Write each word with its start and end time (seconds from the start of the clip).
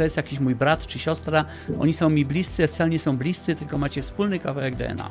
to 0.00 0.04
jest 0.04 0.16
jakiś 0.16 0.40
mój 0.40 0.54
brat 0.54 0.86
czy 0.86 0.98
siostra, 0.98 1.44
oni 1.78 1.92
są 1.92 2.10
mi 2.10 2.24
bliscy, 2.24 2.66
wcale 2.66 2.90
nie 2.90 2.98
są 2.98 3.16
bliscy, 3.16 3.54
tylko 3.54 3.78
macie 3.78 4.02
wspólny 4.02 4.38
kawałek 4.38 4.76
DNA. 4.76 5.10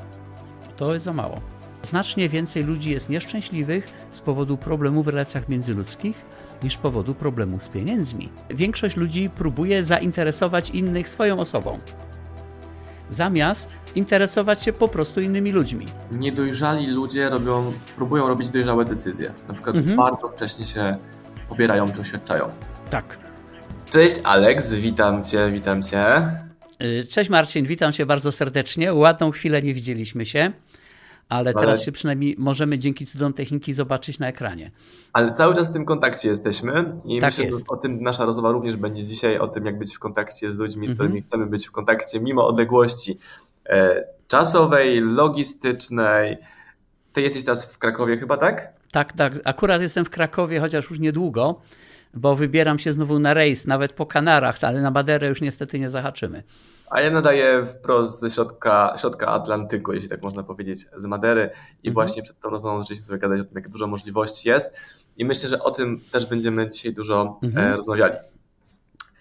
To 0.78 0.94
jest 0.94 1.06
za 1.06 1.14
mało. 1.14 1.42
Znacznie 1.82 2.30
więcej 2.30 2.64
ludzi 2.64 2.92
jest 2.92 3.10
nieszczęśliwych 3.10 3.88
z 4.12 4.22
powodu 4.22 4.58
problemów 4.58 5.06
w 5.06 5.08
relacjach 5.08 5.50
międzyludzkich 5.50 6.26
niż 6.64 6.74
z 6.74 6.78
powodu 6.78 7.16
problemów 7.16 7.64
z 7.64 7.70
pieniędzmi. 7.70 8.30
Większość 8.50 8.98
ludzi 8.98 9.30
próbuje 9.30 9.84
zainteresować 9.84 10.70
innych 10.70 11.10
swoją 11.10 11.40
osobą, 11.40 11.78
zamiast 13.10 13.70
interesować 13.96 14.62
się 14.62 14.74
po 14.74 14.88
prostu 14.88 15.22
innymi 15.22 15.52
ludźmi. 15.52 15.86
Niedojrzali 16.12 16.88
ludzie 16.88 17.30
robią, 17.30 17.74
próbują 17.96 18.28
robić 18.28 18.50
dojrzałe 18.50 18.86
decyzje. 18.86 19.34
Na 19.48 19.54
przykład 19.54 19.76
mhm. 19.76 19.98
bardzo 19.98 20.30
wcześnie 20.30 20.66
się 20.66 20.98
pobierają 21.50 21.92
czy 21.92 22.02
oświadczają. 22.02 22.50
Tak. 22.90 23.29
Cześć 23.90 24.16
Alex, 24.24 24.74
witam 24.74 25.24
Cię, 25.24 25.52
witam 25.52 25.84
Cię. 25.84 26.32
Y, 26.82 27.06
cześć 27.10 27.30
Marcin, 27.30 27.66
witam 27.66 27.92
Cię 27.92 28.06
bardzo 28.06 28.32
serdecznie. 28.32 28.94
Ładną 28.94 29.32
chwilę 29.32 29.62
nie 29.62 29.74
widzieliśmy 29.74 30.26
się 30.26 30.52
ale 31.30 31.54
teraz 31.54 31.84
się 31.84 31.92
przynajmniej 31.92 32.36
możemy 32.38 32.80
dzięki 32.80 33.06
cudom 33.06 33.34
techniki 33.34 33.74
zobaczyć 33.74 34.20
na 34.20 34.28
ekranie. 34.28 34.72
Ale 35.14 35.32
cały 35.32 35.56
czas 35.56 35.70
w 35.70 35.74
tym 35.74 35.86
kontakcie 35.86 36.30
jesteśmy 36.30 36.72
i 37.06 37.20
tak 37.20 37.30
myślę, 37.30 37.46
jest. 37.46 37.60
że 37.60 37.66
o 37.68 37.78
tym 37.78 38.02
nasza 38.02 38.26
rozmowa 38.26 38.52
również 38.52 38.76
będzie 38.76 39.04
dzisiaj, 39.04 39.40
o 39.40 39.48
tym 39.48 39.66
jak 39.66 39.80
być 39.80 39.96
w 39.96 40.00
kontakcie 40.00 40.52
z 40.52 40.58
ludźmi, 40.58 40.88
z 40.88 40.94
którymi 40.94 41.16
mhm. 41.16 41.28
chcemy 41.28 41.46
być 41.46 41.68
w 41.68 41.72
kontakcie 41.72 42.20
mimo 42.20 42.48
odległości 42.48 43.18
e, 43.66 44.04
czasowej, 44.28 45.02
logistycznej. 45.02 46.38
Ty 47.14 47.22
jesteś 47.22 47.44
teraz 47.44 47.74
w 47.74 47.78
Krakowie 47.78 48.18
chyba, 48.18 48.38
tak? 48.38 48.74
Tak, 48.92 49.14
tak. 49.14 49.34
Akurat 49.44 49.82
jestem 49.82 50.06
w 50.06 50.10
Krakowie, 50.10 50.60
chociaż 50.60 50.90
już 50.90 51.00
niedługo, 51.00 51.62
bo 52.14 52.36
wybieram 52.36 52.80
się 52.80 52.92
znowu 52.92 53.20
na 53.20 53.34
rejs, 53.34 53.68
nawet 53.68 53.94
po 53.94 54.06
Kanarach, 54.06 54.58
ale 54.62 54.82
na 54.82 54.92
Maderę 54.92 55.28
już 55.28 55.42
niestety 55.42 55.80
nie 55.80 55.90
zahaczymy. 55.90 56.44
A 56.90 57.02
ja 57.02 57.12
nadaję 57.12 57.66
wprost 57.66 58.20
ze 58.20 58.30
środka, 58.30 58.94
środka 58.98 59.28
Atlantyku, 59.28 59.94
jeśli 59.94 60.10
tak 60.10 60.22
można 60.22 60.44
powiedzieć, 60.44 60.86
z 60.96 61.06
Madery. 61.06 61.42
I 61.84 61.88
mhm. 61.88 61.94
właśnie 61.94 62.24
przed 62.24 62.40
tą 62.40 62.50
rozmową 62.50 62.82
zaczęliśmy 62.82 63.06
sobie 63.06 63.20
gadać 63.20 63.42
o 63.42 63.44
tym, 63.44 63.56
jak 63.56 63.70
dużo 63.70 63.88
możliwości 63.88 64.50
jest. 64.50 64.78
I 65.18 65.26
myślę, 65.26 65.50
że 65.50 65.64
o 65.64 65.72
tym 65.72 66.02
też 66.12 66.26
będziemy 66.26 66.70
dzisiaj 66.70 66.94
dużo 66.94 67.40
e, 67.44 67.46
mhm. 67.46 67.76
rozmawiali. 67.76 68.14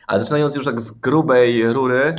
Ale 0.07 0.21
zaczynając 0.21 0.57
już 0.57 0.65
tak 0.65 0.81
z 0.81 0.91
grubej 0.91 1.73
rury, 1.73 2.15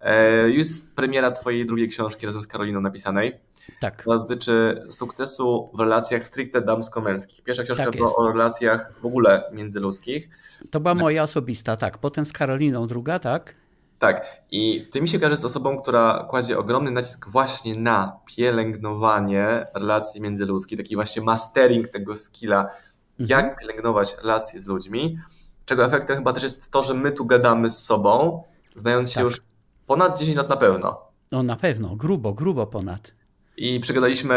e, 0.00 0.50
już 0.50 0.66
premiera 0.94 1.30
Twojej 1.32 1.66
drugiej 1.66 1.88
książki 1.88 2.26
razem 2.26 2.42
z 2.42 2.46
Karoliną 2.46 2.80
napisanej. 2.80 3.40
Tak. 3.80 4.02
To 4.02 4.18
dotyczy 4.18 4.86
sukcesu 4.90 5.70
w 5.74 5.80
relacjach 5.80 6.24
stricte 6.24 6.60
damsko-męskich. 6.60 7.42
Pierwsza 7.42 7.62
książka 7.62 7.84
tak 7.84 7.96
była 7.96 8.16
o 8.16 8.32
relacjach 8.32 8.92
w 9.00 9.06
ogóle 9.06 9.42
międzyludzkich. 9.52 10.28
To 10.70 10.80
była 10.80 10.94
moja 10.94 11.22
osobista, 11.22 11.76
tak. 11.76 11.98
Potem 11.98 12.26
z 12.26 12.32
Karoliną 12.32 12.86
druga, 12.86 13.18
tak. 13.18 13.54
Tak, 13.98 14.42
i 14.50 14.88
ty 14.92 15.00
mi 15.00 15.08
się 15.08 15.18
kojarzysz 15.18 15.38
z 15.38 15.44
osobą, 15.44 15.82
która 15.82 16.26
kładzie 16.30 16.58
ogromny 16.58 16.90
nacisk 16.90 17.28
właśnie 17.28 17.74
na 17.74 18.20
pielęgnowanie 18.26 19.66
relacji 19.74 20.20
międzyludzkich, 20.20 20.78
taki 20.78 20.94
właśnie 20.94 21.22
mastering 21.22 21.88
tego 21.88 22.16
skilla, 22.16 22.60
mhm. 22.60 22.74
jak 23.18 23.60
pielęgnować 23.60 24.16
relacje 24.22 24.62
z 24.62 24.66
ludźmi, 24.66 25.18
czego 25.64 25.84
efektem 25.84 26.16
chyba 26.16 26.32
też 26.32 26.42
jest 26.42 26.70
to, 26.70 26.82
że 26.82 26.94
my 26.94 27.12
tu 27.12 27.26
gadamy 27.26 27.70
z 27.70 27.78
sobą, 27.78 28.42
znając 28.76 29.10
się 29.10 29.14
tak. 29.14 29.24
już 29.24 29.40
ponad 29.86 30.18
10 30.18 30.36
lat 30.36 30.48
na 30.48 30.56
pewno. 30.56 31.00
No 31.32 31.42
na 31.42 31.56
pewno, 31.56 31.96
grubo, 31.96 32.32
grubo 32.32 32.66
ponad. 32.66 33.17
I 33.58 33.80
przegadaliśmy 33.80 34.34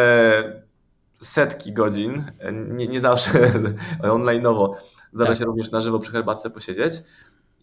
setki 1.19 1.73
godzin, 1.73 2.31
nie, 2.51 2.87
nie 2.87 3.01
zawsze 3.01 3.51
online'owo, 4.03 4.75
zdarza 5.11 5.31
tak. 5.31 5.39
się 5.39 5.45
również 5.45 5.71
na 5.71 5.81
żywo 5.81 5.99
przy 5.99 6.11
herbatce 6.11 6.49
posiedzieć. 6.49 6.93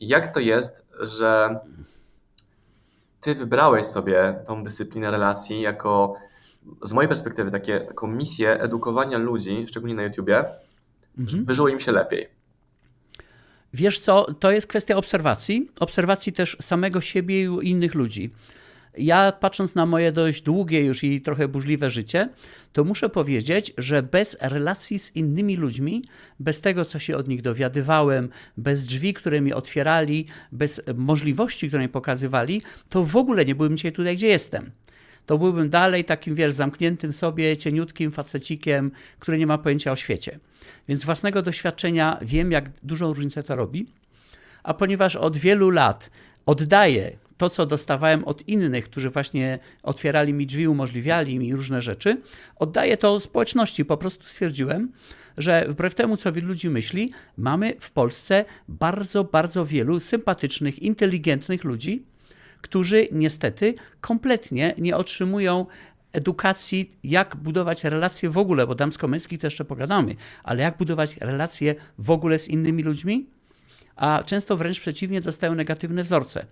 Jak 0.00 0.34
to 0.34 0.40
jest, 0.40 0.86
że 1.00 1.60
ty 3.20 3.34
wybrałeś 3.34 3.86
sobie 3.86 4.42
tą 4.46 4.64
dyscyplinę 4.64 5.10
relacji 5.10 5.60
jako, 5.60 6.14
z 6.82 6.92
mojej 6.92 7.08
perspektywy, 7.08 7.50
takie, 7.50 7.80
taką 7.80 8.06
misję 8.06 8.60
edukowania 8.60 9.18
ludzi, 9.18 9.66
szczególnie 9.68 9.94
na 9.94 10.02
YouTubie, 10.02 10.38
mhm. 10.38 11.28
żeby 11.28 11.54
żyło 11.54 11.68
im 11.68 11.80
się 11.80 11.92
lepiej. 11.92 12.28
Wiesz 13.72 13.98
co, 13.98 14.34
to 14.34 14.50
jest 14.50 14.66
kwestia 14.66 14.96
obserwacji, 14.96 15.70
obserwacji 15.80 16.32
też 16.32 16.56
samego 16.60 17.00
siebie 17.00 17.42
i 17.42 17.70
innych 17.70 17.94
ludzi 17.94 18.30
ja 18.98 19.32
patrząc 19.32 19.74
na 19.74 19.86
moje 19.86 20.12
dość 20.12 20.42
długie 20.42 20.84
już 20.84 21.04
i 21.04 21.20
trochę 21.20 21.48
burzliwe 21.48 21.90
życie, 21.90 22.28
to 22.72 22.84
muszę 22.84 23.08
powiedzieć, 23.08 23.72
że 23.78 24.02
bez 24.02 24.36
relacji 24.40 24.98
z 24.98 25.16
innymi 25.16 25.56
ludźmi, 25.56 26.04
bez 26.40 26.60
tego, 26.60 26.84
co 26.84 26.98
się 26.98 27.16
od 27.16 27.28
nich 27.28 27.42
dowiadywałem, 27.42 28.28
bez 28.56 28.86
drzwi, 28.86 29.14
które 29.14 29.40
mi 29.40 29.52
otwierali, 29.52 30.26
bez 30.52 30.82
możliwości, 30.94 31.68
które 31.68 31.82
mi 31.82 31.88
pokazywali, 31.88 32.62
to 32.88 33.04
w 33.04 33.16
ogóle 33.16 33.44
nie 33.44 33.54
byłbym 33.54 33.76
dzisiaj 33.76 33.92
tutaj, 33.92 34.16
gdzie 34.16 34.28
jestem. 34.28 34.70
To 35.26 35.38
byłbym 35.38 35.70
dalej 35.70 36.04
takim, 36.04 36.34
wiesz, 36.34 36.52
zamkniętym 36.52 37.12
sobie, 37.12 37.56
cieniutkim 37.56 38.10
facecikiem, 38.10 38.90
który 39.18 39.38
nie 39.38 39.46
ma 39.46 39.58
pojęcia 39.58 39.92
o 39.92 39.96
świecie. 39.96 40.38
Więc 40.88 41.00
z 41.00 41.04
własnego 41.04 41.42
doświadczenia 41.42 42.18
wiem, 42.22 42.52
jak 42.52 42.70
dużą 42.82 43.14
różnicę 43.14 43.42
to 43.42 43.56
robi. 43.56 43.86
A 44.62 44.74
ponieważ 44.74 45.16
od 45.16 45.36
wielu 45.36 45.70
lat 45.70 46.10
oddaję 46.46 47.16
to, 47.38 47.50
co 47.50 47.66
dostawałem 47.66 48.24
od 48.24 48.48
innych, 48.48 48.84
którzy 48.84 49.10
właśnie 49.10 49.58
otwierali 49.82 50.34
mi 50.34 50.46
drzwi, 50.46 50.68
umożliwiali 50.68 51.38
mi 51.38 51.54
różne 51.54 51.82
rzeczy, 51.82 52.20
oddaję 52.56 52.96
to 52.96 53.20
społeczności. 53.20 53.84
Po 53.84 53.96
prostu 53.96 54.24
stwierdziłem, 54.24 54.92
że 55.36 55.66
wbrew 55.68 55.94
temu, 55.94 56.16
co 56.16 56.32
wielu 56.32 56.48
ludzi 56.48 56.70
myśli, 56.70 57.12
mamy 57.36 57.74
w 57.80 57.90
Polsce 57.90 58.44
bardzo, 58.68 59.24
bardzo 59.24 59.66
wielu 59.66 60.00
sympatycznych, 60.00 60.78
inteligentnych 60.78 61.64
ludzi, 61.64 62.02
którzy 62.60 63.08
niestety 63.12 63.74
kompletnie 64.00 64.74
nie 64.78 64.96
otrzymują 64.96 65.66
edukacji, 66.12 66.90
jak 67.04 67.36
budować 67.36 67.84
relacje 67.84 68.30
w 68.30 68.38
ogóle, 68.38 68.66
bo 68.66 68.74
damsko-męskich 68.74 69.40
to 69.40 69.46
jeszcze 69.46 69.64
pogadamy, 69.64 70.16
ale 70.42 70.62
jak 70.62 70.76
budować 70.78 71.16
relacje 71.16 71.74
w 71.98 72.10
ogóle 72.10 72.38
z 72.38 72.48
innymi 72.48 72.82
ludźmi, 72.82 73.26
a 73.96 74.22
często 74.26 74.56
wręcz 74.56 74.80
przeciwnie 74.80 75.20
dostają 75.20 75.54
negatywne 75.54 76.02
wzorce. 76.02 76.46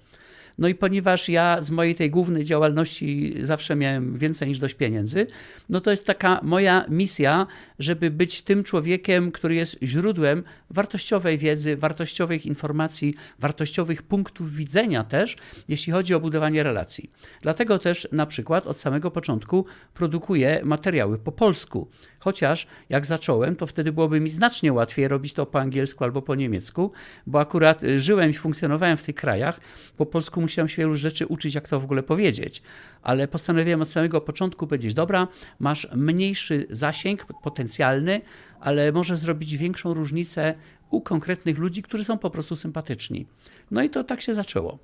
No 0.59 0.69
i 0.69 0.75
ponieważ 0.75 1.29
ja 1.29 1.63
z 1.63 1.71
mojej 1.71 1.95
tej 1.95 2.11
głównej 2.11 2.45
działalności 2.45 3.35
zawsze 3.41 3.77
miałem 3.77 4.17
więcej 4.17 4.49
niż 4.49 4.59
dość 4.59 4.75
pieniędzy, 4.75 5.27
no 5.69 5.81
to 5.81 5.91
jest 5.91 6.07
taka 6.07 6.41
moja 6.43 6.85
misja, 6.89 7.47
żeby 7.79 8.11
być 8.11 8.43
tym 8.43 8.65
człowiekiem, 8.65 9.33
który 9.33 9.55
jest 9.55 9.79
źródłem 9.83 10.43
wartościowej 10.71 11.39
wiedzy, 11.39 11.77
wartościowych 11.77 12.47
informacji, 12.47 13.15
wartościowych 13.39 14.03
punktów 14.03 14.55
widzenia 14.55 15.05
też, 15.05 15.37
jeśli 15.69 15.93
chodzi 15.93 16.15
o 16.15 16.21
budowanie 16.21 16.63
relacji. 16.63 17.11
Dlatego 17.43 17.79
też 17.79 18.09
na 18.13 18.27
przykład 18.27 18.67
od 18.67 18.77
samego 18.77 19.11
początku 19.11 19.67
produkuję 19.95 20.61
materiały 20.65 21.19
po 21.19 21.33
polsku. 21.33 21.89
Chociaż 22.27 22.67
jak 22.89 23.07
zacząłem, 23.07 23.57
to 23.57 23.67
wtedy 23.67 23.93
byłoby 23.93 24.21
mi 24.21 24.31
znacznie 24.31 24.73
łatwiej 24.73 25.09
robić 25.09 25.33
to 25.33 25.47
po 25.47 25.61
angielsku 25.61 26.05
albo 26.05 26.23
po 26.23 26.35
niemiecku, 26.35 26.93
bo 27.27 27.41
akurat 27.41 27.83
y, 27.83 28.01
żyłem 28.01 28.31
i 28.31 28.35
funkcjonowałem 28.35 28.97
w 28.97 29.03
tych 29.03 29.15
krajach. 29.15 29.61
Po 29.97 30.07
polsku 30.07 30.41
musiałem 30.41 30.69
się 30.69 30.77
wielu 30.83 30.97
rzeczy 30.97 31.27
uczyć, 31.27 31.55
jak 31.55 31.69
to 31.69 31.81
w 31.81 31.85
ogóle 31.85 32.03
powiedzieć. 32.03 32.63
Ale 33.03 33.29
postanowiłem 33.29 33.83
od 33.83 33.89
samego 33.89 34.21
początku 34.21 34.67
powiedzieć: 34.67 34.95
Dobra, 34.95 35.29
masz 35.59 35.89
mniejszy 35.95 36.67
zasięg 36.71 37.27
potencjalny, 37.43 38.21
ale 38.61 38.93
może 38.93 39.17
zrobić 39.17 39.57
większą 39.57 39.95
różnicę 39.95 40.55
u 40.91 41.01
konkretnych 41.01 41.59
ludzi, 41.59 41.83
którzy 41.83 42.05
są 42.05 42.19
po 42.19 42.31
prostu 42.31 42.57
sympatyczni. 42.57 43.27
No 43.71 43.83
i 43.83 43.91
to 43.91 44.05
tak 44.05 44.21
się 44.21 44.35
zaczęło. 44.35 44.79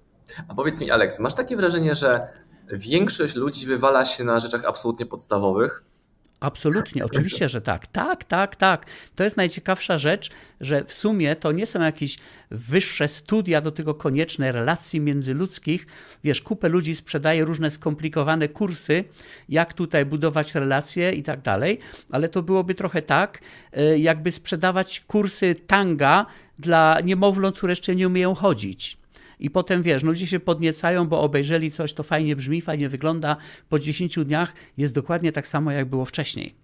A 0.48 0.54
powiedz 0.54 0.80
mi, 0.80 0.90
Aleks, 0.90 1.18
masz 1.18 1.34
takie 1.34 1.56
wrażenie, 1.56 1.94
że 1.94 2.28
większość 2.72 3.34
ludzi 3.34 3.66
wywala 3.66 4.06
się 4.06 4.24
na 4.24 4.38
rzeczach 4.38 4.64
absolutnie 4.64 5.06
podstawowych? 5.06 5.84
Absolutnie, 6.42 7.04
oczywiście, 7.04 7.48
że 7.48 7.60
tak. 7.60 7.86
Tak, 7.86 8.24
tak, 8.24 8.56
tak. 8.56 8.86
To 9.14 9.24
jest 9.24 9.36
najciekawsza 9.36 9.98
rzecz, 9.98 10.30
że 10.60 10.84
w 10.84 10.94
sumie 10.94 11.36
to 11.36 11.52
nie 11.52 11.66
są 11.66 11.80
jakieś 11.80 12.16
wyższe 12.50 13.08
studia 13.08 13.60
do 13.60 13.70
tego 13.70 13.94
konieczne 13.94 14.52
relacji 14.52 15.00
międzyludzkich. 15.00 15.86
Wiesz, 16.24 16.40
kupę 16.40 16.68
ludzi 16.68 16.94
sprzedaje 16.94 17.44
różne 17.44 17.70
skomplikowane 17.70 18.48
kursy, 18.48 19.04
jak 19.48 19.74
tutaj 19.74 20.06
budować 20.06 20.54
relacje 20.54 21.12
i 21.12 21.22
tak 21.22 21.40
dalej, 21.40 21.78
ale 22.10 22.28
to 22.28 22.42
byłoby 22.42 22.74
trochę 22.74 23.02
tak, 23.02 23.38
e, 23.72 23.98
jakby 23.98 24.32
sprzedawać 24.32 25.00
kursy 25.00 25.54
tanga 25.66 26.26
dla 26.58 27.00
niemowląt, 27.04 27.56
które 27.56 27.70
jeszcze 27.70 27.96
nie 27.96 28.06
umieją 28.06 28.34
chodzić 28.34 29.01
i 29.42 29.50
potem 29.50 29.82
wiesz, 29.82 30.02
no 30.02 30.08
ludzie 30.08 30.26
się 30.26 30.40
podniecają, 30.40 31.08
bo 31.08 31.20
obejrzeli 31.20 31.70
coś, 31.70 31.92
to 31.92 32.02
fajnie 32.02 32.36
brzmi, 32.36 32.60
fajnie 32.60 32.88
wygląda. 32.88 33.36
Po 33.68 33.78
10 33.78 34.18
dniach 34.24 34.52
jest 34.76 34.94
dokładnie 34.94 35.32
tak 35.32 35.46
samo, 35.46 35.70
jak 35.70 35.88
było 35.88 36.04
wcześniej. 36.04 36.54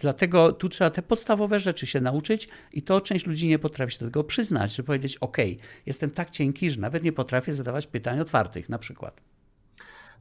Dlatego 0.00 0.52
tu 0.52 0.68
trzeba 0.68 0.90
te 0.90 1.02
podstawowe 1.02 1.60
rzeczy 1.60 1.86
się 1.86 2.00
nauczyć 2.00 2.48
i 2.72 2.82
to 2.82 3.00
część 3.00 3.26
ludzi 3.26 3.48
nie 3.48 3.58
potrafi 3.58 3.92
się 3.92 3.98
do 3.98 4.04
tego 4.04 4.24
przyznać, 4.24 4.74
żeby 4.74 4.86
powiedzieć, 4.86 5.16
ok, 5.16 5.36
jestem 5.86 6.10
tak 6.10 6.30
cienki, 6.30 6.70
że 6.70 6.80
nawet 6.80 7.02
nie 7.02 7.12
potrafię 7.12 7.54
zadawać 7.54 7.86
pytań 7.86 8.20
otwartych 8.20 8.68
na 8.68 8.78
przykład. 8.78 9.20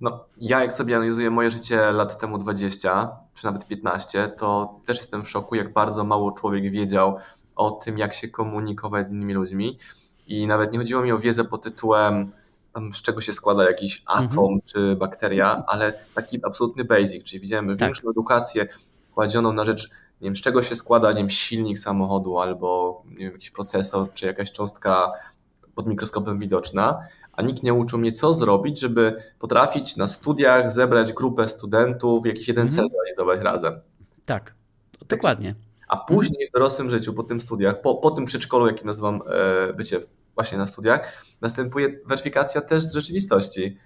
No, 0.02 0.26
ja 0.38 0.62
jak 0.62 0.74
sobie 0.74 0.96
analizuję 0.96 1.30
moje 1.30 1.50
życie 1.50 1.92
lat 1.92 2.20
temu 2.20 2.38
20, 2.38 3.10
czy 3.34 3.46
nawet 3.46 3.68
15, 3.68 4.28
to 4.38 4.80
też 4.86 4.98
jestem 4.98 5.24
w 5.24 5.30
szoku, 5.30 5.56
jak 5.56 5.74
bardzo 5.74 6.04
mało 6.04 6.32
człowiek 6.32 6.72
wiedział 6.72 7.18
o 7.56 7.72
tym, 7.72 7.98
jak 7.98 8.14
się 8.14 8.28
komunikować 8.28 9.10
z 9.10 9.12
innymi 9.12 9.34
ludźmi. 9.34 9.78
I 10.28 10.48
nawet 10.48 10.74
nie 10.74 10.80
chodziło 10.80 11.02
mi 11.02 11.12
o 11.12 11.20
wiedzę 11.20 11.44
pod 11.44 11.64
tytułem 11.64 12.32
z 12.94 13.02
czego 13.02 13.22
się 13.22 13.34
składa 13.34 13.64
jakiś 13.64 14.04
atom 14.06 14.54
mhm. 14.54 14.62
czy 14.66 14.96
bakteria, 14.96 15.64
ale 15.68 15.94
taki 16.16 16.40
absolutny 16.46 16.86
basic, 16.86 17.24
czyli 17.24 17.40
widziałem 17.40 17.68
tak. 17.68 17.78
większą 17.78 18.10
edukację 18.10 18.68
kładzioną 19.14 19.54
na 19.54 19.66
rzecz, 19.66 19.90
nie 20.22 20.26
wiem, 20.26 20.36
z 20.36 20.42
czego 20.42 20.64
się 20.64 20.76
składa, 20.76 21.12
nie 21.12 21.18
wiem, 21.18 21.30
silnik 21.30 21.80
samochodu 21.80 22.40
albo 22.40 23.02
nie 23.06 23.18
wiem, 23.18 23.32
jakiś 23.32 23.52
procesor, 23.52 24.14
czy 24.14 24.26
jakaś 24.26 24.52
cząstka 24.52 25.12
pod 25.76 25.88
mikroskopem 25.88 26.40
widoczna, 26.40 27.08
a 27.34 27.42
nikt 27.42 27.64
nie 27.64 27.74
uczył 27.74 28.00
mnie, 28.00 28.12
co 28.12 28.34
zrobić, 28.34 28.80
żeby 28.80 29.24
potrafić 29.40 29.98
na 29.98 30.08
studiach 30.08 30.72
zebrać 30.72 31.14
grupę 31.14 31.48
studentów, 31.48 32.26
jakiś 32.26 32.48
jeden 32.48 32.68
mhm. 32.68 32.90
cel 32.90 32.98
realizować 32.98 33.42
razem. 33.42 33.80
Tak, 34.26 34.54
dokładnie. 35.08 35.56
A 35.92 35.98
później 35.98 36.50
w 36.50 36.52
dorosłym 36.54 36.90
życiu, 36.90 37.14
po 37.14 37.24
tym 37.24 37.42
studiach, 37.42 37.82
po, 37.82 37.96
po 37.96 38.12
tym 38.12 38.26
przedszkolu, 38.26 38.68
jakim 38.68 38.88
nazywam 38.88 39.22
e, 39.28 39.74
bycie 39.74 40.00
właśnie 40.36 40.58
na 40.58 40.68
studiach, 40.68 41.26
następuje 41.42 42.00
weryfikacja 42.06 42.62
też 42.62 42.84
z 42.84 42.94
rzeczywistości. 42.94 43.78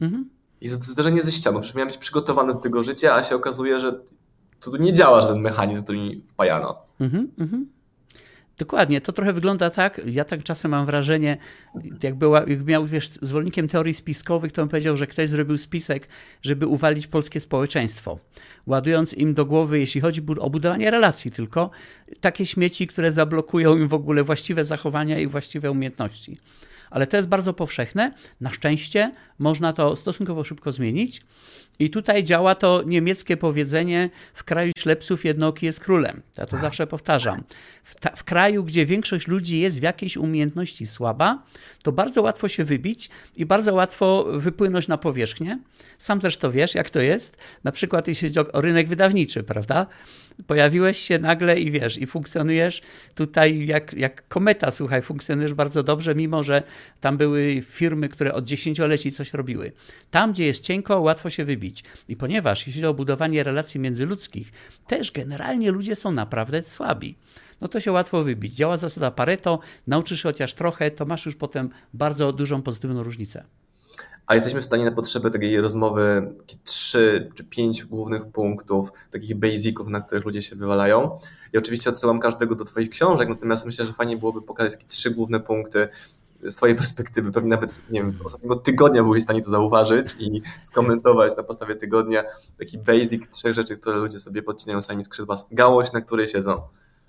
Mhm. 0.00 0.30
I 0.60 0.68
zderzenie 0.68 1.22
ze 1.22 1.32
ścianą. 1.32 1.60
Przecież 1.60 1.74
miałem 1.74 1.88
być 1.88 1.98
przygotowany 1.98 2.54
do 2.54 2.60
tego 2.60 2.82
życia, 2.82 3.14
a 3.14 3.22
się 3.22 3.36
okazuje, 3.36 3.80
że 3.80 4.00
tu 4.60 4.76
nie 4.76 4.92
działa 4.92 5.20
żaden 5.20 5.40
mechanizm, 5.40 5.82
który 5.82 5.98
mi 5.98 6.22
wpajano. 6.26 6.82
Mhm, 7.00 7.30
mhm. 7.38 7.66
Dokładnie, 8.58 9.00
to 9.00 9.12
trochę 9.12 9.32
wygląda 9.32 9.70
tak, 9.70 10.00
ja 10.06 10.24
tak 10.24 10.42
czasem 10.42 10.70
mam 10.70 10.86
wrażenie, 10.86 11.36
jak, 12.02 12.14
była, 12.14 12.40
jak 12.46 12.66
miał 12.66 12.86
wiesz, 12.86 13.10
zwolennikiem 13.22 13.68
teorii 13.68 13.94
spiskowych, 13.94 14.52
to 14.52 14.62
on 14.62 14.68
powiedział, 14.68 14.96
że 14.96 15.06
ktoś 15.06 15.28
zrobił 15.28 15.58
spisek, 15.58 16.08
żeby 16.42 16.66
uwalić 16.66 17.06
polskie 17.06 17.40
społeczeństwo, 17.40 18.18
ładując 18.66 19.14
im 19.14 19.34
do 19.34 19.44
głowy, 19.46 19.78
jeśli 19.78 20.00
chodzi 20.00 20.22
o 20.38 20.50
budowanie 20.50 20.90
relacji 20.90 21.30
tylko, 21.30 21.70
takie 22.20 22.46
śmieci, 22.46 22.86
które 22.86 23.12
zablokują 23.12 23.76
im 23.76 23.88
w 23.88 23.94
ogóle 23.94 24.24
właściwe 24.24 24.64
zachowania 24.64 25.20
i 25.20 25.26
właściwe 25.26 25.70
umiejętności. 25.70 26.36
Ale 26.92 27.06
to 27.06 27.16
jest 27.16 27.28
bardzo 27.28 27.52
powszechne. 27.52 28.12
Na 28.40 28.50
szczęście 28.50 29.12
można 29.38 29.72
to 29.72 29.96
stosunkowo 29.96 30.44
szybko 30.44 30.72
zmienić. 30.72 31.22
I 31.78 31.90
tutaj 31.90 32.24
działa 32.24 32.54
to 32.54 32.82
niemieckie 32.86 33.36
powiedzenie: 33.36 34.10
w 34.34 34.44
kraju 34.44 34.72
ślepców 34.78 35.24
jednoki 35.24 35.66
jest 35.66 35.80
królem. 35.80 36.22
Ja 36.38 36.46
to 36.46 36.56
zawsze 36.56 36.86
powtarzam. 36.86 37.44
W, 37.82 37.94
ta, 38.00 38.10
w, 38.16 38.24
kraju, 38.24 38.64
gdzie 38.64 38.86
większość 38.86 39.28
ludzi 39.28 39.60
jest 39.60 39.80
w 39.80 39.82
jakiejś 39.82 40.16
umiejętności 40.16 40.86
słaba, 40.86 41.42
to 41.82 41.92
bardzo 41.92 42.22
łatwo 42.22 42.48
się 42.48 42.64
wybić 42.64 43.10
i 43.36 43.46
bardzo 43.46 43.74
łatwo 43.74 44.24
wypłynąć 44.32 44.88
na 44.88 44.98
powierzchnię. 44.98 45.58
Sam 45.98 46.20
też 46.20 46.36
to 46.36 46.52
wiesz, 46.52 46.74
jak 46.74 46.90
to 46.90 47.00
jest. 47.00 47.36
Na 47.64 47.72
przykład, 47.72 48.08
jeśli 48.08 48.28
chodzi 48.28 48.52
o 48.52 48.60
rynek 48.60 48.88
wydawniczy, 48.88 49.42
prawda? 49.42 49.86
Pojawiłeś 50.46 50.98
się 50.98 51.18
nagle 51.18 51.60
i 51.60 51.70
wiesz, 51.70 51.98
i 51.98 52.06
funkcjonujesz 52.06 52.82
tutaj 53.14 53.66
jak, 53.66 53.92
jak 53.92 54.28
kometa, 54.28 54.70
słuchaj, 54.70 55.02
funkcjonujesz 55.02 55.54
bardzo 55.54 55.82
dobrze, 55.82 56.14
mimo 56.14 56.42
że 56.42 56.62
tam 57.00 57.16
były 57.16 57.62
firmy, 57.66 58.08
które 58.08 58.34
od 58.34 58.44
dziesięcioleci 58.44 59.12
coś 59.12 59.32
robiły. 59.32 59.72
Tam, 60.10 60.32
gdzie 60.32 60.46
jest 60.46 60.64
cienko, 60.64 61.00
łatwo 61.00 61.30
się 61.30 61.44
wybić. 61.44 61.84
I 62.08 62.16
ponieważ 62.16 62.66
jeśli 62.66 62.82
chodzi 62.82 62.86
o 62.86 62.94
budowanie 62.94 63.44
relacji 63.44 63.80
międzyludzkich, 63.80 64.52
też 64.86 65.12
generalnie 65.12 65.70
ludzie 65.70 65.96
są 65.96 66.12
naprawdę 66.12 66.62
słabi 66.62 67.16
no 67.62 67.68
to 67.68 67.80
się 67.80 67.92
łatwo 67.92 68.24
wybić. 68.24 68.54
Działa 68.54 68.76
zasada 68.76 69.10
Pareto, 69.10 69.58
nauczysz 69.86 70.22
się 70.22 70.28
chociaż 70.28 70.54
trochę, 70.54 70.90
to 70.90 71.04
masz 71.04 71.26
już 71.26 71.36
potem 71.36 71.70
bardzo 71.94 72.32
dużą 72.32 72.62
pozytywną 72.62 73.02
różnicę. 73.02 73.44
A 74.26 74.34
jesteśmy 74.34 74.60
w 74.60 74.64
stanie 74.64 74.84
na 74.84 74.92
potrzeby 74.92 75.30
takiej 75.30 75.60
rozmowy 75.60 76.32
trzy 76.64 77.30
czy 77.34 77.44
pięć 77.44 77.84
głównych 77.84 78.26
punktów, 78.26 78.92
takich 79.10 79.36
basiców, 79.36 79.88
na 79.88 80.00
których 80.00 80.24
ludzie 80.24 80.42
się 80.42 80.56
wywalają. 80.56 81.18
I 81.52 81.58
oczywiście 81.58 81.90
odsyłam 81.90 82.20
każdego 82.20 82.54
do 82.54 82.64
Twoich 82.64 82.90
książek, 82.90 83.28
natomiast 83.28 83.66
myślę, 83.66 83.86
że 83.86 83.92
fajnie 83.92 84.16
byłoby 84.16 84.42
pokazać 84.42 84.72
takie 84.72 84.86
trzy 84.86 85.10
główne 85.10 85.40
punkty 85.40 85.88
z 86.42 86.56
Twojej 86.56 86.76
perspektywy. 86.76 87.32
Pewnie 87.32 87.50
nawet, 87.50 87.90
nie 87.90 88.00
wiem, 88.00 88.18
ostatniego 88.24 88.56
tygodnia 88.56 89.02
byłeś 89.02 89.20
w 89.20 89.24
stanie 89.24 89.42
to 89.42 89.50
zauważyć 89.50 90.06
i 90.18 90.42
skomentować 90.62 91.36
na 91.36 91.42
podstawie 91.42 91.76
tygodnia 91.76 92.24
taki 92.58 92.78
basic 92.78 93.30
trzech 93.30 93.54
rzeczy, 93.54 93.76
które 93.76 93.96
ludzie 93.96 94.20
sobie 94.20 94.42
podcinają 94.42 94.82
sami 94.82 95.04
skrzydła, 95.04 95.36
gałąź, 95.52 95.92
na 95.92 96.00
której 96.00 96.28
siedzą. 96.28 96.62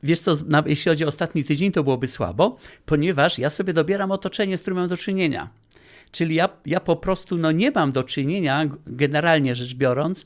Wiesz 0.04 0.20
co, 0.20 0.32
jeśli 0.66 0.92
chodzi 0.92 1.06
o 1.06 1.08
ostatni 1.08 1.44
tydzień, 1.44 1.72
to 1.72 1.84
byłoby 1.84 2.08
słabo, 2.08 2.58
ponieważ 2.86 3.40
ja 3.40 3.50
sobie 3.50 3.74
dobieram 3.74 4.12
otoczenie, 4.12 4.58
z 4.58 4.62
którym 4.62 4.80
mam 4.80 4.88
do 4.88 4.98
czynienia. 4.98 5.50
Czyli 6.12 6.36
ja, 6.36 6.50
ja 6.66 6.80
po 6.80 6.96
prostu 6.96 7.38
no, 7.38 7.52
nie 7.52 7.72
mam 7.72 7.92
do 7.92 8.04
czynienia, 8.04 8.66
generalnie 8.88 9.56
rzecz 9.56 9.76
biorąc, 9.76 10.24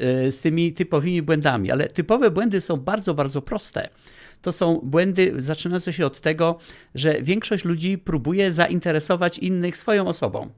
y, 0.00 0.30
z 0.30 0.40
tymi 0.40 0.72
typowymi 0.72 1.22
błędami, 1.22 1.70
ale 1.70 1.88
typowe 1.88 2.30
błędy 2.30 2.60
są 2.60 2.76
bardzo, 2.76 3.14
bardzo 3.14 3.42
proste. 3.42 3.88
To 4.42 4.52
są 4.52 4.80
błędy 4.82 5.34
zaczynające 5.38 5.92
się 5.92 6.06
od 6.06 6.20
tego, 6.20 6.58
że 6.94 7.22
większość 7.22 7.64
ludzi 7.64 7.98
próbuje 7.98 8.52
zainteresować 8.52 9.38
innych 9.38 9.76
swoją 9.76 10.06
osobą. 10.06 10.50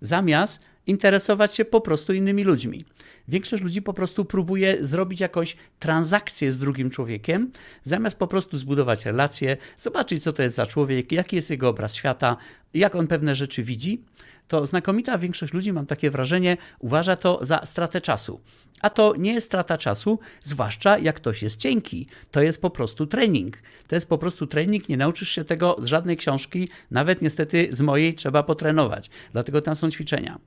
Zamiast 0.00 0.60
interesować 0.86 1.54
się 1.54 1.64
po 1.64 1.80
prostu 1.80 2.12
innymi 2.12 2.44
ludźmi. 2.44 2.84
Większość 3.28 3.62
ludzi 3.62 3.82
po 3.82 3.92
prostu 3.92 4.24
próbuje 4.24 4.76
zrobić 4.80 5.20
jakąś 5.20 5.56
transakcję 5.78 6.52
z 6.52 6.58
drugim 6.58 6.90
człowiekiem, 6.90 7.50
zamiast 7.82 8.16
po 8.16 8.26
prostu 8.26 8.58
zbudować 8.58 9.04
relację, 9.04 9.56
zobaczyć, 9.76 10.22
co 10.22 10.32
to 10.32 10.42
jest 10.42 10.56
za 10.56 10.66
człowiek, 10.66 11.12
jaki 11.12 11.36
jest 11.36 11.50
jego 11.50 11.68
obraz 11.68 11.94
świata, 11.94 12.36
jak 12.74 12.94
on 12.94 13.06
pewne 13.06 13.34
rzeczy 13.34 13.62
widzi. 13.62 14.04
To 14.48 14.66
znakomita 14.66 15.18
większość 15.18 15.52
ludzi, 15.52 15.72
mam 15.72 15.86
takie 15.86 16.10
wrażenie, 16.10 16.56
uważa 16.78 17.16
to 17.16 17.38
za 17.42 17.60
stratę 17.64 18.00
czasu. 18.00 18.40
A 18.80 18.90
to 18.90 19.14
nie 19.18 19.32
jest 19.32 19.46
strata 19.46 19.78
czasu, 19.78 20.18
zwłaszcza 20.42 20.98
jak 20.98 21.16
ktoś 21.16 21.42
jest 21.42 21.60
cienki. 21.60 22.06
To 22.30 22.42
jest 22.42 22.60
po 22.60 22.70
prostu 22.70 23.06
trening. 23.06 23.58
To 23.88 23.94
jest 23.94 24.08
po 24.08 24.18
prostu 24.18 24.46
trening, 24.46 24.88
nie 24.88 24.96
nauczysz 24.96 25.30
się 25.30 25.44
tego 25.44 25.76
z 25.78 25.84
żadnej 25.84 26.16
książki, 26.16 26.68
nawet 26.90 27.22
niestety 27.22 27.68
z 27.70 27.80
mojej 27.80 28.14
trzeba 28.14 28.42
potrenować. 28.42 29.10
Dlatego 29.32 29.62
tam 29.62 29.76
są 29.76 29.90
ćwiczenia. 29.90 30.38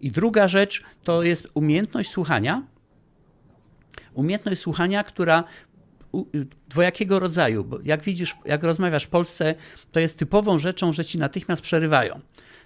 I 0.00 0.10
druga 0.10 0.48
rzecz 0.48 0.82
to 1.04 1.22
jest 1.22 1.48
umiejętność 1.54 2.10
słuchania. 2.10 2.62
Umiejętność 4.14 4.60
słuchania, 4.60 5.04
która 5.04 5.44
dwojakiego 6.68 7.18
rodzaju, 7.20 7.64
bo 7.64 7.78
jak 7.84 8.02
widzisz, 8.02 8.36
jak 8.44 8.62
rozmawiasz 8.62 9.04
w 9.04 9.08
Polsce, 9.08 9.54
to 9.92 10.00
jest 10.00 10.18
typową 10.18 10.58
rzeczą, 10.58 10.92
że 10.92 11.04
ci 11.04 11.18
natychmiast 11.18 11.62
przerywają. 11.62 12.20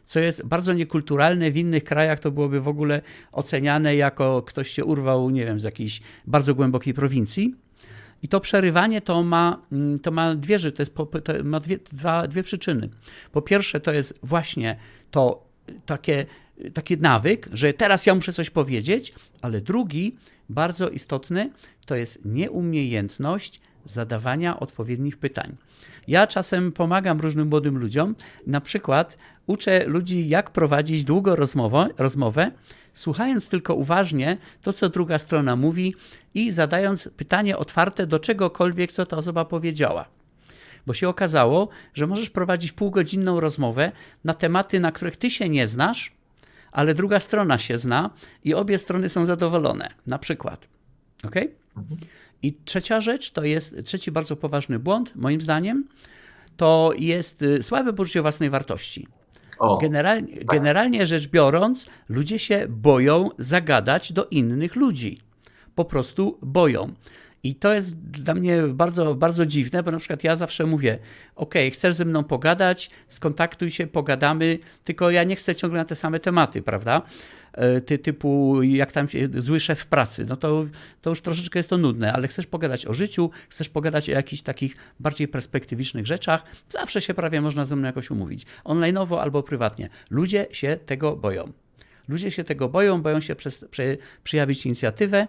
Co 0.05 0.21
jest 0.21 0.47
bardzo 0.47 0.73
niekulturalne, 0.73 1.51
w 1.51 1.57
innych 1.57 1.85
krajach 1.85 2.21
to 2.21 2.31
byłoby 2.31 2.61
w 2.61 2.69
ogóle 2.69 3.03
oceniane 3.33 3.97
jako 3.97 4.43
ktoś 4.43 4.71
się 4.71 4.85
urwał, 4.85 5.31
nie 5.31 5.45
wiem, 5.45 5.61
z 5.61 5.65
jakiejś 5.65 6.01
bardzo 6.27 6.55
głębokiej 6.55 6.95
prowincji. 6.95 7.55
I 8.23 8.29
to 8.29 8.41
przerywanie 8.41 9.01
to 9.01 9.23
ma, 9.23 9.63
mm, 9.73 9.99
to 9.99 10.11
ma 10.11 10.35
dwie 10.35 10.59
rzeczy, 10.59 10.77
to, 10.77 10.83
jest, 10.83 10.95
to 11.25 11.45
ma 11.45 11.61
dwie, 11.61 11.79
dwa, 11.79 12.29
dwie 12.29 12.43
przyczyny. 12.43 12.89
Po 13.33 13.43
pierwsze, 13.43 13.81
to 13.81 13.93
jest 13.93 14.19
właśnie 14.23 14.77
to 15.11 15.49
takie 15.87 16.27
taki 16.75 16.97
nawyk, 16.97 17.49
że 17.53 17.73
teraz 17.73 18.07
ja 18.07 18.15
muszę 18.15 18.33
coś 18.33 18.51
powiedzieć, 18.51 19.15
ale 19.43 19.61
drugi, 19.61 20.17
bardzo 20.49 20.89
istotny, 20.89 21.51
to 21.87 21.97
jest 21.97 22.25
nieumiejętność 22.25 23.61
zadawania 23.85 24.61
odpowiednich 24.61 25.17
pytań. 25.17 25.57
Ja 26.09 26.27
czasem 26.27 26.73
pomagam 26.73 27.21
różnym 27.21 27.49
młodym 27.49 27.79
ludziom, 27.79 28.15
na 28.47 28.61
przykład 28.61 29.19
uczę 29.47 29.85
ludzi, 29.87 30.29
jak 30.29 30.51
prowadzić 30.51 31.05
długo 31.05 31.37
rozmowę, 31.37 31.89
rozmowę 31.99 32.51
słuchając 32.93 33.49
tylko 33.49 33.75
uważnie 33.75 34.37
to, 34.63 34.73
co 34.73 34.89
druga 34.89 35.19
strona 35.19 35.57
mówi 35.57 35.95
i 36.35 36.51
zadając 36.51 37.09
pytanie 37.17 37.57
otwarte 37.57 38.07
do 38.07 38.19
czegokolwiek, 38.19 38.93
co 38.93 39.07
ta 39.07 39.17
osoba 39.17 39.45
powiedziała 39.45 40.09
bo 40.89 40.95
się 40.95 41.09
okazało, 41.09 41.69
że 41.95 42.07
możesz 42.07 42.31
prowadzić 42.31 42.73
półgodzinną 42.73 43.41
rozmowę 43.41 43.93
na 44.25 44.35
tematy, 44.35 44.81
na 44.81 44.93
których 44.93 45.17
ty 45.17 45.31
się 45.31 45.49
nie 45.49 45.67
znasz, 45.67 46.13
ale 46.73 46.95
druga 46.95 47.21
strona 47.21 47.59
się 47.59 47.79
zna 47.79 48.11
i 48.45 48.55
obie 48.55 48.79
strony 48.79 49.09
są 49.09 49.27
zadowolone. 49.27 49.89
Na 50.07 50.19
przykład. 50.19 50.69
Ok? 51.25 51.37
Mhm. 51.77 52.01
I 52.43 52.55
trzecia 52.65 53.01
rzecz 53.01 53.31
to 53.31 53.45
jest, 53.45 53.77
trzeci 53.85 54.11
bardzo 54.11 54.37
poważny 54.37 54.79
błąd, 54.79 55.17
moim 55.17 55.41
zdaniem, 55.41 55.85
to 56.57 56.93
jest 56.99 57.43
y, 57.43 57.63
słabe 57.63 57.93
poczucie 57.93 58.23
własnej 58.23 58.51
wartości. 58.51 59.07
Tak. 60.41 60.47
generalnie 60.47 61.07
rzecz 61.07 61.29
biorąc, 61.29 61.87
ludzie 62.09 62.39
się 62.39 62.67
boją 62.69 63.31
zagadać 63.39 64.13
do 64.13 64.27
innych 64.27 64.77
ludzi. 64.77 65.21
Po 65.75 65.85
prostu 65.85 66.39
boją. 66.43 66.93
I 67.43 67.55
to 67.55 67.75
jest 67.75 67.97
dla 67.97 68.35
mnie 68.35 68.63
bardzo, 68.63 69.15
bardzo 69.15 69.47
dziwne, 69.47 69.83
bo 69.83 69.91
na 69.91 69.99
przykład 69.99 70.25
ja 70.25 70.37
zawsze 70.37 70.67
mówię: 70.67 70.99
OK, 71.37 71.55
chcesz 71.73 71.95
ze 71.95 72.05
mną 72.05 72.25
pogadać, 72.25 72.91
skontaktuj 73.09 73.71
się, 73.71 73.87
pogadamy, 73.87 74.59
tylko 74.85 75.11
ja 75.11 75.25
nie 75.25 75.37
chcę 75.37 75.55
ciągle 75.55 75.79
na 75.79 75.85
te 75.85 75.95
same 75.95 76.21
tematy, 76.21 76.63
prawda? 76.63 77.03
E, 77.53 77.81
ty, 77.81 77.99
typu 77.99 78.63
jak 78.63 78.93
tam 78.93 79.09
się, 79.09 79.29
zły 79.37 79.61
szef 79.61 79.87
pracy, 79.87 80.27
no 80.29 80.37
to, 80.37 80.65
to 81.03 81.11
już 81.11 81.21
troszeczkę 81.21 81.59
jest 81.59 81.71
to 81.71 81.79
nudne, 81.79 82.13
ale 82.13 82.29
chcesz 82.29 82.47
pogadać 82.47 82.87
o 82.87 82.95
życiu, 82.95 83.31
chcesz 83.49 83.69
pogadać 83.69 84.09
o 84.09 84.13
jakichś 84.13 84.43
takich 84.43 84.77
bardziej 85.01 85.29
perspektywicznych 85.29 86.07
rzeczach, 86.07 86.43
zawsze 86.71 87.01
się 87.01 87.15
prawie 87.15 87.41
można 87.41 87.65
ze 87.65 87.77
mną 87.77 87.87
jakoś 87.87 88.11
umówić, 88.11 88.47
online'owo 88.65 89.21
albo 89.21 89.43
prywatnie. 89.43 89.89
Ludzie 90.11 90.47
się 90.53 90.79
tego 90.87 91.17
boją. 91.17 91.53
Ludzie 92.09 92.31
się 92.31 92.45
tego 92.45 92.69
boją, 92.69 93.03
boją 93.03 93.21
się 93.21 93.35
przez, 93.35 93.65
przy, 93.71 93.99
przyjawić 94.25 94.67
inicjatywę, 94.67 95.29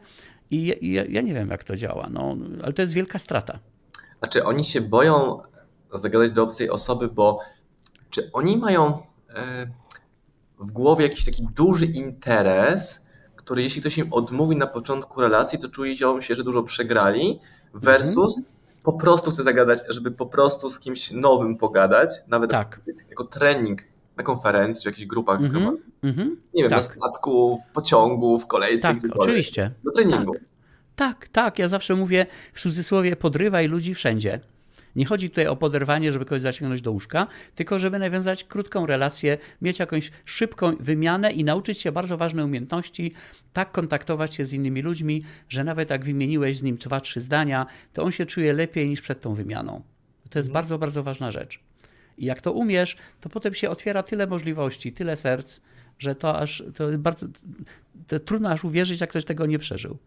i, 0.51 0.77
i 0.82 1.13
ja 1.13 1.22
nie 1.22 1.34
wiem, 1.34 1.50
jak 1.50 1.63
to 1.63 1.75
działa, 1.75 2.08
no, 2.12 2.36
ale 2.63 2.74
to 2.74 2.82
jest 2.82 2.94
wielka 2.94 3.20
strata. 3.20 3.60
Znaczy, 4.20 4.46
oni 4.46 4.63
się 4.63 4.82
boją 4.82 5.41
zagadać 5.94 6.32
do 6.32 6.44
obcej 6.44 6.70
osoby, 6.70 7.08
bo 7.08 7.39
czy 8.10 8.32
oni 8.34 8.58
mają 8.58 9.01
e, 9.29 9.68
w 10.60 10.72
głowie 10.72 11.03
jakiś 11.03 11.25
taki 11.25 11.48
duży 11.56 11.86
interes, 11.86 13.08
który 13.36 13.62
jeśli 13.63 13.82
ktoś 13.82 13.98
im 13.98 14.13
odmówi 14.13 14.56
na 14.56 14.68
początku 14.68 15.22
relacji, 15.22 15.60
to 15.60 15.70
czują 15.70 16.22
się, 16.22 16.36
że 16.36 16.44
dużo 16.44 16.63
przegrali, 16.63 17.39
versus 17.74 18.38
mhm. 18.38 18.56
po 18.84 18.94
prostu 18.94 19.32
chce 19.32 19.44
zagadać, 19.44 19.79
żeby 19.89 20.12
po 20.12 20.25
prostu 20.25 20.70
z 20.70 20.79
kimś 20.79 21.12
nowym 21.12 21.58
pogadać, 21.58 22.10
nawet 22.27 22.51
tak. 22.51 22.82
jako 23.10 23.24
trening 23.24 23.84
na 24.18 24.24
konferencji, 24.24 24.84
czy 24.84 24.89
jakichś 24.89 25.08
grupach 25.08 25.39
mm 25.39 25.77
-hmm, 26.03 26.29
nie 26.53 26.63
wiem, 26.63 26.70
tak. 26.70 26.77
na 26.77 26.82
statku, 26.82 27.60
w 27.70 27.74
pociągu, 27.74 28.39
w 28.39 28.48
kolejce, 28.48 28.88
tak, 28.88 28.98
oczywiście. 29.15 29.72
Do 29.84 29.91
treningu. 29.91 30.34
Tak. 30.34 30.41
tak, 30.96 31.27
tak, 31.27 31.60
ja 31.60 31.68
zawsze 31.68 31.96
mówię 31.96 32.25
w 32.53 32.62
cudzysłowie 32.62 33.15
podrywaj 33.15 33.68
ludzi 33.68 33.94
wszędzie. 33.94 34.39
Nie 34.96 35.06
chodzi 35.06 35.29
tutaj 35.29 35.48
o 35.48 35.56
poderwanie, 35.56 36.12
żeby 36.12 36.25
kogoś 36.25 36.41
zaciągnąć 36.41 36.82
do 36.82 36.91
łóżka, 36.91 37.27
tylko 37.56 37.79
żeby 37.79 38.00
nawiązać 38.00 38.44
krótką 38.44 38.86
relację, 38.86 39.38
mieć 39.62 39.79
jakąś 39.79 40.12
szybką 40.25 40.75
wymianę 40.79 41.32
i 41.32 41.44
nauczyć 41.44 41.82
się 41.82 41.91
bardzo 41.91 42.18
ważnej 42.18 42.46
umiejętności, 42.46 43.13
tak 43.53 43.72
kontaktować 43.72 44.36
się 44.36 44.46
z 44.46 44.53
innymi 44.53 44.82
ludźmi, 44.82 45.24
że 45.50 45.63
nawet 45.63 45.89
jak 45.89 46.06
wymieniłeś 46.06 46.58
z 46.58 46.63
nim 46.63 46.77
dwa, 46.77 47.01
trzy 47.01 47.22
zdania, 47.22 47.65
to 47.94 48.03
on 48.03 48.12
się 48.12 48.25
czuje 48.25 48.53
lepiej 48.53 48.89
niż 48.89 49.01
przed 49.01 49.22
tą 49.22 49.34
wymianą. 49.34 49.82
To 50.29 50.39
jest 50.39 50.50
mhm. 50.50 50.53
bardzo, 50.53 50.77
bardzo 50.77 51.03
ważna 51.03 51.32
rzecz. 51.32 51.60
I 52.18 52.25
jak 52.25 52.41
to 52.41 52.51
umiesz, 52.51 52.98
to 53.22 53.29
potem 53.29 53.53
się 53.53 53.70
otwiera 53.70 54.03
tyle 54.03 54.27
możliwości, 54.27 54.94
tyle 54.94 55.15
serc, 55.15 55.60
że 56.00 56.15
to 56.15 56.39
aż 56.39 56.63
to 56.75 56.86
bardzo 56.98 57.25
to 58.08 58.20
trudno 58.20 58.50
aż 58.50 58.63
uwierzyć, 58.63 59.01
jak 59.01 59.10
ktoś 59.10 59.25
tego 59.25 59.46
nie 59.46 59.60
przeżył. 59.60 59.98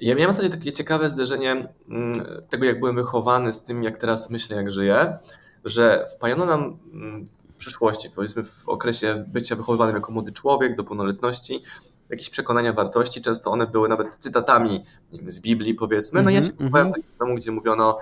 Ja 0.00 0.14
miałem 0.14 0.30
ostatnio 0.30 0.50
takie 0.50 0.72
ciekawe 0.72 1.10
zderzenie 1.10 1.68
mm, 1.88 2.24
tego, 2.50 2.64
jak 2.64 2.80
byłem 2.80 2.96
wychowany, 2.96 3.52
z 3.52 3.64
tym, 3.64 3.82
jak 3.82 3.98
teraz 3.98 4.30
myślę, 4.30 4.56
jak 4.56 4.70
żyję, 4.70 5.18
że 5.64 6.06
wpajano 6.16 6.46
nam 6.46 6.78
mm, 6.92 7.26
w 7.54 7.56
przyszłości, 7.56 8.10
powiedzmy 8.14 8.44
w 8.44 8.68
okresie 8.68 9.24
bycia 9.28 9.56
wychowywanym 9.56 9.94
jako 9.94 10.12
młody 10.12 10.32
człowiek 10.32 10.76
do 10.76 10.84
pełnoletności, 10.84 11.62
jakieś 12.10 12.30
przekonania 12.30 12.72
wartości, 12.72 13.22
często 13.22 13.50
one 13.50 13.66
były 13.66 13.88
nawet 13.88 14.14
cytatami 14.18 14.84
wiem, 15.12 15.28
z 15.28 15.40
Biblii, 15.40 15.74
powiedzmy. 15.74 16.22
No 16.22 16.30
mm 16.30 16.32
-hmm, 16.32 16.36
ja 16.36 16.50
się 16.50 16.56
wychowałem 16.56 16.86
mm 16.86 17.00
-hmm. 17.00 17.14
w 17.14 17.18
domu, 17.18 17.34
gdzie 17.34 17.50
mówiono 17.50 17.98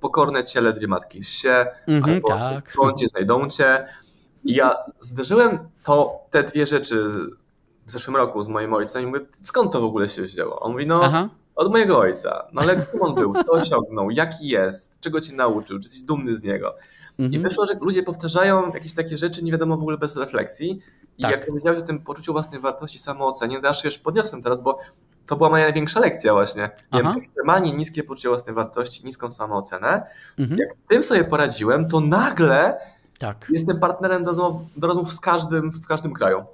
pokorne 0.00 0.44
ciele 0.44 0.72
dwie 0.72 0.86
matki 0.86 1.22
się, 1.22 1.66
mm 1.86 2.02
-hmm, 2.02 2.10
albo 2.10 2.28
tak. 2.28 2.72
cię 2.98 3.08
znajdą 3.08 3.48
cię. 3.48 3.86
I 4.44 4.54
ja 4.54 4.76
zderzyłem 5.00 5.58
to, 5.82 6.24
te 6.30 6.42
dwie 6.42 6.66
rzeczy 6.66 7.08
w 7.86 7.90
zeszłym 7.90 8.16
roku 8.16 8.42
z 8.42 8.48
moim 8.48 8.74
ojcem 8.74 9.02
i 9.02 9.06
mówię, 9.06 9.20
skąd 9.42 9.72
to 9.72 9.80
w 9.80 9.84
ogóle 9.84 10.08
się 10.08 10.22
wzięło? 10.22 10.60
On 10.60 10.72
mówi, 10.72 10.86
no 10.86 11.00
Aha. 11.04 11.28
od 11.56 11.70
mojego 11.70 11.98
ojca. 11.98 12.46
No 12.52 12.62
ale 12.62 12.86
kim 12.86 13.02
on 13.02 13.14
był? 13.14 13.34
Co 13.44 13.52
osiągnął? 13.52 14.10
Jaki 14.10 14.48
jest? 14.48 15.00
Czego 15.00 15.20
cię 15.20 15.32
nauczył? 15.34 15.78
Czy 15.78 15.84
jesteś 15.84 16.02
dumny 16.02 16.34
z 16.34 16.42
niego? 16.42 16.74
I 17.18 17.24
mhm. 17.24 17.42
wyszło, 17.42 17.66
że 17.66 17.74
ludzie 17.80 18.02
powtarzają 18.02 18.72
jakieś 18.72 18.94
takie 18.94 19.16
rzeczy, 19.16 19.44
nie 19.44 19.52
wiadomo 19.52 19.76
w 19.76 19.80
ogóle 19.80 19.98
bez 19.98 20.16
refleksji. 20.16 20.80
I 21.18 21.22
tak. 21.22 21.30
jak 21.30 21.46
powiedziałeś 21.46 21.78
o 21.78 21.82
tym 21.82 21.98
poczuciu 21.98 22.32
własnej 22.32 22.60
wartości, 22.60 22.98
samoocenie, 22.98 23.60
to 23.60 23.68
aż 23.68 23.84
już 23.84 23.98
podniosłem 23.98 24.42
teraz, 24.42 24.62
bo 24.62 24.78
to 25.26 25.36
była 25.36 25.50
moja 25.50 25.64
największa 25.64 26.00
lekcja 26.00 26.32
właśnie. 26.32 26.70
Miałem 26.92 27.18
ekstremalnie 27.18 27.72
niskie 27.72 28.02
poczucie 28.02 28.28
własnej 28.28 28.54
wartości, 28.54 29.04
niską 29.04 29.30
samoocenę. 29.30 30.06
Mhm. 30.38 30.60
Jak 30.60 30.68
tym 30.88 31.02
sobie 31.02 31.24
poradziłem, 31.24 31.88
to 31.88 32.00
nagle 32.00 32.80
tak. 33.20 33.46
jestem 33.50 33.80
partnerem 33.80 34.24
do 34.24 34.28
rozmów, 34.30 34.62
do 34.76 34.86
rozmów 34.86 35.12
z 35.12 35.20
każdym 35.20 35.72
w 35.72 35.86
każdym 35.86 36.12
kraju. 36.12 36.44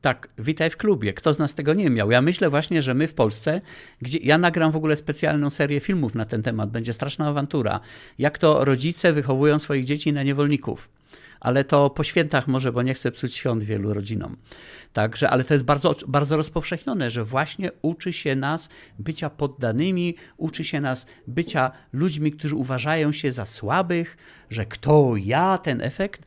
Tak, 0.00 0.28
witaj 0.38 0.70
w 0.70 0.76
klubie. 0.76 1.12
Kto 1.12 1.34
z 1.34 1.38
nas 1.38 1.54
tego 1.54 1.74
nie 1.74 1.90
miał? 1.90 2.10
Ja 2.10 2.22
myślę 2.22 2.50
właśnie, 2.50 2.82
że 2.82 2.94
my 2.94 3.08
w 3.08 3.14
Polsce, 3.14 3.60
gdzie 4.02 4.18
ja 4.18 4.38
nagram 4.38 4.72
w 4.72 4.76
ogóle 4.76 4.96
specjalną 4.96 5.50
serię 5.50 5.80
filmów 5.80 6.14
na 6.14 6.24
ten 6.24 6.42
temat, 6.42 6.70
będzie 6.70 6.92
straszna 6.92 7.28
awantura. 7.28 7.80
Jak 8.18 8.38
to 8.38 8.64
rodzice 8.64 9.12
wychowują 9.12 9.58
swoich 9.58 9.84
dzieci 9.84 10.12
na 10.12 10.22
niewolników. 10.22 10.88
Ale 11.40 11.64
to 11.64 11.90
po 11.90 12.02
świętach 12.02 12.48
może, 12.48 12.72
bo 12.72 12.82
nie 12.82 12.94
chcę 12.94 13.12
psuć 13.12 13.36
świąt 13.36 13.62
wielu 13.62 13.94
rodzinom. 13.94 14.36
Także, 14.92 15.30
ale 15.30 15.44
to 15.44 15.54
jest 15.54 15.64
bardzo, 15.64 15.94
bardzo 16.08 16.36
rozpowszechnione, 16.36 17.10
że 17.10 17.24
właśnie 17.24 17.70
uczy 17.82 18.12
się 18.12 18.36
nas 18.36 18.68
bycia 18.98 19.30
poddanymi, 19.30 20.14
uczy 20.36 20.64
się 20.64 20.80
nas 20.80 21.06
bycia 21.26 21.70
ludźmi, 21.92 22.32
którzy 22.32 22.56
uważają 22.56 23.12
się 23.12 23.32
za 23.32 23.46
słabych, 23.46 24.16
że 24.50 24.66
kto 24.66 25.12
ja, 25.16 25.58
ten 25.58 25.80
efekt. 25.80 26.22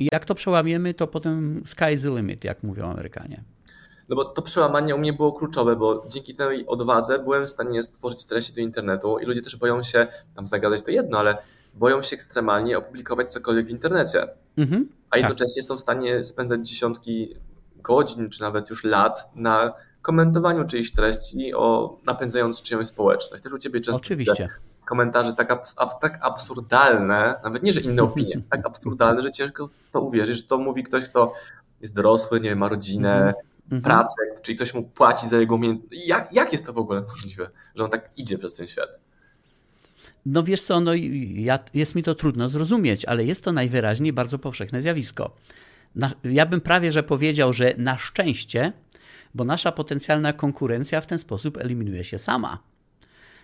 I 0.00 0.08
jak 0.12 0.24
to 0.24 0.34
przełamiemy, 0.34 0.94
to 0.94 1.06
potem 1.06 1.62
sky's 1.66 2.02
the 2.02 2.16
limit, 2.16 2.44
jak 2.44 2.62
mówią 2.62 2.90
Amerykanie. 2.90 3.44
No 4.08 4.16
bo 4.16 4.24
to 4.24 4.42
przełamanie 4.42 4.94
u 4.94 4.98
mnie 4.98 5.12
było 5.12 5.32
kluczowe, 5.32 5.76
bo 5.76 6.06
dzięki 6.08 6.34
tej 6.34 6.66
odwadze 6.66 7.18
byłem 7.18 7.46
w 7.46 7.50
stanie 7.50 7.82
stworzyć 7.82 8.24
treści 8.24 8.54
do 8.54 8.60
internetu 8.60 9.18
i 9.18 9.24
ludzie 9.26 9.42
też 9.42 9.56
boją 9.56 9.82
się, 9.82 10.06
tam 10.34 10.46
zagadać 10.46 10.82
to 10.82 10.90
jedno, 10.90 11.18
ale 11.18 11.38
boją 11.74 12.02
się 12.02 12.16
ekstremalnie 12.16 12.78
opublikować 12.78 13.32
cokolwiek 13.32 13.66
w 13.66 13.70
internecie. 13.70 14.28
Mhm, 14.56 14.88
a 15.10 15.14
tak. 15.14 15.20
jednocześnie 15.20 15.62
tak. 15.62 15.68
są 15.68 15.76
w 15.76 15.80
stanie 15.80 16.24
spędzać 16.24 16.68
dziesiątki 16.68 17.34
godzin, 17.86 18.28
czy 18.28 18.40
nawet 18.40 18.70
już 18.70 18.84
lat 18.84 19.30
na 19.34 19.72
komentowaniu 20.02 20.66
czyichś 20.66 20.90
treści, 20.90 21.54
o, 21.54 21.96
napędzając 22.06 22.62
czyjąś 22.62 22.88
społeczność. 22.88 23.42
Też 23.42 23.52
u 23.52 23.58
Ciebie 23.58 23.80
często 23.80 24.00
Oczywiście 24.00 24.48
komentarze 24.86 25.34
tak, 25.34 25.50
abs 25.50 25.74
tak 26.00 26.18
absurdalne, 26.22 27.34
nawet 27.44 27.62
nie, 27.62 27.72
że 27.72 27.80
inne 27.80 28.02
opinie, 28.02 28.40
tak 28.50 28.66
absurdalne, 28.66 29.22
że 29.22 29.30
ciężko 29.30 29.68
to 29.92 30.00
uwierzyć, 30.00 30.36
że 30.36 30.42
to 30.42 30.58
mówi 30.58 30.82
ktoś, 30.82 31.04
kto 31.04 31.32
jest 31.80 31.94
dorosły, 31.94 32.40
nie 32.40 32.48
wiem, 32.48 32.58
ma 32.58 32.68
rodzinę, 32.68 33.14
mm 33.16 33.34
-hmm. 33.70 33.84
pracę, 33.84 34.14
czyli 34.42 34.56
ktoś 34.56 34.74
mu 34.74 34.82
płaci 34.82 35.28
za 35.28 35.36
jego 35.36 35.54
umiejętności. 35.54 36.08
Jak, 36.08 36.32
jak 36.32 36.52
jest 36.52 36.66
to 36.66 36.72
w 36.72 36.78
ogóle 36.78 37.00
możliwe, 37.00 37.50
że 37.74 37.84
on 37.84 37.90
tak 37.90 38.10
idzie 38.16 38.38
przez 38.38 38.54
ten 38.54 38.66
świat? 38.66 39.00
No 40.26 40.42
wiesz 40.42 40.62
co, 40.62 40.80
no 40.80 40.92
ja, 41.34 41.58
jest 41.74 41.94
mi 41.94 42.02
to 42.02 42.14
trudno 42.14 42.48
zrozumieć, 42.48 43.04
ale 43.04 43.24
jest 43.24 43.44
to 43.44 43.52
najwyraźniej 43.52 44.12
bardzo 44.12 44.38
powszechne 44.38 44.82
zjawisko. 44.82 45.30
Na, 45.96 46.10
ja 46.24 46.46
bym 46.46 46.60
prawie 46.60 46.92
że 46.92 47.02
powiedział, 47.02 47.52
że 47.52 47.74
na 47.78 47.98
szczęście, 47.98 48.72
bo 49.34 49.44
nasza 49.44 49.72
potencjalna 49.72 50.32
konkurencja 50.32 51.00
w 51.00 51.06
ten 51.06 51.18
sposób 51.18 51.56
eliminuje 51.56 52.04
się 52.04 52.18
sama. 52.18 52.58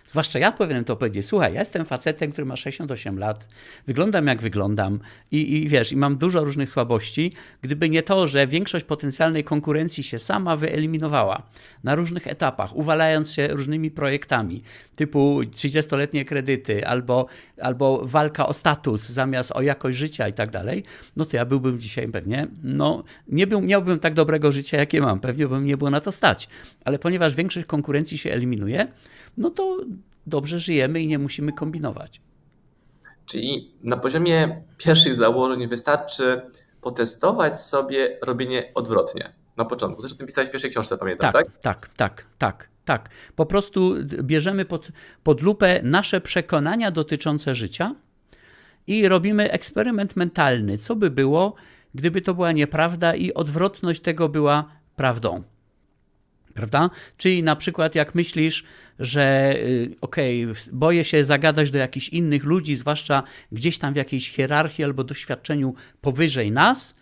Zwłaszcza 0.05 0.39
ja 0.39 0.51
powinienem 0.51 0.85
to 0.85 0.95
powiedzieć, 0.95 1.25
słuchaj, 1.25 1.53
ja 1.53 1.59
jestem 1.59 1.85
facetem, 1.85 2.31
który 2.31 2.45
ma 2.45 2.55
68 2.55 3.19
lat, 3.19 3.47
wyglądam 3.87 4.27
jak 4.27 4.41
wyglądam 4.41 4.99
i, 5.31 5.55
i 5.55 5.67
wiesz, 5.67 5.91
i 5.91 5.97
mam 5.97 6.17
dużo 6.17 6.43
różnych 6.43 6.69
słabości. 6.69 7.33
Gdyby 7.61 7.89
nie 7.89 8.03
to, 8.03 8.27
że 8.27 8.47
większość 8.47 8.85
potencjalnej 8.85 9.43
konkurencji 9.43 10.03
się 10.03 10.19
sama 10.19 10.55
wyeliminowała 10.55 11.43
na 11.83 11.95
różnych 11.95 12.27
etapach, 12.27 12.75
uwalając 12.75 13.31
się 13.31 13.47
różnymi 13.47 13.91
projektami, 13.91 14.63
typu 14.95 15.41
30-letnie 15.41 16.25
kredyty 16.25 16.87
albo, 16.87 17.25
albo 17.61 18.01
walka 18.05 18.47
o 18.47 18.53
status 18.53 19.09
zamiast 19.09 19.51
o 19.51 19.61
jakość 19.61 19.97
życia 19.97 20.27
i 20.27 20.33
tak 20.33 20.51
dalej, 20.51 20.83
no 21.15 21.25
to 21.25 21.37
ja 21.37 21.45
byłbym 21.45 21.79
dzisiaj 21.79 22.07
pewnie, 22.07 22.47
no 22.63 23.03
nie 23.27 23.47
był, 23.47 23.61
miałbym 23.61 23.99
tak 23.99 24.13
dobrego 24.13 24.51
życia, 24.51 24.77
jakie 24.77 25.01
mam, 25.01 25.19
pewnie 25.19 25.47
bym 25.47 25.65
nie 25.65 25.77
było 25.77 25.89
na 25.89 26.01
to 26.01 26.11
stać. 26.11 26.49
Ale 26.85 26.99
ponieważ 26.99 27.35
większość 27.35 27.65
konkurencji 27.65 28.17
się 28.17 28.31
eliminuje, 28.31 28.87
no 29.37 29.49
to 29.49 29.77
dobrze 30.27 30.59
żyjemy 30.59 31.01
i 31.01 31.07
nie 31.07 31.19
musimy 31.19 31.53
kombinować. 31.53 32.21
Czyli 33.25 33.71
na 33.83 33.97
poziomie 33.97 34.63
pierwszych 34.77 35.15
założeń 35.15 35.67
wystarczy 35.67 36.41
potestować 36.81 37.61
sobie 37.61 38.17
robienie 38.21 38.71
odwrotnie 38.75 39.33
na 39.57 39.65
początku. 39.65 40.05
O 40.05 40.07
tym 40.07 40.27
pisałeś 40.27 40.49
w 40.49 40.51
pierwszej 40.51 40.71
książce, 40.71 40.97
pamiętam, 40.97 41.33
tak? 41.33 41.45
Tak, 41.61 41.61
tak, 41.61 41.89
tak, 41.97 42.25
tak. 42.37 42.69
tak. 42.85 43.09
Po 43.35 43.45
prostu 43.45 43.95
bierzemy 44.23 44.65
pod, 44.65 44.87
pod 45.23 45.41
lupę 45.41 45.79
nasze 45.83 46.21
przekonania 46.21 46.91
dotyczące 46.91 47.55
życia 47.55 47.95
i 48.87 49.07
robimy 49.07 49.51
eksperyment 49.51 50.15
mentalny. 50.15 50.77
Co 50.77 50.95
by 50.95 51.09
było, 51.09 51.55
gdyby 51.95 52.21
to 52.21 52.33
była 52.33 52.51
nieprawda 52.51 53.15
i 53.15 53.33
odwrotność 53.33 54.01
tego 54.01 54.29
była 54.29 54.69
prawdą? 54.95 55.43
Prawda? 56.53 56.89
Czyli 57.17 57.43
na 57.43 57.55
przykład 57.55 57.95
jak 57.95 58.15
myślisz, 58.15 58.63
że 58.99 59.55
y, 59.57 59.95
okej, 60.01 60.45
okay, 60.45 60.63
boję 60.71 61.03
się 61.03 61.23
zagadać 61.23 61.71
do 61.71 61.77
jakichś 61.77 62.09
innych 62.09 62.43
ludzi, 62.43 62.75
zwłaszcza 62.75 63.23
gdzieś 63.51 63.77
tam 63.77 63.93
w 63.93 63.97
jakiejś 63.97 64.31
hierarchii 64.31 64.83
albo 64.83 65.03
doświadczeniu 65.03 65.75
powyżej 66.01 66.51
nas, 66.51 66.95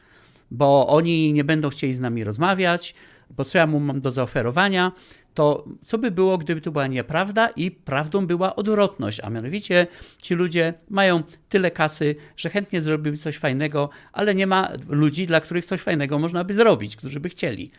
bo 0.52 0.88
oni 0.88 1.34
nie 1.34 1.44
będą 1.44 1.70
chcieli 1.70 1.94
z 1.94 2.00
nami 2.00 2.24
rozmawiać, 2.24 2.96
bo 3.30 3.46
co 3.46 3.58
ja 3.58 3.68
mu 3.68 3.80
mam 3.80 4.02
do 4.02 4.12
zaoferowania, 4.12 4.92
to 5.34 5.66
co 5.86 5.98
by 5.98 6.12
było, 6.12 6.38
gdyby 6.38 6.62
to 6.62 6.72
była 6.72 6.88
nieprawda 6.88 7.50
i 7.50 7.72
prawdą 7.72 8.28
była 8.28 8.56
odwrotność, 8.56 9.20
a 9.20 9.30
mianowicie 9.30 9.88
ci 10.22 10.36
ludzie 10.36 10.74
mają 10.90 11.24
tyle 11.50 11.72
kasy, 11.72 12.16
że 12.38 12.50
chętnie 12.50 12.82
zrobiłyby 12.82 13.18
coś 13.18 13.38
fajnego, 13.38 13.90
ale 14.14 14.36
nie 14.36 14.48
ma 14.48 14.72
ludzi, 14.90 15.28
dla 15.28 15.42
których 15.42 15.66
coś 15.66 15.82
fajnego 15.82 16.20
można 16.20 16.44
by 16.44 16.54
zrobić, 16.54 16.96
którzy 16.96 17.20
by 17.20 17.30
chcieli. 17.30 17.72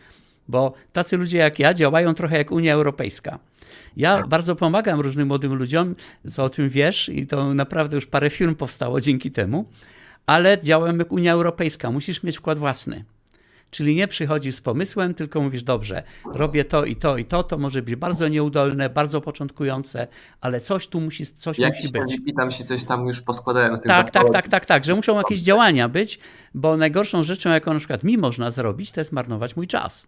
Bo 0.47 0.73
tacy 0.93 1.17
ludzie 1.17 1.37
jak 1.37 1.59
ja 1.59 1.73
działają 1.73 2.13
trochę 2.13 2.37
jak 2.37 2.51
Unia 2.51 2.73
Europejska. 2.73 3.39
Ja 3.97 4.23
bardzo 4.27 4.55
pomagam 4.55 4.99
różnym 4.99 5.27
młodym 5.27 5.53
ludziom, 5.53 5.95
co 6.29 6.43
o 6.43 6.49
tym 6.49 6.69
wiesz, 6.69 7.09
i 7.09 7.27
to 7.27 7.53
naprawdę 7.53 7.95
już 7.95 8.05
parę 8.05 8.29
firm 8.29 8.55
powstało 8.55 9.01
dzięki 9.01 9.31
temu, 9.31 9.65
ale 10.25 10.59
działam 10.59 10.99
jak 10.99 11.11
Unia 11.11 11.33
Europejska. 11.33 11.91
Musisz 11.91 12.23
mieć 12.23 12.37
wkład 12.37 12.59
własny. 12.59 13.05
Czyli 13.73 13.95
nie 13.95 14.07
przychodzisz 14.07 14.55
z 14.55 14.61
pomysłem, 14.61 15.13
tylko 15.13 15.41
mówisz, 15.41 15.63
dobrze, 15.63 16.03
robię 16.25 16.65
to 16.65 16.85
i 16.85 16.95
to 16.95 17.17
i 17.17 17.25
to, 17.25 17.43
to 17.43 17.57
może 17.57 17.81
być 17.81 17.95
bardzo 17.95 18.27
nieudolne, 18.27 18.89
bardzo 18.89 19.21
początkujące, 19.21 20.07
ale 20.41 20.61
coś 20.61 20.87
tu 20.87 21.01
musi, 21.01 21.25
coś 21.25 21.59
Jak 21.59 21.73
musi 21.75 21.91
być. 21.91 22.35
Tam 22.37 22.51
się 22.51 22.63
coś 22.63 22.83
tam 22.85 23.05
już 23.05 23.21
poskładają 23.21 23.77
z 23.77 23.81
tych 23.81 23.87
Tak, 23.87 24.11
tak, 24.11 24.29
tak, 24.29 24.47
tak, 24.47 24.65
tak, 24.65 24.85
że 24.85 24.95
muszą 24.95 25.17
jakieś 25.17 25.39
działania 25.39 25.89
być, 25.89 26.19
bo 26.53 26.77
najgorszą 26.77 27.23
rzeczą, 27.23 27.49
jaką 27.49 27.73
na 27.73 27.79
przykład 27.79 28.03
mi 28.03 28.17
można 28.17 28.51
zrobić, 28.51 28.91
to 28.91 29.01
jest 29.01 29.11
marnować 29.11 29.55
mój 29.55 29.67
czas. 29.67 30.07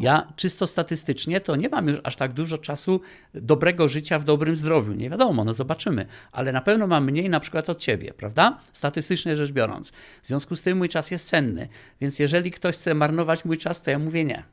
Ja 0.00 0.32
czysto 0.36 0.66
statystycznie 0.66 1.40
to 1.40 1.56
nie 1.56 1.68
mam 1.68 1.88
już 1.88 2.00
aż 2.04 2.16
tak 2.16 2.32
dużo 2.32 2.58
czasu 2.58 3.00
dobrego 3.34 3.88
życia 3.88 4.18
w 4.18 4.24
dobrym 4.24 4.56
zdrowiu. 4.56 4.92
Nie 4.92 5.10
wiadomo, 5.10 5.44
no 5.44 5.54
zobaczymy, 5.54 6.06
ale 6.32 6.52
na 6.52 6.60
pewno 6.60 6.86
mam 6.86 7.04
mniej 7.04 7.30
na 7.30 7.40
przykład 7.40 7.70
od 7.70 7.78
ciebie, 7.78 8.12
prawda? 8.16 8.58
Statystycznie 8.72 9.36
rzecz 9.36 9.52
biorąc. 9.52 9.92
W 10.22 10.26
związku 10.26 10.56
z 10.56 10.62
tym 10.62 10.78
mój 10.78 10.88
czas 10.88 11.10
jest 11.10 11.28
cenny, 11.28 11.68
więc 12.00 12.18
jeżeli 12.18 12.50
ktoś 12.50 12.76
chce 12.84 12.94
marnować 12.94 13.44
mój 13.44 13.58
czas, 13.58 13.82
to 13.82 13.90
ja 13.90 13.98
mówię 13.98 14.24
nie. 14.24 14.44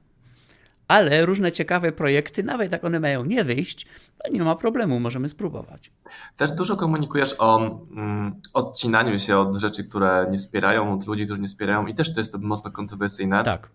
Ale 0.88 1.25
różne 1.25 1.51
ciekawe 1.51 1.91
projekty, 1.91 2.43
nawet 2.43 2.71
jak 2.71 2.83
one 2.83 3.00
mają 3.00 3.25
nie 3.25 3.43
wyjść, 3.43 3.88
nie 4.31 4.43
ma 4.43 4.55
problemu, 4.55 5.00
możemy 5.00 5.29
spróbować. 5.29 5.91
Też 6.38 6.51
dużo 6.51 6.75
komunikujesz 6.75 7.35
o 7.39 7.57
mm, 7.91 8.41
odcinaniu 8.53 9.19
się 9.19 9.38
od 9.38 9.55
rzeczy, 9.55 9.83
które 9.83 10.27
nie 10.31 10.38
wspierają, 10.38 10.93
od 10.93 11.07
ludzi, 11.07 11.25
którzy 11.25 11.41
nie 11.41 11.47
wspierają 11.47 11.88
i 11.88 11.95
też 11.95 12.13
to 12.13 12.19
jest 12.19 12.31
to 12.31 12.38
mocno 12.38 12.71
kontrowersyjne. 12.71 13.43
Tak. 13.43 13.69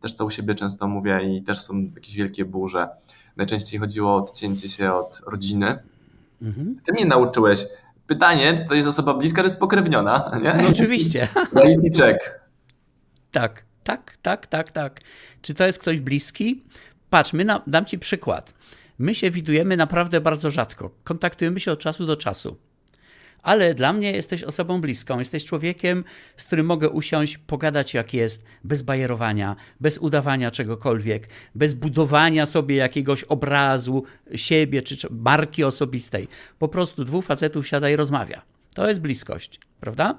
Też 0.00 0.16
to 0.16 0.24
u 0.24 0.30
siebie 0.30 0.54
często 0.54 0.88
mówię 0.88 1.20
i 1.22 1.42
też 1.42 1.60
są 1.60 1.90
jakieś 1.94 2.16
wielkie 2.16 2.44
burze. 2.44 2.88
Najczęściej 3.36 3.80
chodziło 3.80 4.10
o 4.10 4.16
odcięcie 4.16 4.68
się 4.68 4.92
od 4.92 5.20
rodziny. 5.26 5.78
Mhm. 6.42 6.76
Ty 6.84 6.92
mnie 6.92 7.04
nauczyłeś. 7.04 7.66
Pytanie, 8.06 8.64
to 8.68 8.74
jest 8.74 8.88
osoba 8.88 9.14
bliska, 9.14 9.42
czy 9.42 9.50
spokrewniona, 9.50 10.30
nie? 10.42 10.62
No 10.62 10.68
oczywiście. 10.68 11.28
Reality 11.52 12.02
check. 12.02 12.46
Tak, 13.30 13.65
tak, 13.86 14.16
tak, 14.22 14.46
tak, 14.46 14.72
tak. 14.72 15.00
Czy 15.42 15.54
to 15.54 15.66
jest 15.66 15.78
ktoś 15.78 16.00
bliski? 16.00 16.62
Patrz, 17.10 17.32
my 17.32 17.44
na, 17.44 17.62
dam 17.66 17.84
ci 17.84 17.98
przykład. 17.98 18.54
My 18.98 19.14
się 19.14 19.30
widujemy 19.30 19.76
naprawdę 19.76 20.20
bardzo 20.20 20.50
rzadko. 20.50 20.90
Kontaktujemy 21.04 21.60
się 21.60 21.72
od 21.72 21.80
czasu 21.80 22.06
do 22.06 22.16
czasu. 22.16 22.56
Ale 23.42 23.74
dla 23.74 23.92
mnie 23.92 24.12
jesteś 24.12 24.44
osobą 24.44 24.80
bliską, 24.80 25.18
jesteś 25.18 25.44
człowiekiem, 25.44 26.04
z 26.36 26.44
którym 26.44 26.66
mogę 26.66 26.90
usiąść, 26.90 27.38
pogadać 27.38 27.94
jak 27.94 28.14
jest, 28.14 28.44
bez 28.64 28.82
bajerowania, 28.82 29.56
bez 29.80 29.98
udawania 29.98 30.50
czegokolwiek, 30.50 31.28
bez 31.54 31.74
budowania 31.74 32.46
sobie 32.46 32.76
jakiegoś 32.76 33.24
obrazu 33.24 34.04
siebie 34.34 34.82
czy 34.82 34.96
marki 35.10 35.64
osobistej. 35.64 36.28
Po 36.58 36.68
prostu 36.68 37.04
dwóch 37.04 37.24
facetów 37.24 37.68
siada 37.68 37.90
i 37.90 37.96
rozmawia. 37.96 38.42
To 38.74 38.88
jest 38.88 39.00
bliskość, 39.00 39.60
prawda? 39.80 40.18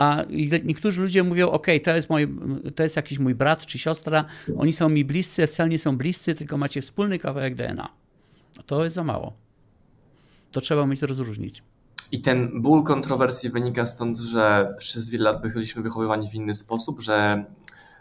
A 0.00 0.24
niektórzy 0.64 1.02
ludzie 1.02 1.22
mówią, 1.22 1.50
ok, 1.50 1.66
to 1.84 1.90
jest, 1.90 2.08
to 2.74 2.82
jest 2.82 2.96
jakiś 2.96 3.18
mój 3.18 3.34
brat 3.34 3.66
czy 3.66 3.78
siostra, 3.78 4.24
oni 4.56 4.72
są 4.72 4.88
mi 4.88 5.04
bliscy, 5.04 5.46
wcale 5.46 5.68
nie 5.68 5.78
są 5.78 5.96
bliscy, 5.96 6.34
tylko 6.34 6.56
macie 6.56 6.82
wspólny 6.82 7.18
kawałek 7.18 7.54
DNA. 7.54 7.88
No 8.56 8.62
to 8.62 8.84
jest 8.84 8.96
za 8.96 9.04
mało. 9.04 9.32
To 10.52 10.60
trzeba 10.60 10.82
umieć 10.82 11.02
rozróżnić. 11.02 11.62
I 12.12 12.20
ten 12.20 12.62
ból 12.62 12.84
kontrowersji 12.84 13.50
wynika 13.50 13.86
stąd, 13.86 14.18
że 14.18 14.74
przez 14.78 15.10
wiele 15.10 15.24
lat 15.24 15.42
byliśmy 15.42 15.82
wychowywani 15.82 16.30
w 16.30 16.34
inny 16.34 16.54
sposób, 16.54 17.00
że 17.00 17.44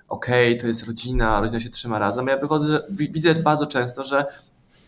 okej, 0.09 0.49
okay, 0.49 0.61
to 0.61 0.67
jest 0.67 0.87
rodzina, 0.87 1.41
rodzina 1.41 1.59
się 1.59 1.69
trzyma 1.69 1.99
razem. 1.99 2.27
Ja 2.27 2.37
wychodzę, 2.37 2.81
widzę 2.89 3.35
bardzo 3.35 3.67
często, 3.67 4.05
że 4.05 4.25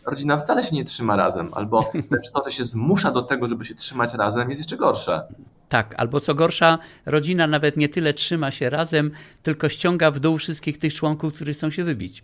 rodzina 0.06 0.38
wcale 0.38 0.64
się 0.64 0.76
nie 0.76 0.86
trzyma 0.86 1.16
razem, 1.16 1.54
albo 1.54 1.92
lecz 2.12 2.32
to, 2.32 2.44
że 2.44 2.52
się 2.52 2.66
zmusza 2.66 3.12
do 3.12 3.22
tego, 3.22 3.48
żeby 3.48 3.66
się 3.66 3.76
trzymać 3.76 4.14
razem, 4.14 4.50
jest 4.50 4.60
jeszcze 4.60 4.78
gorsze. 4.78 5.28
Tak, 5.72 5.96
albo 5.98 6.20
co 6.20 6.36
gorsza, 6.36 6.80
rodzina 7.06 7.48
nawet 7.48 7.78
nie 7.78 7.90
tyle 7.90 8.14
trzyma 8.14 8.52
się 8.52 8.70
razem, 8.70 9.12
tylko 9.44 9.70
ściąga 9.70 10.12
w 10.12 10.20
dół 10.20 10.38
wszystkich 10.38 10.78
tych 10.78 10.94
członków, 10.94 11.34
którzy 11.34 11.54
chcą 11.54 11.70
się 11.70 11.84
wybić. 11.84 12.24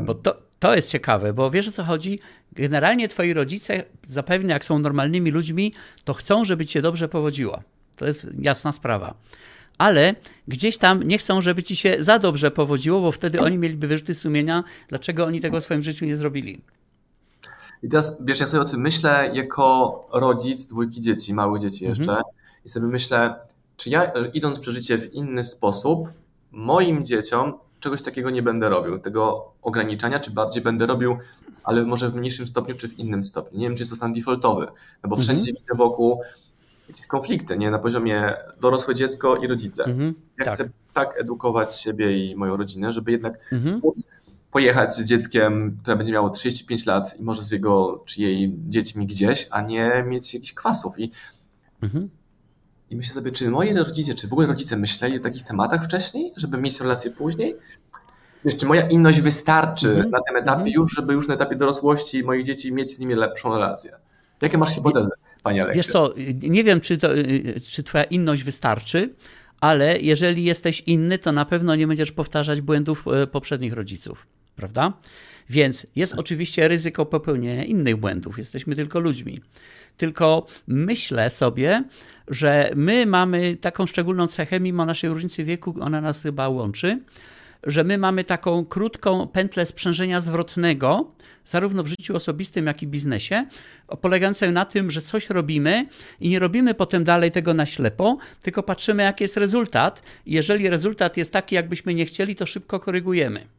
Bo 0.00 0.14
to, 0.14 0.36
to 0.58 0.74
jest 0.74 0.90
ciekawe, 0.90 1.32
bo 1.32 1.50
wiesz 1.50 1.68
o 1.68 1.72
co 1.72 1.84
chodzi? 1.84 2.18
Generalnie 2.52 3.08
twoi 3.08 3.32
rodzice, 3.32 3.84
zapewne 4.06 4.52
jak 4.52 4.64
są 4.64 4.78
normalnymi 4.78 5.30
ludźmi, 5.30 5.74
to 6.04 6.14
chcą, 6.14 6.44
żeby 6.44 6.66
ci 6.66 6.72
się 6.72 6.82
dobrze 6.82 7.08
powodziło. 7.08 7.62
To 7.96 8.06
jest 8.06 8.26
jasna 8.40 8.72
sprawa. 8.72 9.14
Ale 9.78 10.14
gdzieś 10.48 10.78
tam 10.78 11.02
nie 11.02 11.18
chcą, 11.18 11.40
żeby 11.40 11.62
ci 11.62 11.76
się 11.76 11.96
za 11.98 12.18
dobrze 12.18 12.50
powodziło, 12.50 13.00
bo 13.00 13.12
wtedy 13.12 13.40
oni 13.40 13.58
mieliby 13.58 13.88
wyrzuty 13.88 14.14
sumienia, 14.14 14.64
dlaczego 14.88 15.24
oni 15.24 15.40
tego 15.40 15.60
w 15.60 15.64
swoim 15.64 15.82
życiu 15.82 16.04
nie 16.04 16.16
zrobili. 16.16 16.60
I 17.82 17.88
teraz, 17.88 18.24
wiesz, 18.24 18.40
ja 18.40 18.46
sobie 18.46 18.62
o 18.62 18.64
tym 18.64 18.80
myślę 18.80 19.30
jako 19.34 20.08
rodzic 20.12 20.66
dwójki 20.66 21.00
dzieci, 21.00 21.34
małych 21.34 21.60
dzieci 21.62 21.86
mhm. 21.86 21.98
jeszcze 21.98 22.10
mhm. 22.10 22.34
i 22.64 22.68
sobie 22.68 22.86
myślę, 22.86 23.34
czy 23.76 23.90
ja 23.90 24.12
idąc 24.34 24.58
przez 24.58 24.74
życie 24.74 24.98
w 24.98 25.14
inny 25.14 25.44
sposób, 25.44 26.08
moim 26.52 27.04
dzieciom 27.04 27.58
czegoś 27.80 28.02
takiego 28.02 28.30
nie 28.30 28.42
będę 28.42 28.68
robił, 28.68 28.98
tego 28.98 29.52
ograniczania, 29.62 30.20
czy 30.20 30.30
bardziej 30.30 30.62
będę 30.62 30.86
robił, 30.86 31.16
ale 31.64 31.84
może 31.84 32.10
w 32.10 32.14
mniejszym 32.14 32.46
stopniu, 32.46 32.74
czy 32.74 32.88
w 32.88 32.98
innym 32.98 33.24
stopniu. 33.24 33.58
Nie 33.58 33.66
wiem, 33.66 33.76
czy 33.76 33.82
jest 33.82 33.92
to 33.92 33.96
stan 33.96 34.12
defaultowy, 34.12 34.66
no 35.02 35.08
bo 35.08 35.16
mhm. 35.16 35.22
wszędzie 35.22 35.52
widzę 35.52 35.74
wokół 35.76 36.20
jakieś 36.88 37.06
konflikty, 37.06 37.58
nie? 37.58 37.70
Na 37.70 37.78
poziomie 37.78 38.34
dorosłe 38.60 38.94
dziecko 38.94 39.36
i 39.36 39.46
rodzice. 39.46 39.84
Mhm. 39.84 40.14
Ja 40.38 40.44
tak. 40.44 40.54
chcę 40.54 40.68
tak 40.92 41.20
edukować 41.20 41.74
siebie 41.74 42.26
i 42.26 42.36
moją 42.36 42.56
rodzinę, 42.56 42.92
żeby 42.92 43.12
jednak 43.12 43.52
mhm. 43.52 43.80
móc 43.84 44.10
pojechać 44.50 44.94
z 44.94 45.04
dzieckiem, 45.04 45.78
które 45.82 45.96
będzie 45.96 46.12
miało 46.12 46.30
35 46.30 46.86
lat 46.86 47.20
i 47.20 47.22
może 47.22 47.42
z 47.42 47.50
jego 47.50 48.02
czy 48.06 48.22
jej 48.22 48.54
dziećmi 48.68 49.06
gdzieś, 49.06 49.48
a 49.50 49.60
nie 49.60 50.04
mieć 50.06 50.34
jakichś 50.34 50.54
kwasów. 50.54 50.98
I, 50.98 51.10
mhm. 51.82 52.08
I 52.90 52.96
myślę 52.96 53.14
sobie, 53.14 53.30
czy 53.30 53.50
moi 53.50 53.74
rodzice, 53.74 54.14
czy 54.14 54.28
w 54.28 54.32
ogóle 54.32 54.46
rodzice 54.46 54.76
myśleli 54.76 55.16
o 55.16 55.20
takich 55.20 55.42
tematach 55.42 55.84
wcześniej, 55.84 56.32
żeby 56.36 56.58
mieć 56.58 56.80
relacje 56.80 57.10
później? 57.10 57.56
Wiesz, 58.44 58.56
czy 58.56 58.66
moja 58.66 58.88
inność 58.88 59.20
wystarczy 59.20 59.88
mhm. 59.88 60.10
na 60.10 60.18
tym 60.20 60.36
etapie 60.36 60.52
mhm. 60.52 60.72
już, 60.72 60.92
żeby 60.92 61.12
już 61.12 61.28
na 61.28 61.34
etapie 61.34 61.56
dorosłości 61.56 62.24
moich 62.24 62.44
dzieci 62.44 62.72
mieć 62.72 62.96
z 62.96 62.98
nimi 62.98 63.14
lepszą 63.14 63.52
relację? 63.52 63.92
Jakie 64.42 64.58
masz 64.58 64.74
hipotezy, 64.74 65.10
panie 65.42 65.62
Aleksie? 65.62 65.78
Wiesz 65.78 65.86
co, 65.86 66.14
nie 66.42 66.64
wiem, 66.64 66.80
czy, 66.80 66.98
to, 66.98 67.08
czy 67.70 67.82
twoja 67.82 68.04
inność 68.04 68.42
wystarczy, 68.44 69.14
ale 69.60 69.98
jeżeli 69.98 70.44
jesteś 70.44 70.80
inny, 70.80 71.18
to 71.18 71.32
na 71.32 71.44
pewno 71.44 71.76
nie 71.76 71.86
będziesz 71.86 72.12
powtarzać 72.12 72.60
błędów 72.60 73.04
e, 73.08 73.26
poprzednich 73.26 73.72
rodziców, 73.72 74.26
prawda? 74.58 74.92
Więc 75.50 75.86
jest 75.96 76.14
oczywiście 76.14 76.68
ryzyko 76.68 77.06
popełnienia 77.06 77.64
innych 77.64 77.96
błędów. 77.96 78.38
Jesteśmy 78.38 78.76
tylko 78.76 79.00
ludźmi. 79.00 79.40
Tylko 79.96 80.46
myślę 80.66 81.30
sobie, 81.30 81.84
że 82.28 82.70
my 82.76 83.06
mamy 83.06 83.56
taką 83.56 83.86
szczególną 83.86 84.26
cechę, 84.26 84.60
mimo 84.60 84.86
naszej 84.86 85.10
różnicy 85.10 85.44
wieku, 85.44 85.74
ona 85.80 86.00
nas 86.00 86.22
chyba 86.22 86.48
łączy, 86.48 87.00
że 87.62 87.84
my 87.84 87.98
mamy 87.98 88.24
taką 88.24 88.64
krótką 88.64 89.28
pętlę 89.28 89.66
sprzężenia 89.66 90.20
zwrotnego, 90.20 91.12
zarówno 91.44 91.82
w 91.82 91.86
życiu 91.86 92.16
osobistym, 92.16 92.66
jak 92.66 92.82
i 92.82 92.86
biznesie, 92.86 93.46
polegającą 94.00 94.50
na 94.50 94.64
tym, 94.64 94.90
że 94.90 95.02
coś 95.02 95.30
robimy 95.30 95.88
i 96.20 96.28
nie 96.28 96.38
robimy 96.38 96.74
potem 96.74 97.04
dalej 97.04 97.30
tego 97.30 97.54
na 97.54 97.66
ślepo, 97.66 98.18
tylko 98.42 98.62
patrzymy, 98.62 99.02
jaki 99.02 99.24
jest 99.24 99.36
rezultat. 99.36 100.02
Jeżeli 100.26 100.68
rezultat 100.68 101.16
jest 101.16 101.32
taki, 101.32 101.54
jakbyśmy 101.54 101.94
nie 101.94 102.06
chcieli, 102.06 102.36
to 102.36 102.46
szybko 102.46 102.80
korygujemy. 102.80 103.57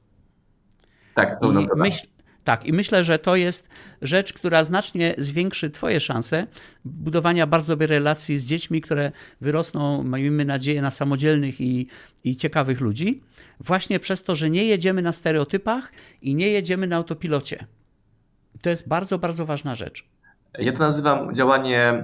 Tak, 1.22 1.40
pełna 1.40 1.62
zgoda. 1.62 1.84
Myśl, 1.84 2.08
tak, 2.44 2.66
i 2.66 2.74
myślę, 2.74 3.04
że 3.04 3.20
to 3.20 3.36
jest 3.36 3.70
rzecz, 4.02 4.34
która 4.34 4.64
znacznie 4.64 5.16
zwiększy 5.18 5.70
Twoje 5.70 6.00
szanse 6.00 6.48
budowania 6.86 7.48
bardzo 7.48 7.74
dobrej 7.74 7.88
relacji 7.88 8.38
z 8.38 8.46
dziećmi, 8.46 8.82
które 8.82 9.12
wyrosną, 9.42 10.04
mamy 10.04 10.46
nadzieję, 10.46 10.82
na 10.82 10.92
samodzielnych 10.92 11.62
i, 11.62 11.88
i 12.24 12.36
ciekawych 12.36 12.82
ludzi, 12.82 13.22
właśnie 13.60 14.00
przez 14.00 14.24
to, 14.24 14.36
że 14.36 14.50
nie 14.50 14.66
jedziemy 14.66 15.02
na 15.02 15.12
stereotypach 15.12 15.92
i 16.22 16.36
nie 16.36 16.48
jedziemy 16.48 16.88
na 16.88 16.96
autopilocie. 16.96 17.66
To 18.62 18.70
jest 18.70 18.88
bardzo, 18.88 19.20
bardzo 19.20 19.46
ważna 19.46 19.76
rzecz. 19.76 20.06
Ja 20.60 20.72
to 20.72 20.80
nazywam 20.80 21.36
działanie 21.36 22.04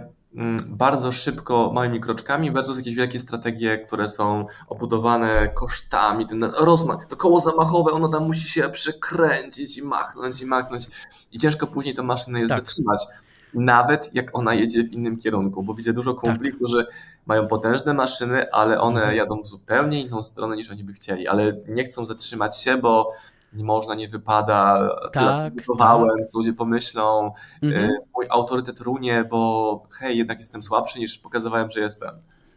bardzo 0.67 1.11
szybko, 1.11 1.71
małymi 1.73 1.99
kroczkami 1.99 2.51
versus 2.51 2.77
jakieś 2.77 2.95
wielkie 2.95 3.19
strategie, 3.19 3.77
które 3.77 4.09
są 4.09 4.45
obudowane 4.67 5.47
kosztami, 5.47 6.27
ten 6.27 6.43
rozmach, 6.43 7.05
to 7.05 7.15
koło 7.15 7.39
zamachowe, 7.39 7.91
ono 7.91 8.07
tam 8.07 8.25
musi 8.25 8.49
się 8.49 8.69
przekręcić 8.69 9.77
i 9.77 9.83
machnąć 9.83 10.41
i 10.41 10.45
machnąć 10.45 10.87
i 11.31 11.39
ciężko 11.39 11.67
później 11.67 11.95
tę 11.95 12.03
maszynę 12.03 12.39
jest 12.39 12.49
tak. 12.49 12.59
zatrzymać. 12.59 13.07
Nawet 13.53 14.15
jak 14.15 14.37
ona 14.37 14.53
jedzie 14.53 14.83
w 14.83 14.93
innym 14.93 15.17
kierunku, 15.17 15.63
bo 15.63 15.73
widzę 15.73 15.93
dużo 15.93 16.13
kumpli, 16.13 16.49
tak. 16.49 16.57
którzy 16.57 16.85
mają 17.25 17.47
potężne 17.47 17.93
maszyny, 17.93 18.51
ale 18.51 18.81
one 18.81 18.99
mhm. 18.99 19.17
jadą 19.17 19.41
w 19.41 19.47
zupełnie 19.47 20.01
inną 20.01 20.23
stronę 20.23 20.55
niż 20.55 20.71
oni 20.71 20.83
by 20.83 20.93
chcieli, 20.93 21.27
ale 21.27 21.57
nie 21.67 21.83
chcą 21.83 22.05
zatrzymać 22.05 22.57
się, 22.61 22.77
bo 22.77 23.11
nie 23.55 23.63
można, 23.63 23.95
nie 23.95 24.07
wypada, 24.07 24.89
tak, 25.13 25.53
tak. 25.77 26.25
co 26.27 26.37
ludzie 26.37 26.53
pomyślą, 26.53 27.33
mhm. 27.61 27.85
Y, 27.85 27.93
mój 28.15 28.25
autorytet 28.29 28.79
runie, 28.79 29.25
bo 29.29 29.83
hej, 29.91 30.17
jednak 30.17 30.37
jestem 30.37 30.63
słabszy 30.63 30.99
niż 30.99 31.17
pokazywałem, 31.17 31.71
że 31.71 31.79
jestem. 31.79 32.11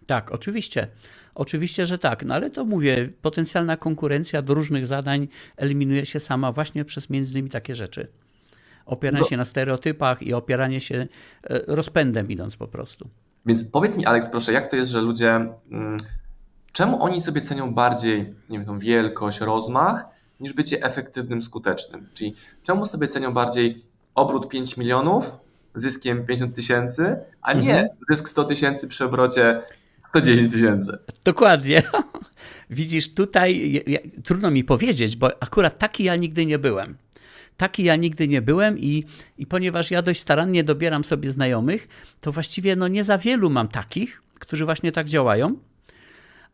Tak, 0.07 0.33
oczywiście. 0.33 0.89
Oczywiście, 1.35 1.87
że 1.87 1.99
tak, 1.99 2.25
no 2.25 2.35
ale 2.35 2.51
to 2.51 2.65
mówię, 2.65 3.09
potencjalna 3.23 3.77
konkurencja 3.77 4.43
do 4.43 4.55
różnych 4.55 4.87
zadań 4.87 5.29
eliminuje 5.57 6.07
się 6.07 6.21
sama 6.21 6.53
właśnie 6.53 6.85
przez 6.85 7.11
między 7.11 7.33
innymi 7.33 7.51
takie 7.51 7.75
rzeczy. 7.75 8.09
Opieranie 8.87 9.23
no. 9.23 9.29
się 9.29 9.37
na 9.37 9.45
stereotypach 9.45 10.23
i 10.23 10.35
opieranie 10.35 10.81
się 10.81 11.07
e, 11.45 11.61
rozpędem 11.67 12.29
idąc 12.29 12.57
po 12.57 12.69
prostu. 12.69 13.09
Więc 13.47 13.65
powiedz 13.65 13.97
mi, 13.97 14.07
Aleks, 14.07 14.29
proszę, 14.29 14.53
jak 14.53 14.69
to 14.69 14.77
jest, 14.77 14.91
że 14.91 15.01
ludzie 15.01 15.49
mm, 15.71 15.99
czemu 16.73 17.03
oni 17.03 17.21
sobie 17.21 17.41
cenią 17.41 17.75
bardziej, 17.75 18.35
nie 18.49 18.59
wiem, 18.59 18.67
tą 18.67 18.79
wielkość, 18.79 19.41
rozmach, 19.41 20.05
niż 20.41 20.53
bycie 20.53 20.83
efektywnym, 20.83 21.43
skutecznym? 21.43 22.09
Czyli 22.15 22.35
czemu 22.63 22.87
sobie 22.87 23.09
cenią 23.09 23.33
bardziej 23.33 23.85
obrót 24.15 24.49
5 24.49 24.77
milionów, 24.77 25.37
zyskiem 25.75 26.27
50 26.27 26.55
tysięcy, 26.55 27.17
a 27.43 27.53
nie 27.53 27.71
mhm. 27.71 27.89
zysk 28.11 28.29
100 28.29 28.45
tysięcy 28.45 28.89
przy 28.89 29.05
obrocie 29.05 29.63
110 29.99 30.53
tysięcy? 30.53 30.99
Dokładnie. 31.25 31.83
Widzisz, 32.71 33.15
tutaj 33.15 33.85
trudno 34.25 34.51
mi 34.51 34.65
powiedzieć, 34.65 35.17
bo 35.17 35.43
akurat 35.43 35.79
taki 35.79 36.05
ja 36.05 36.17
nigdy 36.17 36.47
nie 36.47 36.59
byłem. 36.59 36.97
Taki 37.57 37.85
ja 37.85 37.97
nigdy 37.97 38.29
nie 38.29 38.43
byłem 38.43 38.79
i, 38.79 39.05
i 39.39 39.47
ponieważ 39.47 39.91
ja 39.91 40.03
dość 40.03 40.21
starannie 40.21 40.65
dobieram 40.65 41.05
sobie 41.05 41.31
znajomych, 41.31 41.89
to 42.21 42.33
właściwie 42.33 42.77
no 42.77 42.89
nie 42.89 43.05
za 43.05 43.19
wielu 43.19 43.51
mam 43.51 43.69
takich, 43.69 44.23
którzy 44.39 44.65
właśnie 44.65 44.93
tak 44.93 45.09
działają. 45.09 45.57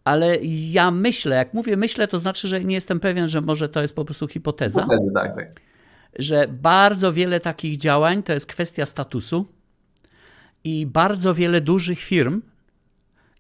Ale 0.05 0.39
ja 0.71 0.91
myślę, 0.91 1.37
jak 1.37 1.55
mówię 1.55 1.77
myślę, 1.77 2.09
to 2.09 2.19
znaczy, 2.19 2.49
że 2.49 2.61
nie 2.61 2.75
jestem 2.75 3.01
pewien, 3.01 3.29
że 3.29 3.41
może 3.41 3.69
to 3.69 3.83
jest 3.83 3.95
po 3.95 4.05
prostu 4.05 4.29
hipoteza. 4.29 4.83
Hipotezy, 4.83 5.11
tak, 5.15 5.37
tak. 5.37 5.61
Że 6.19 6.49
bardzo 6.49 7.13
wiele 7.13 7.41
takich 7.41 7.77
działań 7.77 8.23
to 8.23 8.33
jest 8.33 8.47
kwestia 8.47 8.87
statusu 8.87 9.47
i 10.65 10.87
bardzo 10.87 11.35
wiele 11.35 11.61
dużych 11.61 11.99
firm, 11.99 12.43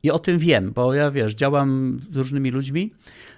i 0.04 0.10
o 0.10 0.18
tym 0.18 0.38
wiem, 0.38 0.72
bo 0.72 0.94
ja 0.94 1.10
wiesz, 1.10 1.34
działam 1.34 2.00
z 2.10 2.16
różnymi 2.16 2.50
ludźmi. 2.50 2.92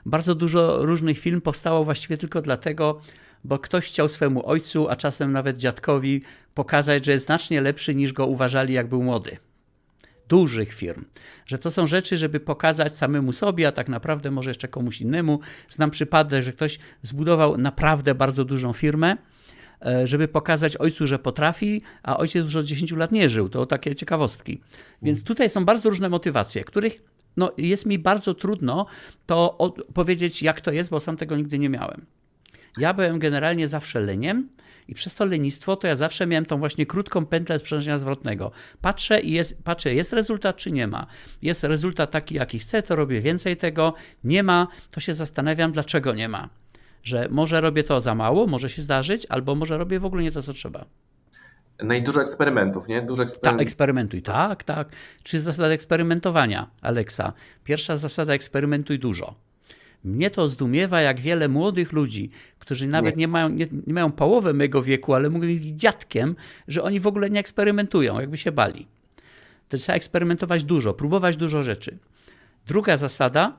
Bardzo 0.07 0.35
dużo 0.35 0.87
różnych 0.87 1.19
firm 1.19 1.41
powstało 1.41 1.85
właściwie 1.85 2.19
tylko 2.19 2.43
dlatego, 2.43 3.01
bo 3.45 3.59
ktoś 3.59 3.87
chciał 3.87 4.09
swemu 4.09 4.49
ojcu, 4.49 4.89
a 4.89 4.97
czasem 4.97 5.33
nawet 5.33 5.57
dziadkowi 5.57 6.23
pokazać, 6.55 7.05
że 7.05 7.13
jest 7.13 7.27
znacznie 7.27 7.61
lepszy 7.61 7.95
niż 7.95 8.13
go 8.13 8.27
uważali, 8.27 8.75
jak 8.75 8.89
był 8.89 9.03
młody. 9.03 9.37
Dużych 10.29 10.73
firm. 10.73 11.05
Że 11.47 11.59
to 11.59 11.71
są 11.71 11.87
rzeczy, 11.87 12.17
żeby 12.17 12.41
pokazać 12.41 12.95
samemu 12.95 13.33
sobie, 13.33 13.69
a 13.69 13.73
tak 13.73 13.89
naprawdę 13.89 14.31
może 14.31 14.51
jeszcze 14.51 14.69
komuś 14.69 15.01
innemu. 15.01 15.41
Znam 15.69 15.91
przypadek, 15.91 16.43
że 16.43 16.53
ktoś 16.53 16.79
zbudował 17.03 17.57
naprawdę 17.57 18.15
bardzo 18.15 18.45
dużą 18.45 18.73
firmę, 18.73 19.17
e, 19.87 20.07
żeby 20.07 20.29
pokazać 20.29 20.77
ojcu, 20.77 21.07
że 21.07 21.19
potrafi, 21.19 21.83
a 22.03 22.17
ojciec 22.17 22.45
już 22.45 22.57
od 22.57 22.67
10 22.67 22.93
lat 22.93 23.13
nie 23.13 23.29
żył. 23.29 23.49
To 23.49 23.67
takie 23.67 23.95
ciekawostki. 23.95 24.61
Więc 25.03 25.25
tutaj 25.25 25.51
są 25.51 25.65
bardzo 25.65 25.91
różne 25.91 26.09
motywacje, 26.09 26.65
których 26.65 27.03
no, 27.37 27.53
jest 27.59 27.87
mi 27.87 27.99
bardzo 27.99 28.35
trudno 28.35 28.87
to 29.27 29.75
powiedzieć, 29.95 30.43
jak 30.43 30.61
to 30.61 30.73
jest, 30.73 30.91
bo 30.91 31.01
sam 31.01 31.17
tego 31.17 31.37
nigdy 31.37 31.59
nie 31.59 31.69
miałem. 31.69 32.07
Ja 32.79 32.95
byłem 32.95 33.19
generalnie 33.19 33.69
zawsze 33.69 34.01
leniem 34.01 34.49
i 34.89 34.95
przez 34.95 35.15
to 35.15 35.25
lenistwo 35.25 35.77
to 35.77 35.87
ja 35.87 35.97
zawsze 35.97 36.27
miałem 36.27 36.47
tą 36.47 36.59
właśnie 36.59 36.87
krótką 36.87 37.27
pętlę 37.27 37.59
sprzężenia 37.59 37.99
zwrotnego. 37.99 38.51
Patrzę 38.81 39.21
i 39.21 39.33
jest, 39.33 39.63
patrzę, 39.65 39.95
jest 39.95 40.13
rezultat 40.13 40.57
czy 40.57 40.73
nie 40.73 40.87
ma. 40.87 41.07
Jest 41.43 41.65
rezultat 41.65 42.11
taki, 42.11 42.35
jaki 42.35 42.59
chcę, 42.59 42.83
to 42.83 42.97
robię 42.97 43.21
więcej 43.21 43.57
tego. 43.57 43.95
Nie 44.25 44.43
ma, 44.43 44.69
to 44.91 45.01
się 45.01 45.15
zastanawiam, 45.15 45.73
dlaczego 45.73 46.15
nie 46.15 46.29
ma. 46.29 46.49
Że 47.03 47.29
może 47.31 47.61
robię 47.61 47.85
to 47.85 48.01
za 48.01 48.15
mało, 48.15 48.47
może 48.47 48.69
się 48.69 48.83
zdarzyć, 48.83 49.27
albo 49.29 49.55
może 49.55 49.79
robię 49.79 50.01
w 50.01 50.05
ogóle 50.05 50.23
nie 50.23 50.33
to, 50.33 50.43
co 50.43 50.53
trzeba. 50.53 50.85
No 51.83 51.95
i 51.95 52.03
dużo 52.03 52.23
eksperymentów, 52.23 52.89
nie? 52.89 53.03
Dużo 53.03 53.23
eksperymentów. 53.23 53.59
Tak, 53.59 53.67
eksperymentuj, 53.67 54.23
tak, 54.23 54.65
tak. 54.65 54.89
Czy 55.23 55.41
zasada 55.41 55.69
eksperymentowania, 55.69 56.71
Aleksa? 56.81 57.33
Pierwsza 57.65 57.97
zasada 57.97 58.33
eksperymentuj 58.33 58.99
dużo. 58.99 59.35
Mnie 60.05 60.31
to 60.31 60.49
zdumiewa, 60.49 61.01
jak 61.01 61.21
wiele 61.21 61.49
młodych 61.49 61.93
ludzi, 61.93 62.31
którzy 62.67 62.87
nawet 62.87 63.17
nie, 63.17 63.21
nie 63.21 63.29
mają, 63.29 63.49
nie, 63.49 63.67
nie, 63.87 63.95
mają 63.95 64.13
połowę 64.13 64.53
mego 64.53 64.83
wieku, 64.83 65.15
ale 65.15 65.31
mogą 65.31 65.47
być 65.47 65.65
dziadkiem, 65.65 66.37
że 66.69 66.83
oni 66.83 67.01
w 67.01 67.07
ogóle 67.07 67.31
nie 67.31 67.41
eksperymentują, 67.41 68.21
jakby 68.21 68.37
się 68.37 68.53
bali. 68.53 68.87
To 69.69 69.79
trzeba 69.79 69.97
eksperymentować 69.97 70.65
dużo, 70.65 70.95
próbować 70.95 71.37
dużo 71.37 71.63
rzeczy. 71.63 71.99
Druga 72.67 72.97
zasada, 72.97 73.57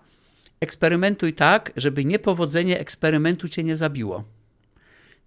eksperymentuj 0.60 1.34
tak, 1.34 1.72
żeby 1.76 2.06
niepowodzenie 2.06 2.80
eksperymentu 2.80 3.48
cię 3.48 3.64
nie 3.64 3.76
zabiło. 3.76 4.24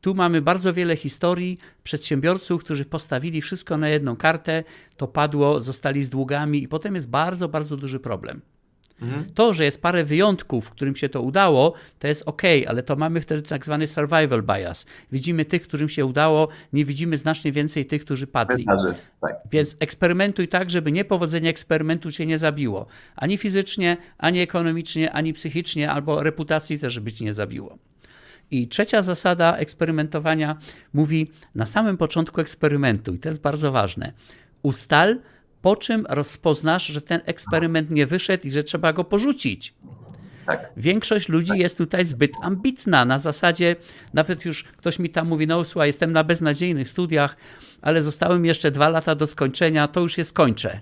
Tu 0.01 0.15
mamy 0.15 0.43
bardzo 0.43 0.75
wiele 0.75 0.97
historii 0.97 1.59
przedsiębiorców, 1.83 2.65
którzy 2.65 2.85
postawili 2.85 3.41
wszystko 3.41 3.77
na 3.77 3.89
jedną 3.89 4.17
kartę, 4.17 4.65
to 4.97 5.09
padło, 5.09 5.61
zostali 5.61 6.05
z 6.05 6.09
długami 6.09 6.63
i 6.63 6.69
potem 6.69 6.95
jest 6.95 7.11
bardzo, 7.11 7.49
bardzo 7.49 7.77
duży 7.77 8.01
problem. 8.01 8.41
Mhm. 9.03 9.25
To, 9.35 9.55
że 9.55 9.65
jest 9.65 9.83
parę 9.83 10.05
wyjątków, 10.05 10.71
którym 10.71 10.97
się 10.97 11.09
to 11.09 11.23
udało, 11.23 11.75
to 11.99 12.09
jest 12.09 12.23
ok, 12.27 12.43
ale 12.67 12.83
to 12.83 12.97
mamy 12.97 13.21
wtedy 13.21 13.43
tak 13.43 13.65
zwany 13.65 13.87
survival 13.87 14.43
bias. 14.43 14.87
Widzimy 15.13 15.45
tych, 15.45 15.63
którym 15.63 15.89
się 15.89 16.07
udało, 16.07 16.49
nie 16.73 16.85
widzimy 16.85 17.17
znacznie 17.17 17.53
więcej 17.53 17.87
tych, 17.87 18.05
którzy 18.05 18.27
padli. 18.27 18.65
Tak. 18.65 18.97
Więc 19.51 19.77
eksperymentuj 19.81 20.49
tak, 20.49 20.71
żeby 20.71 20.93
niepowodzenie 20.93 21.51
eksperymentu 21.51 22.11
cię 22.11 22.27
nie 22.27 22.39
zabiło. 22.39 22.87
Ani 23.17 23.37
fizycznie, 23.37 23.97
ani 24.19 24.41
ekonomicznie, 24.41 25.13
ani 25.13 25.33
psychicznie, 25.33 25.91
albo 25.91 26.23
reputacji 26.23 26.79
też, 26.79 26.93
żeby 26.93 27.13
cię 27.13 27.25
nie 27.25 27.35
zabiło. 27.35 27.79
I 28.51 28.69
trzecia 28.69 29.03
zasada 29.03 29.57
eksperymentowania 29.57 30.57
mówi 30.93 31.31
na 31.55 31.67
samym 31.67 31.97
początku 31.97 32.41
eksperymentu, 32.41 33.15
i 33.15 33.19
to 33.19 33.29
jest 33.29 33.41
bardzo 33.41 33.73
ważne. 33.73 34.13
Ustal, 34.63 35.21
po 35.63 35.77
czym 35.77 36.07
rozpoznasz, 36.09 36.87
że 36.87 37.01
ten 37.01 37.21
eksperyment 37.25 37.91
nie 37.91 38.07
wyszedł 38.07 38.47
i 38.47 38.51
że 38.51 38.65
trzeba 38.65 38.93
go 38.93 39.05
porzucić. 39.05 39.75
Tak. 40.47 40.71
Większość 40.77 41.29
ludzi 41.29 41.49
tak. 41.49 41.59
jest 41.59 41.79
tutaj 41.79 42.05
zbyt 42.05 42.33
ambitna. 42.43 43.05
Na 43.05 43.19
zasadzie, 43.19 43.77
nawet 44.15 44.45
już 44.45 44.65
ktoś 44.65 44.99
mi 44.99 45.09
tam 45.09 45.29
mówi, 45.29 45.47
no 45.47 45.65
słuchaj, 45.65 45.89
jestem 45.89 46.13
na 46.13 46.25
beznadziejnych 46.25 46.89
studiach, 46.89 47.37
ale 47.83 48.03
zostały 48.03 48.39
mi 48.39 48.49
jeszcze 48.49 48.71
dwa 48.71 48.89
lata 48.89 49.15
do 49.15 49.27
skończenia, 49.27 49.89
to 49.89 50.01
już 50.01 50.19
je 50.19 50.25
skończę. 50.25 50.81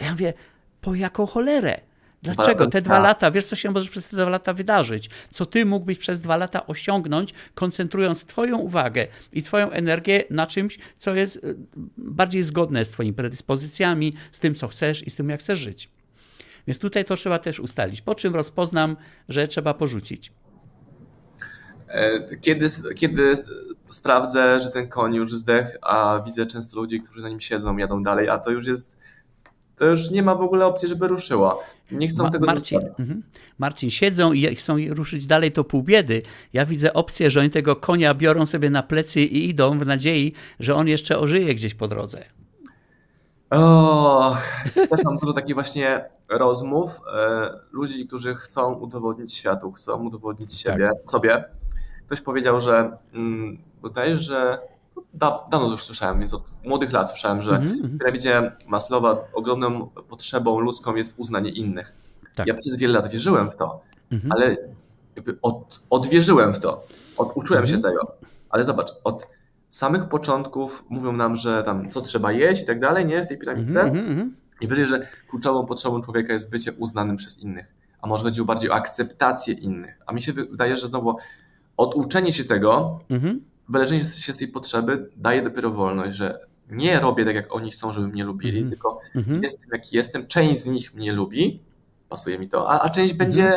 A 0.00 0.04
ja 0.04 0.10
mówię, 0.10 0.32
po 0.80 0.94
jaką 0.94 1.26
cholerę? 1.26 1.80
Dlaczego? 2.22 2.66
Te 2.66 2.80
dwa 2.80 3.00
lata, 3.00 3.30
wiesz, 3.30 3.44
co 3.44 3.56
się 3.56 3.70
może 3.70 3.90
przez 3.90 4.08
te 4.08 4.16
dwa 4.16 4.28
lata 4.28 4.52
wydarzyć? 4.52 5.10
Co 5.30 5.46
ty 5.46 5.66
mógłbyś 5.66 5.98
przez 5.98 6.20
dwa 6.20 6.36
lata 6.36 6.66
osiągnąć, 6.66 7.34
koncentrując 7.54 8.24
Twoją 8.24 8.58
uwagę 8.58 9.06
i 9.32 9.42
Twoją 9.42 9.70
energię 9.70 10.24
na 10.30 10.46
czymś, 10.46 10.78
co 10.98 11.14
jest 11.14 11.36
y, 11.36 11.56
bardziej 11.96 12.42
zgodne 12.42 12.84
z 12.84 12.90
Twoimi 12.90 13.12
predyspozycjami, 13.12 14.14
z 14.32 14.38
tym, 14.38 14.54
co 14.54 14.68
chcesz 14.68 15.06
i 15.06 15.10
z 15.10 15.14
tym, 15.14 15.28
jak 15.28 15.40
chcesz 15.40 15.58
żyć. 15.58 15.90
Więc 16.66 16.78
tutaj 16.78 17.04
to 17.04 17.16
trzeba 17.16 17.38
też 17.38 17.60
ustalić. 17.60 18.00
Po 18.00 18.14
czym 18.14 18.34
rozpoznam, 18.34 18.96
że 19.28 19.48
trzeba 19.48 19.74
porzucić? 19.74 20.32
E, 21.88 22.36
kiedy, 22.36 22.66
kiedy 22.96 23.36
sprawdzę, 23.88 24.60
że 24.60 24.70
ten 24.70 24.88
koń 24.88 25.14
już 25.14 25.34
zdech, 25.34 25.78
a 25.82 26.22
widzę 26.26 26.46
często 26.46 26.76
ludzi, 26.76 27.00
którzy 27.00 27.20
na 27.20 27.28
nim 27.28 27.40
siedzą, 27.40 27.76
jadą 27.76 28.02
dalej, 28.02 28.28
a 28.28 28.38
to 28.38 28.50
już 28.50 28.66
jest 28.66 28.99
to 29.80 29.86
już 29.86 30.10
nie 30.10 30.22
ma 30.22 30.34
w 30.34 30.40
ogóle 30.40 30.66
opcji, 30.66 30.88
żeby 30.88 31.08
ruszyła. 31.08 31.58
Nie 31.90 32.08
chcą 32.08 32.22
Ma 32.22 32.30
tego 32.30 32.46
Marcin, 32.46 32.80
mhm. 32.98 33.22
Marcin, 33.58 33.90
siedzą 33.90 34.32
i 34.32 34.56
chcą 34.56 34.76
ruszyć 34.88 35.26
dalej, 35.26 35.52
to 35.52 35.64
pół 35.64 35.82
biedy. 35.82 36.22
Ja 36.52 36.66
widzę 36.66 36.92
opcję, 36.92 37.30
że 37.30 37.40
oni 37.40 37.50
tego 37.50 37.76
konia 37.76 38.14
biorą 38.14 38.46
sobie 38.46 38.70
na 38.70 38.82
plecy 38.82 39.20
i 39.20 39.48
idą 39.48 39.78
w 39.78 39.86
nadziei, 39.86 40.32
że 40.60 40.74
on 40.74 40.88
jeszcze 40.88 41.18
ożyje 41.18 41.54
gdzieś 41.54 41.74
po 41.74 41.88
drodze. 41.88 42.24
O, 43.50 44.36
też 44.90 45.04
mam 45.04 45.18
dużo 45.18 45.32
takich 45.32 45.54
właśnie 45.54 46.04
rozmów 46.28 47.00
e, 47.16 47.50
ludzi, 47.72 48.06
którzy 48.06 48.34
chcą 48.34 48.74
udowodnić 48.74 49.34
światu, 49.34 49.72
chcą 49.72 50.02
udowodnić 50.02 50.54
siebie, 50.54 50.90
tak. 51.00 51.10
sobie. 51.10 51.44
Ktoś 52.06 52.20
powiedział, 52.20 52.60
że 52.60 52.96
mm, 53.14 53.58
bodaj, 53.82 54.18
że 54.18 54.58
da, 55.14 55.46
dawno 55.50 55.70
już 55.70 55.82
słyszałem, 55.82 56.18
więc 56.18 56.34
od 56.34 56.42
młodych 56.64 56.92
lat 56.92 57.10
słyszałem, 57.10 57.42
że 57.42 57.56
mm 57.56 57.68
-hmm. 57.68 57.82
w 57.82 57.98
piramidzie 57.98 58.52
Maslowa 58.66 59.24
ogromną 59.32 59.86
potrzebą 59.86 60.60
ludzką 60.60 60.96
jest 60.96 61.18
uznanie 61.18 61.50
innych. 61.50 61.92
Tak. 62.34 62.46
Ja 62.46 62.54
przez 62.54 62.76
wiele 62.76 62.94
lat 62.94 63.08
wierzyłem 63.08 63.50
w 63.50 63.56
to, 63.56 63.80
mm 64.12 64.24
-hmm. 64.24 64.28
ale 64.30 64.56
od, 65.42 65.80
odwierzyłem 65.90 66.54
w 66.54 66.60
to, 66.60 66.86
od, 67.16 67.36
uczyłem 67.36 67.64
mm 67.64 67.66
-hmm. 67.66 67.70
się 67.70 67.76
mhm. 67.76 67.94
tego. 67.94 68.12
Ale 68.50 68.64
zobacz, 68.64 68.88
od 69.04 69.26
samych 69.68 70.08
początków 70.08 70.84
mówią 70.88 71.12
nam, 71.12 71.36
że 71.36 71.62
tam 71.62 71.90
co 71.90 72.00
trzeba 72.00 72.32
jeść 72.32 72.62
i 72.62 72.66
tak 72.66 72.80
dalej, 72.80 73.06
nie, 73.06 73.22
w 73.22 73.26
tej 73.26 73.38
piramidce. 73.38 73.80
Mhm, 73.80 74.06
mhm, 74.06 74.36
I 74.60 74.66
wyżej, 74.66 74.86
że 74.86 75.06
kluczową 75.30 75.66
potrzebą 75.66 76.00
człowieka 76.00 76.32
jest 76.32 76.50
bycie 76.50 76.72
uznanym 76.72 77.16
przez 77.16 77.38
innych. 77.38 77.74
A 78.02 78.06
może 78.06 78.24
chodziło 78.24 78.46
bardziej 78.46 78.70
o 78.70 78.74
akceptację 78.74 79.54
innych. 79.54 79.98
A 80.06 80.12
mi 80.12 80.22
się 80.22 80.32
wydaje, 80.32 80.76
że 80.76 80.88
znowu 80.88 81.16
oduczenie 81.76 82.32
się 82.32 82.44
tego 82.44 83.00
wyleżenie 83.70 84.00
się 84.00 84.34
z 84.34 84.38
tej 84.38 84.48
potrzeby 84.48 85.10
daje 85.16 85.42
dopiero 85.42 85.70
wolność, 85.70 86.16
że 86.16 86.38
nie 86.70 87.00
robię 87.00 87.24
tak, 87.24 87.34
jak 87.34 87.54
oni 87.54 87.70
chcą, 87.70 87.92
żeby 87.92 88.08
mnie 88.08 88.24
lubili, 88.24 88.58
mm 88.58 88.70
tylko 88.70 89.00
mm 89.14 89.42
jestem 89.42 89.68
jaki 89.72 89.96
jestem, 89.96 90.26
część 90.26 90.60
z 90.60 90.66
nich 90.66 90.94
mnie 90.94 91.12
lubi, 91.12 91.60
pasuje 92.08 92.38
mi 92.38 92.48
to, 92.48 92.70
a, 92.70 92.80
a 92.80 92.90
część 92.90 93.12
mm 93.12 93.18
będzie 93.18 93.52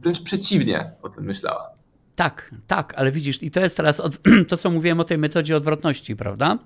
wręcz 0.00 0.22
przeciwnie 0.22 0.92
o 1.02 1.08
tym 1.08 1.24
myślała. 1.24 1.70
Tak, 2.16 2.54
tak, 2.66 2.94
ale 2.96 3.12
widzisz, 3.12 3.42
i 3.42 3.50
to 3.50 3.60
jest 3.60 3.76
teraz 3.76 4.00
od, 4.00 4.18
to, 4.48 4.56
co 4.56 4.70
mówiłem 4.70 5.00
o 5.00 5.04
tej 5.04 5.18
metodzie 5.18 5.56
odwrotności, 5.56 6.16
prawda? 6.16 6.58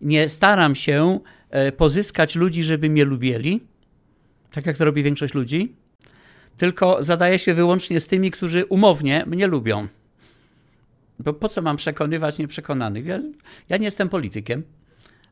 Nie 0.00 0.28
staram 0.28 0.74
się 0.74 1.20
e, 1.50 1.72
pozyskać 1.72 2.34
ludzi, 2.34 2.64
żeby 2.64 2.90
mnie 2.90 3.04
lubili, 3.04 3.60
tak 4.52 4.66
jak 4.66 4.78
to 4.78 4.84
robi 4.84 5.02
większość 5.02 5.34
ludzi, 5.34 5.76
tylko 6.56 7.02
zadaję 7.02 7.38
się 7.38 7.54
wyłącznie 7.54 8.00
z 8.00 8.06
tymi, 8.06 8.30
którzy 8.30 8.64
umownie 8.64 9.24
mnie 9.26 9.46
lubią. 9.46 9.88
Bo 11.18 11.32
po 11.32 11.48
co 11.48 11.62
mam 11.62 11.76
przekonywać 11.76 12.38
nieprzekonanych? 12.38 13.06
Ja, 13.06 13.20
ja 13.68 13.76
nie 13.76 13.84
jestem 13.84 14.08
politykiem, 14.08 14.62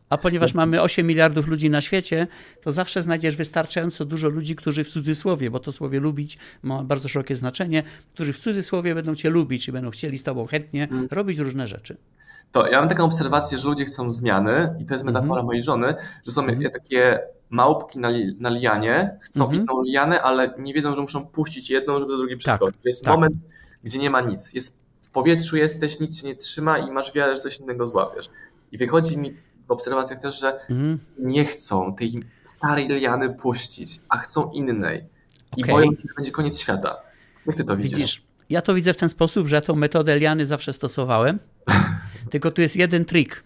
A 0.08 0.18
ponieważ 0.18 0.54
mamy 0.54 0.82
8 0.82 1.06
miliardów 1.06 1.46
ludzi 1.46 1.70
na 1.70 1.80
świecie, 1.80 2.26
to 2.62 2.72
zawsze 2.72 3.02
znajdziesz 3.02 3.36
wystarczająco 3.36 4.04
dużo 4.04 4.28
ludzi, 4.28 4.56
którzy 4.56 4.84
w 4.84 4.88
cudzysłowie, 4.88 5.50
bo 5.50 5.60
to 5.60 5.72
słowie 5.72 6.00
lubić 6.00 6.38
ma 6.62 6.84
bardzo 6.84 7.08
szerokie 7.08 7.34
znaczenie, 7.34 7.82
którzy 8.14 8.32
w 8.32 8.38
cudzysłowie 8.38 8.94
będą 8.94 9.14
cię 9.14 9.30
lubić 9.30 9.68
i 9.68 9.72
będą 9.72 9.90
chcieli 9.90 10.18
z 10.18 10.22
tobą 10.22 10.46
chętnie 10.46 10.88
mm. 10.90 11.08
robić 11.10 11.38
różne 11.38 11.66
rzeczy. 11.66 11.96
To 12.52 12.66
ja 12.68 12.80
mam 12.80 12.88
taką 12.88 13.04
obserwację, 13.04 13.58
że 13.58 13.68
ludzie 13.68 13.84
chcą 13.84 14.12
zmiany 14.12 14.74
i 14.80 14.86
to 14.86 14.94
jest 14.94 15.04
metafora 15.04 15.34
mm. 15.34 15.46
mojej 15.46 15.62
żony, 15.62 15.94
że 16.26 16.32
są 16.32 16.42
mm. 16.44 16.70
takie 16.70 17.18
małpki 17.50 17.98
na, 17.98 18.08
li, 18.08 18.36
na 18.40 18.50
lianie, 18.50 19.18
chcą 19.22 19.48
mm 19.48 19.60
inną 19.60 19.82
lianę, 19.82 20.22
ale 20.22 20.54
nie 20.58 20.74
wiedzą, 20.74 20.94
że 20.94 21.02
muszą 21.02 21.26
puścić 21.26 21.70
jedną, 21.70 21.98
żeby 21.98 22.12
do 22.12 22.18
drugiej 22.18 22.36
przeskoczyć. 22.36 22.76
Tak, 22.76 22.84
jest 22.84 23.04
tak. 23.04 23.14
moment, 23.14 23.36
gdzie 23.84 23.98
nie 23.98 24.10
ma 24.10 24.20
nic. 24.20 24.54
Jest, 24.54 24.83
powietrzu 25.14 25.56
jesteś, 25.56 26.00
nic 26.00 26.20
się 26.20 26.26
nie 26.26 26.34
trzyma 26.34 26.78
i 26.78 26.90
masz 26.90 27.12
wiarę, 27.14 27.36
że 27.36 27.42
coś 27.42 27.60
innego 27.60 27.86
złapiesz. 27.86 28.30
I 28.72 28.78
wychodzi 28.78 29.18
mi 29.18 29.36
w 29.68 29.70
obserwacjach 29.70 30.18
też, 30.18 30.40
że 30.40 30.60
mm. 30.70 30.98
nie 31.18 31.44
chcą 31.44 31.94
tej 31.94 32.22
starej 32.44 32.88
liany 32.88 33.34
puścić, 33.34 34.00
a 34.08 34.18
chcą 34.18 34.50
innej. 34.50 35.04
I 35.56 35.62
okay. 35.62 35.74
boją 35.74 35.90
się, 35.90 36.02
że 36.08 36.14
będzie 36.16 36.30
koniec 36.30 36.60
świata. 36.60 36.96
Jak 37.46 37.56
ty 37.56 37.64
to 37.64 37.76
widzisz? 37.76 37.94
widzisz? 37.94 38.22
Ja 38.50 38.62
to 38.62 38.74
widzę 38.74 38.94
w 38.94 38.96
ten 38.96 39.08
sposób, 39.08 39.46
że 39.46 39.62
tą 39.62 39.74
metodę 39.74 40.18
liany 40.18 40.46
zawsze 40.46 40.72
stosowałem, 40.72 41.38
tylko 42.30 42.50
tu 42.50 42.62
jest 42.62 42.76
jeden 42.76 43.04
trik. 43.04 43.44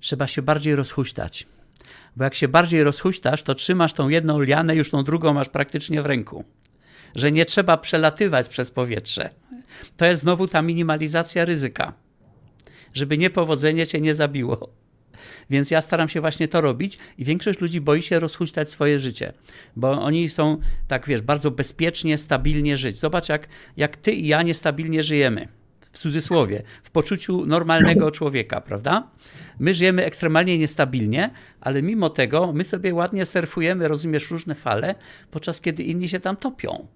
Trzeba 0.00 0.26
się 0.26 0.42
bardziej 0.42 0.76
rozhuśtać. 0.76 1.46
Bo 2.16 2.24
jak 2.24 2.34
się 2.34 2.48
bardziej 2.48 2.84
rozhuśtasz, 2.84 3.42
to 3.42 3.54
trzymasz 3.54 3.92
tą 3.92 4.08
jedną 4.08 4.40
lianę, 4.40 4.76
już 4.76 4.90
tą 4.90 5.04
drugą 5.04 5.32
masz 5.32 5.48
praktycznie 5.48 6.02
w 6.02 6.06
ręku. 6.06 6.44
Że 7.14 7.32
nie 7.32 7.44
trzeba 7.44 7.76
przelatywać 7.76 8.48
przez 8.48 8.70
powietrze. 8.70 9.28
To 9.96 10.06
jest 10.06 10.22
znowu 10.22 10.48
ta 10.48 10.62
minimalizacja 10.62 11.44
ryzyka. 11.44 11.92
Żeby 12.94 13.18
niepowodzenie 13.18 13.86
cię 13.86 14.00
nie 14.00 14.14
zabiło. 14.14 14.82
Więc 15.50 15.70
ja 15.70 15.80
staram 15.80 16.08
się 16.08 16.20
właśnie 16.20 16.48
to 16.48 16.60
robić 16.60 16.98
i 17.18 17.24
większość 17.24 17.60
ludzi 17.60 17.80
boi 17.80 18.02
się 18.02 18.20
rozhuśtać 18.20 18.70
swoje 18.70 19.00
życie, 19.00 19.32
bo 19.76 19.90
oni 19.90 20.28
są, 20.28 20.58
tak 20.88 21.06
wiesz, 21.06 21.22
bardzo 21.22 21.50
bezpiecznie, 21.50 22.18
stabilnie 22.18 22.76
żyć. 22.76 22.98
Zobacz, 22.98 23.28
jak, 23.28 23.48
jak 23.76 23.96
ty 23.96 24.12
i 24.12 24.28
ja 24.28 24.42
niestabilnie 24.42 25.02
żyjemy. 25.02 25.48
W 25.92 25.98
cudzysłowie, 25.98 26.62
w 26.82 26.90
poczuciu 26.90 27.46
normalnego 27.46 28.10
człowieka, 28.10 28.60
prawda? 28.60 29.10
My 29.58 29.74
żyjemy 29.74 30.04
ekstremalnie 30.04 30.58
niestabilnie, 30.58 31.30
ale 31.60 31.82
mimo 31.82 32.10
tego 32.10 32.52
my 32.52 32.64
sobie 32.64 32.94
ładnie 32.94 33.26
surfujemy, 33.26 33.88
rozumiesz, 33.88 34.30
różne 34.30 34.54
fale, 34.54 34.94
podczas 35.30 35.60
kiedy 35.60 35.82
inni 35.82 36.08
się 36.08 36.20
tam 36.20 36.36
topią. 36.36 36.86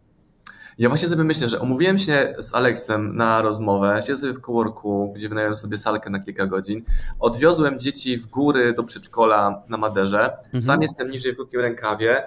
Ja 0.79 0.89
właśnie 0.89 1.09
sobie 1.09 1.25
myślę, 1.25 1.49
że 1.49 1.61
omówiłem 1.61 1.99
się 1.99 2.35
z 2.39 2.55
Aleksem 2.55 3.17
na 3.17 3.43
rozmowę, 3.43 4.01
siedzę 4.07 4.17
sobie 4.17 4.33
w 4.33 4.41
coworku, 4.41 5.13
gdzie 5.15 5.29
wynająłem 5.29 5.57
sobie 5.57 5.79
salkę 5.79 6.11
na 6.11 6.21
kilka 6.21 6.47
godzin, 6.47 6.83
odwiozłem 7.19 7.79
dzieci 7.79 8.19
w 8.19 8.27
góry 8.27 8.75
do 8.75 8.85
przedszkola 8.85 9.63
na 9.69 9.77
Maderze, 9.77 10.37
mhm. 10.45 10.63
sam 10.63 10.83
jestem 10.83 11.11
niżej 11.11 11.33
w 11.33 11.37
krótkim 11.37 11.61
rękawie, 11.61 12.23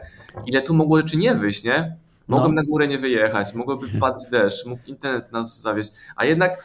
ile 0.45 0.62
tu 0.62 0.73
mogło 0.73 0.97
rzeczy 1.01 1.17
nie 1.17 1.35
wyjść, 1.35 1.63
nie? 1.63 1.97
Mogłem 2.27 2.55
no. 2.55 2.62
na 2.62 2.67
górę 2.67 2.88
nie 2.88 2.97
wyjechać, 2.97 3.53
mogłoby 3.53 3.88
padać 3.99 4.29
deszcz, 4.31 4.65
mógł 4.65 4.83
internet 4.88 5.31
nas 5.31 5.62
zawieść, 5.62 5.91
a 6.15 6.25
jednak 6.25 6.63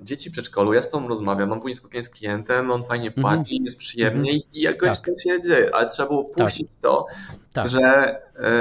dzieci 0.00 0.30
w 0.30 0.32
przedszkolu, 0.32 0.72
ja 0.72 0.82
z 0.82 0.90
tą 0.90 1.08
rozmawiam, 1.08 1.48
mam 1.48 1.60
później 1.60 1.76
spotkanie 1.76 2.04
z 2.04 2.08
klientem, 2.08 2.70
on 2.70 2.84
fajnie 2.84 3.08
mhm. 3.08 3.22
płaci, 3.22 3.54
mm 3.54 3.62
-hmm. 3.62 3.64
jest 3.64 3.78
przyjemnie 3.78 4.30
mm 4.30 4.42
-hmm. 4.42 4.48
i 4.52 4.60
jakoś 4.60 5.00
tak. 5.00 5.06
to 5.06 5.22
się 5.22 5.42
dzieje, 5.42 5.74
ale 5.74 5.88
trzeba 5.88 6.08
było 6.08 6.24
tak. 6.24 6.46
puścić 6.46 6.68
tak. 6.68 6.80
to, 6.80 7.06
tak. 7.52 7.68
że 7.68 8.16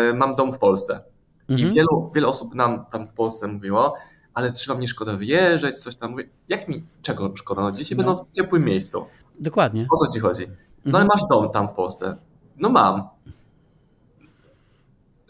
y, 0.09 0.13
mam 0.13 0.35
dom 0.35 0.53
w 0.53 0.59
Polsce. 0.59 1.10
I 1.51 1.53
mhm. 1.53 1.73
wielu, 1.73 2.11
wiele 2.15 2.27
osób 2.27 2.55
nam 2.55 2.85
tam 2.85 3.05
w 3.05 3.13
Polsce 3.13 3.47
mówiło, 3.47 3.95
ale 4.33 4.51
trzeba 4.51 4.77
mnie 4.77 4.87
szkoda 4.87 5.17
wyjeżdżać, 5.17 5.79
coś 5.79 5.95
tam. 5.95 6.11
Mówię, 6.11 6.23
jak 6.49 6.67
mi, 6.67 6.83
czego 7.01 7.31
szkoda? 7.35 7.61
No, 7.61 7.71
dzieci 7.71 7.95
no. 7.95 8.03
będą 8.03 8.23
w 8.23 8.31
ciepłym 8.31 8.65
miejscu. 8.65 9.05
Dokładnie. 9.39 9.87
O 9.91 9.97
co 9.97 10.13
ci 10.13 10.19
chodzi? 10.19 10.47
No 10.85 10.97
ale 10.97 11.03
mhm. 11.03 11.07
masz 11.07 11.29
dom 11.29 11.51
tam 11.51 11.67
w 11.67 11.73
Polsce. 11.73 12.17
No 12.57 12.69
mam. 12.69 13.03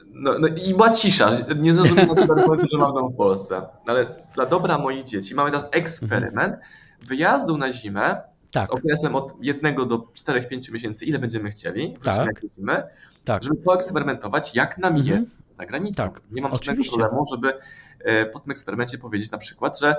No, 0.05 0.39
no 0.39 0.47
i 0.47 0.73
była 0.73 0.89
cisza. 0.89 1.31
Nie 1.60 1.73
zrozumiano 1.73 2.15
tego, 2.15 2.67
że 2.71 2.77
mam 2.77 2.93
dom 2.93 3.13
w 3.13 3.15
Polsce. 3.15 3.62
Ale 3.88 4.05
dla 4.36 4.45
dobra 4.45 4.77
moich 4.77 5.03
dzieci 5.03 5.36
mamy 5.36 5.51
teraz 5.51 5.67
eksperyment 5.71 6.55
wyjazdu 7.01 7.57
na 7.57 7.71
zimę 7.71 8.21
tak. 8.51 8.65
z 8.65 8.69
okresem 8.69 9.15
od 9.15 9.34
jednego 9.41 9.86
do 9.86 9.97
4-5 9.97 10.71
miesięcy, 10.71 11.05
ile 11.05 11.19
będziemy 11.19 11.49
chcieli, 11.49 11.93
tak. 12.03 12.41
zimy, 12.57 12.84
tak. 13.25 13.43
żeby 13.43 13.55
poeksperymentować, 13.55 14.55
jak 14.55 14.77
nam 14.77 14.95
mhm. 14.95 15.15
jest 15.15 15.29
za 15.51 15.65
granicą. 15.65 16.03
Tak. 16.03 16.21
Nie 16.31 16.41
mam 16.41 16.51
żadnego 16.51 16.84
problemu, 16.89 17.25
żeby 17.31 17.53
e, 17.99 18.25
po 18.25 18.39
tym 18.39 18.51
eksperymencie 18.51 18.97
powiedzieć 18.97 19.31
na 19.31 19.38
przykład, 19.38 19.79
że 19.79 19.95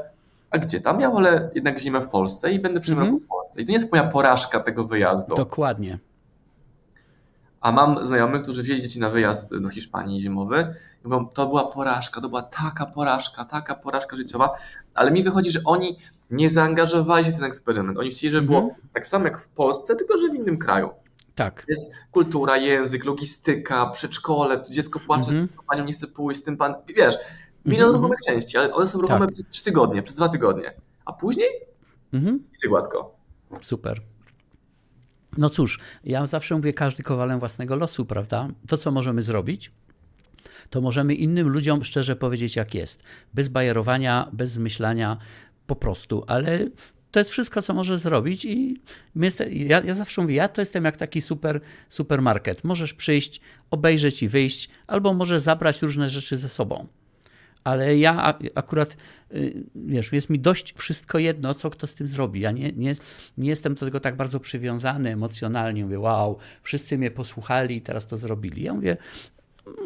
a 0.53 0.59
gdzie 0.59 0.81
tam? 0.81 1.01
Ja 1.01 1.11
wolę 1.11 1.51
jednak 1.55 1.79
zimę 1.79 2.01
w 2.01 2.09
Polsce 2.09 2.53
i 2.53 2.61
będę 2.61 2.81
przy 2.81 2.93
mhm. 2.93 3.11
roku 3.11 3.25
w 3.25 3.29
Polsce. 3.29 3.63
I 3.63 3.65
to 3.65 3.73
nie 3.73 3.79
jest 3.79 3.93
moja 3.93 4.05
porażka 4.05 4.61
tego 4.61 4.85
wyjazdu. 4.85 5.35
Dokładnie. 5.35 5.99
A 7.61 7.73
mam 7.73 8.07
znajomych, 8.07 8.43
którzy 8.43 8.63
wzięli 8.63 8.83
dzieci 8.83 9.01
na 9.01 9.09
wyjazd 9.09 9.57
do 9.57 9.69
Hiszpanii 9.69 10.21
zimowy 10.21 10.75
i 11.05 11.09
mówią, 11.09 11.27
to 11.27 11.47
była 11.47 11.73
porażka, 11.73 12.21
to 12.21 12.29
była 12.29 12.43
taka 12.43 12.87
porażka, 12.87 13.45
taka 13.45 13.75
porażka 13.75 14.17
życiowa, 14.17 14.51
ale 14.95 15.11
mi 15.11 15.25
wychodzi, 15.25 15.51
że 15.51 15.61
oni 15.65 15.99
nie 16.31 16.51
zaangażowali 16.51 17.25
się 17.25 17.33
w 17.33 17.37
ten 17.37 17.45
eksperyment. 17.45 17.99
Oni 17.99 18.11
chcieli, 18.11 18.31
żeby 18.31 18.47
było 18.47 18.59
mhm. 18.59 18.81
tak 18.93 19.07
samo 19.07 19.25
jak 19.25 19.39
w 19.39 19.49
Polsce, 19.49 19.97
tylko 19.97 20.19
że 20.19 20.29
w 20.29 20.35
innym 20.35 20.59
kraju. 20.59 20.91
Tak. 21.35 21.65
Jest 21.69 21.95
kultura, 22.11 22.57
język, 22.57 23.05
logistyka, 23.05 23.87
przedszkole, 23.87 24.65
dziecko 24.71 25.01
płacze, 25.01 25.31
mm 25.31 25.47
-hmm. 25.47 25.51
panią 25.69 25.85
nie 25.85 25.93
chce 25.93 26.07
pójść, 26.07 26.41
z 26.41 26.45
tym 26.45 26.57
pan, 26.57 26.75
wiesz, 26.97 27.15
milion 27.65 27.83
mm 27.83 27.91
-hmm. 27.91 27.95
ruchomych 27.95 28.19
części, 28.27 28.57
ale 28.57 28.75
one 28.75 28.87
są 28.87 29.01
ruchome 29.01 29.21
tak. 29.21 29.31
przez 29.31 29.49
trzy 29.49 29.65
tygodnie, 29.65 30.03
przez 30.03 30.17
dwa 30.17 30.29
tygodnie, 30.29 30.75
a 31.05 31.13
później 31.13 31.49
mm 32.13 32.25
-hmm. 32.25 32.39
idzie 32.59 32.69
gładko. 32.69 33.17
Super. 33.61 34.01
No 35.39 35.51
cóż, 35.51 35.81
ja 36.05 36.27
zawsze 36.27 36.55
mówię, 36.55 36.73
każdy 36.73 37.03
kowalem 37.03 37.39
własnego 37.39 37.77
losu, 37.77 38.05
prawda? 38.05 38.49
To, 38.69 38.77
co 38.77 38.91
możemy 38.91 39.23
zrobić, 39.23 39.73
to 40.71 40.81
możemy 40.81 41.15
innym 41.15 41.49
ludziom 41.49 41.85
szczerze 41.85 42.17
powiedzieć, 42.17 42.57
jak 42.57 42.75
jest. 42.75 43.03
Bez 43.35 43.49
bajerowania, 43.49 44.29
bez 44.33 44.51
zmyślania, 44.51 45.19
po 45.67 45.77
prostu, 45.77 46.25
ale 46.27 46.67
to 47.13 47.21
jest 47.21 47.31
wszystko, 47.31 47.63
co 47.63 47.75
może 47.75 47.99
zrobić 47.99 48.45
i 48.45 48.81
ja, 49.51 49.81
ja, 49.81 49.95
zawsze 49.95 50.23
mówię, 50.23 50.35
ja 50.35 50.49
to 50.49 50.61
jestem 50.61 50.85
jak 50.85 50.97
taki 50.97 51.21
super, 51.21 51.61
supermarket. 51.89 52.65
Możesz 52.65 52.95
przyjść, 52.95 53.41
obejrzeć 53.71 54.23
i 54.23 54.29
wyjść, 54.29 54.69
albo 54.87 55.15
możesz 55.15 55.43
zabrać 55.43 55.83
różne 55.83 56.09
rzeczy 56.09 56.37
ze 56.37 56.49
sobą. 56.49 56.87
Ale 57.65 57.97
ja 57.99 58.39
akurat, 58.55 58.97
y, 59.35 59.65
wiesz, 59.75 60.13
jest 60.13 60.31
mi 60.31 60.41
dość 60.41 60.75
wszystko 60.77 61.19
jedno, 61.19 61.55
co 61.55 61.71
kto 61.71 61.87
z 61.87 61.95
tym 61.95 62.09
zrobi. 62.09 62.41
Ja 62.41 62.51
nie, 62.51 62.73
nie, 62.73 62.93
nie 63.39 63.49
jestem 63.49 63.75
do 63.75 63.87
tego 63.87 64.01
tak 64.01 64.17
bardzo 64.17 64.41
przywiązany 64.41 65.11
emocjonalnie. 65.11 65.85
Mówię, 65.85 65.99
wow, 66.01 66.39
wszyscy 66.63 66.99
mnie 66.99 67.11
posłuchali 67.11 67.77
i 67.77 67.81
teraz 67.81 68.07
to 68.07 68.17
zrobili. 68.17 68.63
Ja 68.63 68.75
mówię, 68.75 68.97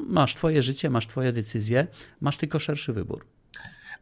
masz 0.07 0.35
twoje 0.35 0.62
życie, 0.62 0.91
masz 0.91 1.07
twoje 1.07 1.33
decyzje, 1.33 1.87
masz 2.21 2.37
tylko 2.37 2.59
szerszy 2.59 2.93
wybór. 2.93 3.27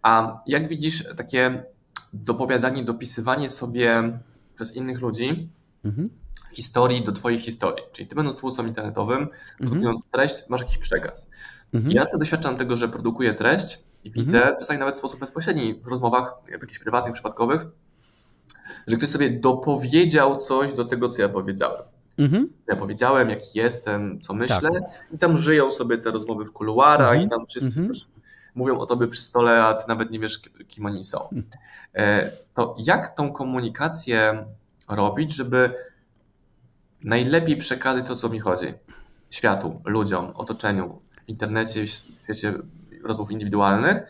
A 0.02 0.42
jak 0.46 0.68
widzisz 0.68 1.04
takie 1.16 1.64
dopowiadanie, 2.14 2.84
dopisywanie 2.84 3.48
sobie 3.48 4.18
przez 4.54 4.76
innych 4.76 5.00
ludzi 5.00 5.48
mhm. 5.84 6.10
historii 6.52 7.04
do 7.04 7.12
Twojej 7.12 7.38
historii. 7.38 7.84
Czyli 7.92 8.08
Ty 8.08 8.14
będąc 8.14 8.36
twórcą 8.36 8.66
internetowym, 8.66 9.18
mhm. 9.18 9.30
produkując 9.58 10.06
treść, 10.10 10.48
masz 10.48 10.60
jakiś 10.60 10.78
przekaz. 10.78 11.30
Mhm. 11.74 11.94
Ja 11.94 12.06
doświadczam 12.18 12.56
tego, 12.56 12.76
że 12.76 12.88
produkuję 12.88 13.34
treść 13.34 13.78
i 14.04 14.10
widzę, 14.10 14.38
mhm. 14.38 14.56
czasami 14.58 14.78
nawet 14.78 14.94
w 14.94 14.98
sposób 14.98 15.20
bezpośredni, 15.20 15.74
w 15.74 15.86
rozmowach 15.86 16.34
w 16.46 16.50
jakichś 16.50 16.78
prywatnych, 16.78 17.14
przypadkowych, 17.14 17.66
że 18.86 18.96
ktoś 18.96 19.10
sobie 19.10 19.30
dopowiedział 19.30 20.36
coś 20.36 20.72
do 20.72 20.84
tego, 20.84 21.08
co 21.08 21.22
ja 21.22 21.28
powiedziałem. 21.28 21.82
Mhm. 22.18 22.52
Ja 22.66 22.76
powiedziałem, 22.76 23.30
jaki 23.30 23.58
jestem, 23.58 24.20
co 24.20 24.34
myślę, 24.34 24.60
tak. 24.60 25.12
i 25.12 25.18
tam 25.18 25.36
żyją 25.36 25.70
sobie 25.70 25.98
te 25.98 26.10
rozmowy 26.10 26.44
w 26.44 26.52
kuluarach, 26.52 27.12
mhm. 27.12 27.26
i 27.26 27.30
tam 27.30 27.46
wszyscy 27.46 27.80
mhm 27.80 27.94
mówią 28.54 28.78
o 28.78 28.86
tobie 28.86 29.06
przy 29.06 29.22
stole, 29.22 29.64
a 29.64 29.74
ty 29.74 29.84
nawet 29.88 30.10
nie 30.10 30.18
wiesz, 30.18 30.40
kim 30.68 30.86
oni 30.86 31.04
są. 31.04 31.28
E, 31.94 32.30
to 32.54 32.76
jak 32.78 33.16
tą 33.16 33.32
komunikację 33.32 34.46
robić, 34.88 35.34
żeby 35.34 35.70
najlepiej 37.04 37.56
przekazać 37.56 38.06
to, 38.06 38.16
co 38.16 38.28
mi 38.28 38.40
chodzi? 38.40 38.66
Światu, 39.30 39.80
ludziom, 39.84 40.32
otoczeniu, 40.34 41.00
w 41.26 41.28
internecie, 41.28 41.86
w 41.86 42.24
świecie 42.24 42.54
rozmów 43.02 43.30
indywidualnych, 43.30 44.02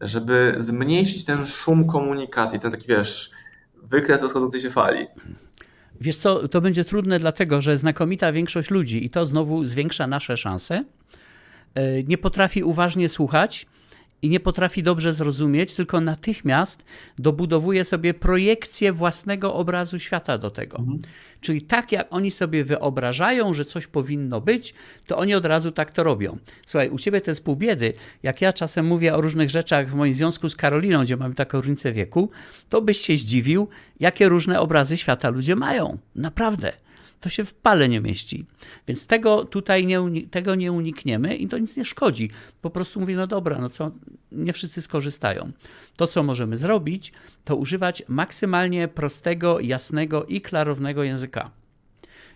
żeby 0.00 0.54
zmniejszyć 0.58 1.24
ten 1.24 1.46
szum 1.46 1.86
komunikacji, 1.86 2.60
ten 2.60 2.70
taki, 2.70 2.88
wiesz, 2.88 3.30
wykres 3.82 4.22
rozchodzącej 4.22 4.60
się 4.60 4.70
fali. 4.70 5.06
Wiesz 6.00 6.16
co, 6.16 6.48
to 6.48 6.60
będzie 6.60 6.84
trudne 6.84 7.18
dlatego, 7.18 7.60
że 7.60 7.78
znakomita 7.78 8.32
większość 8.32 8.70
ludzi, 8.70 9.04
i 9.04 9.10
to 9.10 9.26
znowu 9.26 9.64
zwiększa 9.64 10.06
nasze 10.06 10.36
szanse, 10.36 10.84
e, 11.74 12.02
nie 12.02 12.18
potrafi 12.18 12.64
uważnie 12.64 13.08
słuchać 13.08 13.66
i 14.22 14.28
nie 14.28 14.40
potrafi 14.40 14.82
dobrze 14.82 15.12
zrozumieć, 15.12 15.74
tylko 15.74 16.00
natychmiast 16.00 16.84
dobudowuje 17.18 17.84
sobie 17.84 18.14
projekcję 18.14 18.92
własnego 18.92 19.54
obrazu 19.54 19.98
świata 19.98 20.38
do 20.38 20.50
tego. 20.50 20.78
Mhm. 20.78 20.98
Czyli 21.40 21.62
tak 21.62 21.92
jak 21.92 22.06
oni 22.10 22.30
sobie 22.30 22.64
wyobrażają, 22.64 23.54
że 23.54 23.64
coś 23.64 23.86
powinno 23.86 24.40
być, 24.40 24.74
to 25.06 25.18
oni 25.18 25.34
od 25.34 25.44
razu 25.44 25.72
tak 25.72 25.92
to 25.92 26.02
robią. 26.02 26.38
Słuchaj, 26.66 26.90
u 26.90 26.98
ciebie 26.98 27.20
to 27.20 27.30
jest 27.30 27.44
pół 27.44 27.56
biedy. 27.56 27.92
Jak 28.22 28.40
ja 28.40 28.52
czasem 28.52 28.86
mówię 28.86 29.14
o 29.14 29.20
różnych 29.20 29.50
rzeczach 29.50 29.90
w 29.90 29.94
moim 29.94 30.14
związku 30.14 30.48
z 30.48 30.56
Karoliną, 30.56 31.02
gdzie 31.02 31.16
mamy 31.16 31.34
taką 31.34 31.58
różnicę 31.58 31.92
wieku, 31.92 32.30
to 32.68 32.82
byś 32.82 32.98
się 32.98 33.16
zdziwił, 33.16 33.68
jakie 34.00 34.28
różne 34.28 34.60
obrazy 34.60 34.96
świata 34.96 35.30
ludzie 35.30 35.56
mają. 35.56 35.98
Naprawdę 36.14 36.72
to 37.20 37.28
się 37.28 37.44
w 37.44 37.54
pale 37.54 37.88
nie 37.88 38.00
mieści. 38.00 38.46
Więc 38.88 39.06
tego 39.06 39.44
tutaj 39.44 39.86
nie, 39.86 40.00
tego 40.30 40.54
nie 40.54 40.72
unikniemy 40.72 41.36
i 41.36 41.48
to 41.48 41.58
nic 41.58 41.76
nie 41.76 41.84
szkodzi. 41.84 42.30
Po 42.62 42.70
prostu 42.70 43.00
mówię, 43.00 43.16
no 43.16 43.26
dobra, 43.26 43.58
no 43.58 43.68
co, 43.68 43.90
nie 44.32 44.52
wszyscy 44.52 44.82
skorzystają. 44.82 45.52
To, 45.96 46.06
co 46.06 46.22
możemy 46.22 46.56
zrobić, 46.56 47.12
to 47.44 47.56
używać 47.56 48.02
maksymalnie 48.08 48.88
prostego, 48.88 49.60
jasnego 49.60 50.24
i 50.24 50.40
klarownego 50.40 51.02
języka. 51.02 51.59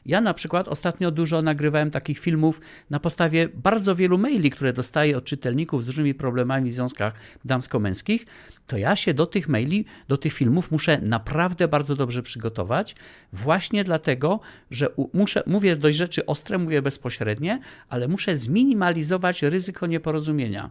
Ja 0.07 0.21
na 0.21 0.35
przykład 0.35 0.69
ostatnio 0.69 1.11
dużo 1.11 1.43
nagrywałem 1.43 1.91
takich 1.91 2.19
filmów 2.19 2.61
na 2.91 3.01
podstawie 3.01 3.49
bardzo 3.49 3.97
wielu 3.97 4.19
maili, 4.19 4.51
które 4.51 4.73
dostaję 4.73 5.17
od 5.17 5.25
czytelników 5.25 5.83
z 5.83 5.87
dużymi 5.87 6.15
problemami 6.15 6.71
w 6.71 6.73
związkach 6.73 7.15
damsko-męskich. 7.45 8.27
To 8.67 8.77
ja 8.77 8.97
się 8.97 9.15
do 9.15 9.27
tych 9.27 9.49
maili, 9.49 9.85
do 10.09 10.17
tych 10.17 10.33
filmów 10.33 10.71
muszę 10.71 10.99
naprawdę 11.03 11.69
bardzo 11.69 11.97
dobrze 11.97 12.23
przygotować, 12.23 12.97
właśnie 13.33 13.85
dlatego, 13.85 14.41
że 14.71 14.89
muszę, 15.13 15.43
mówię 15.47 15.77
dość 15.77 15.99
rzeczy 15.99 16.27
ostre, 16.27 16.59
mówię 16.59 16.83
bezpośrednie, 16.83 17.61
ale 17.89 18.09
muszę 18.09 18.37
zminimalizować 18.37 19.43
ryzyko 19.43 19.87
nieporozumienia. 19.87 20.71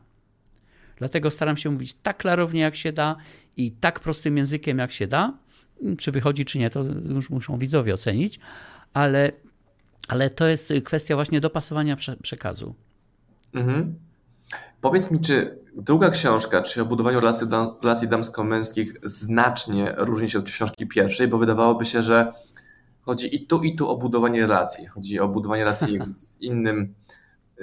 Dlatego 0.98 1.32
staram 1.32 1.58
się 1.58 1.69
mówić 1.69 1.93
tak 2.04 2.17
klarownie, 2.17 2.62
jak 2.62 2.76
się 2.76 2.91
da 2.91 3.15
i 3.58 3.72
tak 3.72 4.00
prostym 4.00 4.38
językiem, 4.38 4.78
jak 4.78 4.91
się 4.91 5.08
da. 5.08 5.34
Czy 5.98 6.12
wychodzi, 6.12 6.46
czy 6.46 6.60
nie, 6.60 6.69
to 6.69 6.84
już 7.10 7.30
muszą 7.30 7.58
widzowie 7.58 7.93
ocenić, 7.93 8.39
ale, 8.93 9.32
ale 10.08 10.29
to 10.29 10.47
jest 10.47 10.73
kwestia 10.86 11.15
właśnie 11.15 11.41
dopasowania 11.41 11.95
prze, 11.95 12.17
przekazu. 12.17 12.75
Mhm. 13.53 13.95
Powiedz 14.82 15.12
mi, 15.12 15.19
czy 15.19 15.60
druga 15.75 16.10
książka, 16.10 16.62
czy 16.62 16.82
o 16.82 16.86
budowaniu 16.86 17.19
relacji, 17.19 17.47
relacji 17.82 18.08
damsko-męskich 18.08 18.95
znacznie 19.03 19.93
różni 19.97 20.29
się 20.29 20.39
od 20.39 20.45
książki 20.45 20.88
pierwszej, 20.88 21.27
bo 21.27 21.38
wydawałoby 21.38 21.86
się, 21.86 22.01
że 22.01 22.34
chodzi 23.01 23.36
i 23.36 23.47
tu, 23.47 23.63
i 23.63 23.75
tu 23.75 23.89
o 23.89 23.97
budowanie 23.97 24.41
relacji. 24.41 24.86
Chodzi 24.86 25.19
o 25.19 25.27
budowanie 25.27 25.63
relacji 25.63 25.99
z 26.13 26.41
innym, 26.41 26.93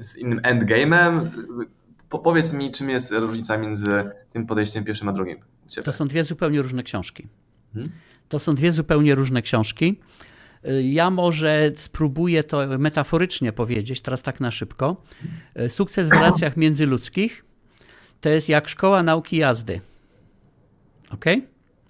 z 0.01 0.17
innym 0.17 0.41
endgame'em. 0.41 1.31
Po, 2.09 2.19
powiedz 2.19 2.53
mi, 2.53 2.71
czym 2.71 2.91
jest 2.91 3.13
różnica 3.13 3.57
między 3.57 4.11
tym 4.33 4.47
podejściem 4.47 4.85
pierwszym 4.85 5.09
a 5.09 5.13
drugim? 5.13 5.39
To 5.85 5.93
są 5.93 6.09
dwie 6.09 6.25
zupełnie 6.25 6.63
różne 6.63 6.83
książki. 6.83 7.29
Hmm? 7.75 7.93
To 8.29 8.39
są 8.39 8.55
dwie 8.55 8.73
zupełnie 8.73 9.15
różne 9.15 9.43
książki. 9.43 10.01
Ja 10.83 11.11
może 11.11 11.71
spróbuję 11.77 12.45
to 12.45 12.79
metaforycznie 12.79 13.53
powiedzieć, 13.53 14.01
teraz 14.01 14.23
tak 14.23 14.41
na 14.41 14.51
szybko. 14.51 15.03
Sukces 15.69 16.09
w 16.09 16.13
relacjach 16.13 16.57
międzyludzkich 16.57 17.45
to 18.21 18.29
jest 18.29 18.49
jak 18.49 18.69
szkoła 18.69 19.03
nauki 19.03 19.37
jazdy. 19.37 19.81
Ok? 21.11 21.25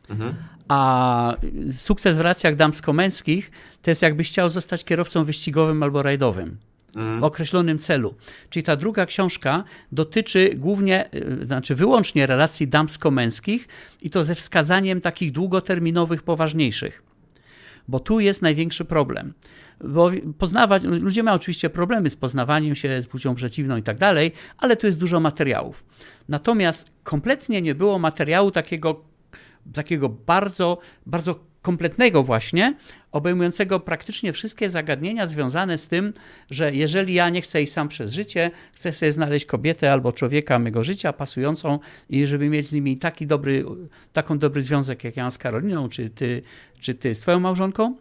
Mhm. 0.09 0.35
A 0.69 1.37
sukces 1.71 2.17
w 2.17 2.21
relacjach 2.21 2.57
damsko-męskich 2.57 3.51
to 3.83 3.91
jest 3.91 4.03
jakbyś 4.03 4.29
chciał 4.29 4.49
zostać 4.49 4.85
kierowcą 4.85 5.25
wyścigowym 5.25 5.83
albo 5.83 6.03
rajdowym. 6.03 6.57
Mhm. 6.97 7.21
W 7.21 7.25
określonym 7.25 7.79
celu. 7.79 8.15
Czyli 8.51 8.63
ta 8.63 8.77
druga 8.77 9.07
książka 9.07 9.65
dotyczy 9.93 10.51
głównie, 10.57 11.15
y, 11.15 11.45
znaczy 11.45 11.75
wyłącznie 11.75 12.27
relacji 12.27 12.69
damsko-męskich 12.69 13.69
i 14.03 14.11
to 14.11 14.25
ze 14.25 14.35
wskazaniem 14.35 15.01
takich 15.01 15.33
długoterminowych, 15.33 16.23
poważniejszych 16.23 17.10
bo 17.91 18.01
tu 18.01 18.21
jest 18.21 18.43
największy 18.43 18.85
problem. 18.85 19.35
Bo 19.85 20.11
poznawać, 20.39 20.83
ludzie 20.83 21.23
mają 21.23 21.35
oczywiście 21.37 21.71
problemy 21.71 22.11
z 22.11 22.17
poznawaniem 22.17 22.75
się 22.75 23.03
z 23.03 23.07
płcią 23.07 23.35
przeciwną 23.35 23.77
i 23.77 23.83
tak 23.83 23.99
dalej, 23.99 24.33
ale 24.59 24.77
tu 24.77 24.87
jest 24.87 24.99
dużo 24.99 25.21
materiałów. 25.21 25.85
Natomiast 26.29 26.91
kompletnie 27.03 27.63
nie 27.63 27.75
było 27.75 27.99
materiału 27.99 28.51
takiego, 28.51 29.05
takiego 29.73 30.09
bardzo, 30.09 30.79
bardzo 31.07 31.41
kompletnego 31.63 32.23
właśnie, 32.23 32.77
obejmującego 33.13 33.81
praktycznie 33.81 34.33
wszystkie 34.33 34.71
zagadnienia 34.71 35.27
związane 35.27 35.79
z 35.79 35.89
tym, 35.89 36.13
że 36.51 36.75
jeżeli 36.75 37.15
ja 37.15 37.29
nie 37.29 37.41
chcę 37.41 37.63
iść 37.63 37.73
sam 37.73 37.89
przez 37.89 38.13
życie, 38.13 38.51
chcę 38.73 38.93
sobie 38.93 39.13
znaleźć 39.13 39.47
kobietę 39.47 39.93
albo 39.93 40.13
człowieka 40.13 40.59
mego 40.59 40.85
życia 40.85 41.13
pasującą 41.13 41.79
i 42.11 42.27
żeby 42.27 42.49
mieć 42.49 42.67
z 42.67 42.73
nimi 42.73 42.97
taki 42.97 43.27
dobry, 43.27 43.65
taką 44.13 44.39
dobry 44.39 44.63
związek 44.63 45.05
jak 45.05 45.17
ja 45.17 45.23
mam 45.23 45.31
z 45.31 45.39
Karoliną, 45.39 45.89
czy 45.89 46.11
ty, 46.11 46.43
czy 46.81 46.95
ty 46.95 47.15
z 47.15 47.21
twoją 47.21 47.41
małżonką, 47.41 47.97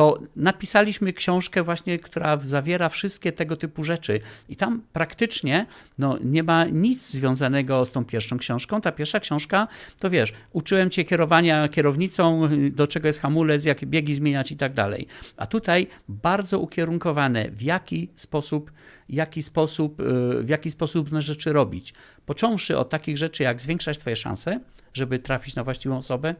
to 0.00 0.18
napisaliśmy 0.36 1.12
książkę 1.12 1.62
właśnie, 1.62 1.98
która 1.98 2.38
zawiera 2.42 2.88
wszystkie 2.88 3.32
tego 3.32 3.56
typu 3.56 3.84
rzeczy. 3.84 4.20
I 4.48 4.56
tam 4.56 4.82
praktycznie 4.92 5.66
no, 5.98 6.18
nie 6.24 6.42
ma 6.42 6.64
nic 6.64 7.10
związanego 7.10 7.84
z 7.84 7.92
tą 7.92 8.04
pierwszą 8.04 8.38
książką. 8.38 8.80
Ta 8.80 8.92
pierwsza 8.92 9.20
książka, 9.20 9.68
to 9.98 10.10
wiesz, 10.10 10.32
uczyłem 10.52 10.90
cię 10.90 11.04
kierowania 11.04 11.68
kierownicą, 11.68 12.48
do 12.70 12.86
czego 12.86 13.06
jest 13.06 13.20
hamulec, 13.20 13.64
jakie 13.64 13.86
biegi 13.86 14.14
zmieniać 14.14 14.52
i 14.52 14.56
tak 14.56 14.74
dalej. 14.74 15.06
A 15.36 15.46
tutaj 15.46 15.86
bardzo 16.08 16.58
ukierunkowane, 16.58 17.50
w 17.50 17.62
jaki 17.62 18.08
sposób, 18.16 18.72
jaki 19.08 19.42
sposób, 19.42 20.00
y, 20.00 20.42
w 20.42 20.48
jaki 20.48 20.70
sposób 20.70 21.12
na 21.12 21.20
rzeczy 21.20 21.52
robić. 21.52 21.94
Począwszy 22.26 22.78
od 22.78 22.90
takich 22.90 23.18
rzeczy, 23.18 23.42
jak 23.42 23.60
zwiększać 23.60 23.98
twoje 23.98 24.16
szanse, 24.16 24.60
żeby 24.94 25.18
trafić 25.18 25.54
na 25.54 25.64
właściwą 25.64 25.96
osobę, 25.96 26.34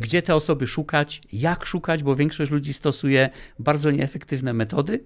gdzie 0.00 0.22
te 0.22 0.34
osoby 0.34 0.66
szukać, 0.66 1.22
jak 1.32 1.64
szukać, 1.64 2.02
bo 2.02 2.16
większość 2.16 2.50
ludzi 2.50 2.72
stosuje 2.72 3.30
bardzo 3.58 3.90
nieefektywne 3.90 4.52
metody. 4.52 5.04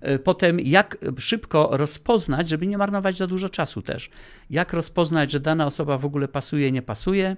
E, 0.00 0.18
potem, 0.18 0.60
jak 0.60 0.98
szybko 1.18 1.68
rozpoznać, 1.72 2.48
żeby 2.48 2.66
nie 2.66 2.78
marnować 2.78 3.16
za 3.16 3.26
dużo 3.26 3.48
czasu 3.48 3.82
też. 3.82 4.10
Jak 4.50 4.72
rozpoznać, 4.72 5.30
że 5.30 5.40
dana 5.40 5.66
osoba 5.66 5.98
w 5.98 6.04
ogóle 6.04 6.28
pasuje, 6.28 6.72
nie 6.72 6.82
pasuje. 6.82 7.36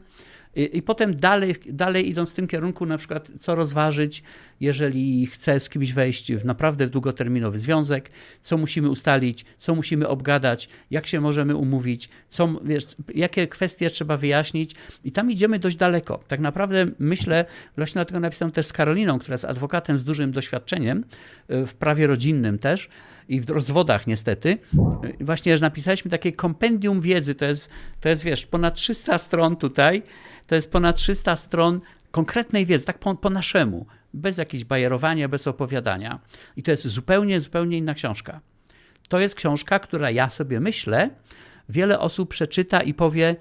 I, 0.59 0.77
I, 0.79 0.83
potem 0.83 1.15
dalej, 1.15 1.55
dalej 1.67 2.09
idąc 2.09 2.31
w 2.33 2.35
tym 2.35 2.47
kierunku, 2.47 2.87
na 2.87 2.99
przykład 2.99 3.31
co 3.41 3.55
rozważyć, 3.55 4.23
jeżeli 4.61 5.27
chcę 5.27 5.61
z 5.61 5.69
kimś 5.69 5.93
wejść 5.93 6.33
w 6.33 6.45
naprawdę 6.45 6.89
długoterminowy 6.89 7.59
związek, 7.59 8.11
co 8.41 8.57
musimy 8.57 8.89
ustalić, 8.89 9.45
co 9.57 9.75
musimy 9.75 10.09
obgadać, 10.09 10.69
jak 10.91 11.07
się 11.07 11.21
możemy 11.21 11.57
umówić, 11.57 12.09
co, 12.29 12.49
wiesz, 12.65 12.85
jakie 13.15 13.47
kwestie 13.47 13.91
trzeba 13.91 14.17
wyjaśnić. 14.17 14.75
I 15.05 15.13
tam 15.13 15.31
idziemy 15.31 15.59
dość 15.59 15.77
daleko. 15.77 16.21
Tak 16.29 16.41
naprawdę 16.41 16.87
myślę, 16.99 17.45
właśnie 17.77 17.95
dlatego 17.95 18.21
napisałem 18.21 18.53
też 18.53 18.67
z 18.67 18.73
Karoliną, 18.73 19.19
która 19.19 19.35
jest 19.35 19.45
adwokatem 19.45 19.99
z 19.99 20.05
dużym 20.05 20.31
doświadczeniem 20.31 21.05
e, 21.49 21.67
w 21.67 21.75
prawie 21.75 22.07
rodzinnym 22.07 22.59
też, 22.59 22.89
i 23.29 23.41
w 23.41 23.51
rozwodach 23.51 24.07
niestety. 24.07 24.59
E, 25.21 25.25
właśnie, 25.25 25.57
że 25.57 25.61
napisaliśmy 25.61 26.11
takie 26.11 26.33
kompendium 26.33 27.01
wiedzy, 27.01 27.35
to 27.35 27.45
jest, 27.45 27.69
to 28.01 28.09
jest 28.09 28.25
wiesz, 28.25 28.47
ponad 28.47 28.75
300 28.75 29.19
stron 29.19 29.57
tutaj, 29.57 30.03
to 30.49 30.55
jest 30.55 30.71
ponad 30.71 30.97
300 30.97 31.37
stron 31.37 31.81
konkretnej 32.11 32.67
wiedzy, 32.67 32.85
tak 32.85 32.99
po, 32.99 33.15
po 33.15 33.31
naszemu, 33.31 33.87
bez 34.15 34.39
jakiegoś 34.39 34.65
bajerowania, 34.65 35.29
bez 35.29 35.47
opowiadania. 35.47 36.21
I 36.57 36.63
to 36.63 36.71
jest 36.71 36.87
zupełnie, 36.87 37.41
zupełnie 37.41 37.79
inna 37.79 37.95
książka. 37.95 38.41
To 39.09 39.19
jest 39.19 39.35
książka, 39.35 39.79
która 39.79 40.11
ja 40.11 40.31
sobie 40.31 40.61
myślę, 40.61 41.11
wiele 41.69 42.01
osób 42.01 42.31
przeczyta 42.31 42.83
i 42.83 42.95
powie, 42.95 43.37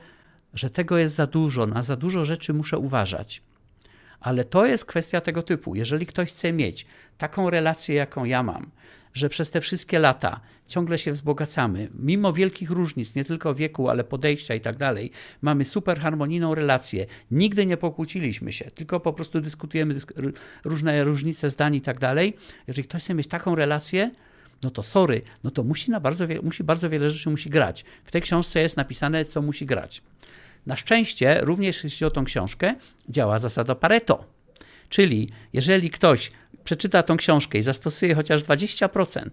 że 0.54 0.70
tego 0.70 0.98
jest 0.98 1.16
za 1.16 1.28
dużo, 1.28 1.66
na 1.66 1.84
za 1.84 1.96
dużo 1.96 2.26
rzeczy 2.26 2.54
muszę 2.54 2.78
uważać. 2.78 3.42
Ale 4.20 4.44
to 4.44 4.66
jest 4.66 4.86
kwestia 4.86 5.22
tego 5.22 5.44
typu. 5.44 5.76
Jeżeli 5.76 6.06
ktoś 6.06 6.30
chce 6.30 6.54
mieć 6.54 6.86
taką 7.18 7.50
relację, 7.50 7.96
jaką 7.96 8.26
ja 8.26 8.44
mam, 8.44 8.72
że 9.18 9.30
przez 9.30 9.50
te 9.50 9.62
wszystkie 9.62 10.00
lata 10.00 10.40
ciągle 10.68 10.98
się 10.98 11.12
wzbogacamy, 11.12 11.90
mimo 12.00 12.34
wielkich 12.34 12.72
różnic, 12.72 13.16
nie 13.16 13.26
tylko 13.26 13.56
wieku, 13.56 13.90
ale 13.90 14.04
podejścia 14.04 14.56
i 14.56 14.62
tak 14.62 14.78
dalej, 14.78 15.12
mamy 15.42 15.66
super 15.66 16.00
harmonijną 16.00 16.56
relację, 16.56 17.06
nigdy 17.32 17.66
nie 17.66 17.78
pokłóciliśmy 17.78 18.52
się, 18.52 18.72
tylko 18.72 19.00
po 19.00 19.14
prostu 19.14 19.42
dyskutujemy 19.42 19.94
dysk 19.94 20.14
różne 20.64 21.04
różnice 21.04 21.50
zdań 21.50 21.76
i 21.76 21.82
tak 21.82 22.00
dalej. 22.00 22.34
Jeżeli 22.68 22.88
ktoś 22.88 23.04
chce 23.04 23.14
mieć 23.14 23.28
taką 23.28 23.56
relację, 23.56 24.12
no 24.64 24.70
to 24.70 24.84
sorry, 24.84 25.22
no 25.44 25.52
to 25.52 25.64
musi, 25.64 25.92
na 25.92 26.00
bardzo, 26.00 26.28
musi 26.44 26.64
bardzo 26.64 26.90
wiele 26.90 27.10
rzeczy 27.10 27.30
musi 27.30 27.50
grać. 27.50 27.86
W 28.04 28.12
tej 28.12 28.22
książce 28.22 28.62
jest 28.62 28.78
napisane, 28.78 29.26
co 29.26 29.42
musi 29.42 29.66
grać. 29.66 30.02
Na 30.66 30.76
szczęście, 30.76 31.40
również 31.42 31.84
jeśli 31.84 32.06
o 32.06 32.12
tą 32.12 32.26
książkę, 32.26 32.76
działa 33.10 33.40
zasada 33.40 33.76
Pareto. 33.76 34.37
Czyli 34.90 35.30
jeżeli 35.54 35.90
ktoś 35.90 36.32
przeczyta 36.64 37.04
tą 37.04 37.18
książkę 37.18 37.58
i 37.58 37.62
zastosuje 37.62 38.16
chociaż 38.16 38.44
20% 38.44 39.30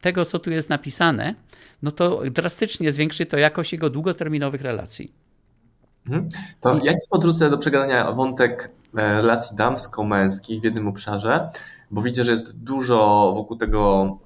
tego, 0.00 0.24
co 0.24 0.38
tu 0.38 0.50
jest 0.50 0.68
napisane, 0.68 1.34
no 1.82 1.90
to 1.90 2.22
drastycznie 2.30 2.92
zwiększy 2.92 3.26
to 3.26 3.38
jakość 3.38 3.72
jego 3.72 3.90
długoterminowych 3.90 4.62
relacji. 4.62 5.12
Mhm. 6.06 6.28
To 6.60 6.80
ja 6.84 6.92
ci 6.92 7.06
podrzucę 7.10 7.50
do 7.50 7.58
przegadania 7.58 8.12
wątek 8.12 8.70
e, 8.96 9.14
relacji 9.14 9.56
damsko-męskich 9.56 10.60
w 10.60 10.64
jednym 10.64 10.88
obszarze, 10.88 11.50
bo 11.90 12.02
widzę, 12.02 12.24
że 12.24 12.32
jest 12.32 12.58
dużo 12.58 13.32
wokół 13.36 13.56
tego 13.56 14.18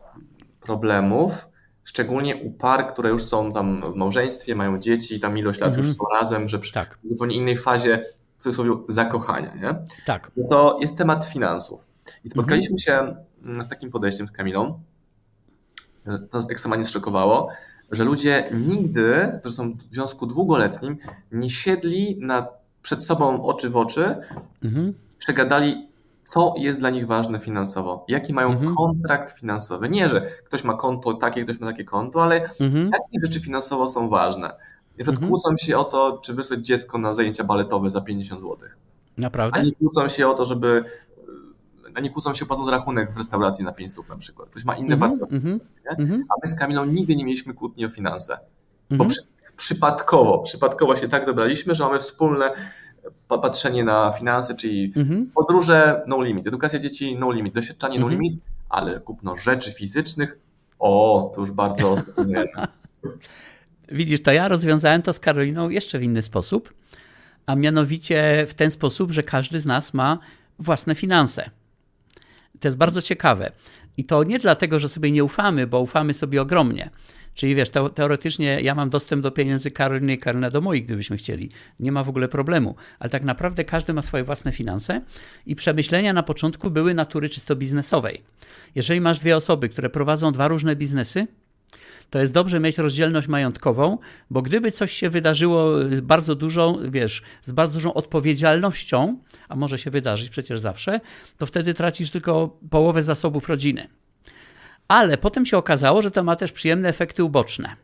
problemów, 0.61 1.49
szczególnie 1.85 2.37
u 2.37 2.51
par, 2.51 2.89
które 2.89 3.11
już 3.11 3.25
są 3.25 3.53
tam 3.53 3.93
w 3.93 3.95
małżeństwie, 3.95 4.55
mają 4.55 4.79
dzieci, 4.79 5.21
tam 5.21 5.39
ilość 5.39 5.61
lat 5.61 5.77
już 5.77 5.87
Mhm. 5.87 5.95
są 5.95 6.05
razem, 6.21 6.49
że 6.49 6.59
przy 6.59 6.73
Tak, 6.73 6.99
zupełnie 7.11 7.37
innej 7.37 7.57
fazie, 7.57 8.05
w 8.39 8.43
cudzysłowie, 8.43 8.71
zakochania, 8.89 9.55
nie? 9.55 9.75
tak. 10.07 10.31
No 10.37 10.49
to 10.49 10.79
jest 10.81 10.99
temat 10.99 11.27
finansów. 11.27 11.87
I 12.25 12.31
spotkaliśmy 12.31 12.81
się 12.81 13.15
mm, 13.45 13.65
z 13.65 13.69
takim 13.69 13.91
podejściem 13.91 14.29
z 14.29 14.33
Kamilą, 14.33 14.81
to 16.31 16.39
ekstremalnie 16.51 16.85
zszokowało, 16.85 17.49
że 17.91 18.05
ludzie 18.05 18.49
nigdy, 18.67 19.33
którzy 19.41 19.55
są 19.57 19.73
w 19.73 19.83
związku 19.95 20.27
długoletnim, 20.27 20.97
nie 21.33 21.51
siedli 21.51 22.19
na, 22.21 22.49
przed 22.83 23.05
sobą 23.05 23.43
oczy 23.43 23.71
w 23.71 23.77
oczy, 23.77 24.17
Mhm. 24.65 24.95
przegadali, 25.19 25.89
co 26.25 26.55
jest 26.59 26.79
dla 26.79 26.91
nich 26.91 27.07
ważne 27.07 27.39
finansowo, 27.41 28.05
jaki 28.09 28.33
mają 28.35 28.51
Mhm. 28.53 28.75
kontrakt 28.75 29.39
finansowy. 29.39 29.89
Nie, 29.89 30.09
że 30.09 30.21
ktoś 30.45 30.65
ma 30.65 30.75
konto 30.75 31.15
takie, 31.15 31.45
ktoś 31.45 31.61
ma 31.61 31.67
takie 31.67 31.85
konto, 31.85 32.23
ale 32.23 32.51
Mhm. 32.61 32.85
jakie 32.93 33.27
rzeczy 33.27 33.41
finansowo 33.41 33.89
są 33.89 34.09
ważne. 34.09 34.51
Przykład 34.99 35.15
Mhm. 35.17 35.29
kłócą 35.31 35.57
się 35.57 35.79
o 35.79 35.85
to, 35.85 36.19
czy 36.23 36.35
wysłać 36.35 36.67
dziecko 36.67 36.99
na 36.99 37.13
zajęcia 37.13 37.45
baletowe 37.45 37.91
za 37.91 38.01
50 38.01 38.41
zł. 38.41 38.57
Naprawdę? 39.19 39.59
A 39.61 39.63
nie 39.63 39.73
kłócą 39.73 40.09
się 40.09 40.29
o 40.29 40.35
to, 40.35 40.45
żeby. 40.45 40.85
A 41.95 42.01
nie 42.01 42.11
kłócą 42.11 42.35
się 42.35 42.45
o 42.45 42.49
płacąc 42.49 42.71
rachunek 42.71 43.13
w 43.13 43.17
restauracji 43.17 43.65
na 43.65 43.73
500 43.73 44.09
na 44.09 44.17
przykład. 44.17 44.49
Ktoś 44.51 44.65
ma 44.65 44.77
inne 44.77 44.95
Mhm. 44.95 45.11
wartości. 45.19 45.35
Mhm. 45.37 45.61
Mhm. 45.99 46.25
A 46.29 46.35
my 46.43 46.49
z 46.49 46.59
Kamilą 46.59 46.85
nigdy 46.85 47.17
nie 47.17 47.25
mieliśmy 47.25 47.55
kłótni 47.55 47.85
o 47.87 47.89
finanse. 47.91 48.39
Bo 48.91 48.95
Mhm. 49.05 49.11
przy, 49.11 49.21
przypadkowo, 49.57 50.39
przypadkowo 50.39 50.97
się 50.97 51.09
tak 51.09 51.27
dobraliśmy, 51.27 51.75
że 51.75 51.85
mamy 51.85 51.99
wspólne 51.99 52.51
pa- 53.29 53.39
patrzenie 53.39 53.85
na 53.85 54.13
finanse, 54.13 54.55
czyli 54.55 54.93
Mhm. 54.97 55.31
podróże 55.35 56.03
no 56.07 56.23
limit, 56.23 56.47
edukacja 56.47 56.79
dzieci 56.79 57.17
no 57.19 57.33
limit, 57.33 57.55
doświadczanie 57.55 57.99
no 58.01 58.07
Mhm. 58.07 58.23
limit, 58.23 58.41
ale 58.69 59.01
kupno 59.01 59.37
rzeczy 59.37 59.73
fizycznych, 59.73 60.39
o, 60.79 61.33
to 61.35 61.41
już 61.41 61.51
bardzo 61.53 61.91
ostatnio. 61.93 62.43
Widzisz, 63.93 64.23
to 64.23 64.33
ja 64.33 64.49
rozwiązałem 64.49 65.03
to 65.03 65.13
z 65.13 65.21
Karoliną 65.21 65.69
jeszcze 65.69 65.99
w 65.99 66.03
inny 66.03 66.23
sposób, 66.23 66.75
a 67.47 67.55
mianowicie 67.55 68.47
w 68.49 68.55
ten 68.55 68.71
sposób, 68.71 69.13
że 69.13 69.23
każdy 69.23 69.61
z 69.61 69.67
nas 69.67 69.95
ma 69.95 70.19
własne 70.59 70.95
finanse. 70.95 71.51
To 72.61 72.69
jest 72.69 72.79
bardzo 72.79 73.03
ciekawe. 73.03 73.53
I 73.97 74.05
to 74.05 74.25
nie 74.25 74.39
dlatego, 74.39 74.79
że 74.79 74.89
sobie 74.89 75.11
nie 75.11 75.25
ufamy, 75.25 75.67
bo 75.67 75.81
ufamy 75.81 76.15
sobie 76.15 76.43
ogromnie. 76.43 76.91
Czyli 77.35 77.55
wiesz, 77.55 77.71
teo- 77.71 77.91
teoretycznie 77.91 78.61
ja 78.61 78.75
mam 78.75 78.91
dostęp 78.91 79.23
do 79.23 79.31
pieniędzy 79.31 79.71
Karoliny 79.71 80.13
i 80.13 80.19
Karolina 80.19 80.51
do 80.51 80.61
moich, 80.61 80.85
gdybyśmy 80.85 81.17
chcieli. 81.17 81.51
Nie 81.81 81.93
ma 81.93 82.05
w 82.05 82.09
ogóle 82.09 82.29
problemu. 82.29 82.75
Ale 82.99 83.11
tak 83.11 83.23
naprawdę 83.23 83.65
każdy 83.65 83.93
ma 83.95 84.03
swoje 84.03 84.25
własne 84.25 84.53
finanse 84.53 85.01
i 85.47 85.57
przemyślenia 85.57 86.13
na 86.13 86.23
początku 86.23 86.71
były 86.71 86.95
natury 86.95 87.29
czysto 87.29 87.57
biznesowej. 87.57 88.23
Jeżeli 88.75 89.01
masz 89.01 89.19
dwie 89.19 89.37
osoby, 89.37 89.69
które 89.69 89.91
prowadzą 89.91 90.33
dwa 90.33 90.49
różne 90.49 90.77
biznesy, 90.77 91.27
to 92.11 92.19
jest 92.21 92.33
dobrze 92.33 92.61
mieć 92.61 92.79
rozdzielność 92.79 93.29
majątkową, 93.29 93.99
bo 94.31 94.43
gdyby 94.43 94.71
coś 94.71 94.93
się 94.93 95.11
wydarzyło 95.11 95.83
z 95.83 96.01
bardzo 96.01 96.35
dużą, 96.35 96.79
wiesz, 96.91 97.23
z 97.43 97.51
bardzo 97.51 97.75
dużą 97.75 97.95
odpowiedzialnością, 97.95 99.19
a 99.49 99.57
może 99.57 99.79
się 99.79 99.91
wydarzyć 99.91 100.31
przecież 100.31 100.61
zawsze, 100.61 101.01
to 101.39 101.47
wtedy 101.47 101.75
tracisz 101.75 102.11
tylko 102.11 102.59
połowę 102.71 103.03
zasobów 103.03 103.49
rodziny. 103.49 103.89
Ale 104.89 105.19
potem 105.19 105.47
się 105.47 105.57
okazało, 105.59 106.03
że 106.03 106.11
to 106.11 106.23
ma 106.23 106.37
też 106.37 106.53
przyjemne 106.53 106.89
efekty 106.89 107.25
uboczne. 107.25 107.77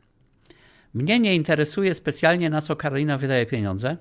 Mnie 0.94 1.18
nie 1.20 1.34
interesuje 1.34 1.94
specjalnie, 1.94 2.50
na 2.50 2.60
co 2.60 2.76
Karolina 2.76 3.18
wydaje 3.18 3.46
pieniądze. 3.46 3.96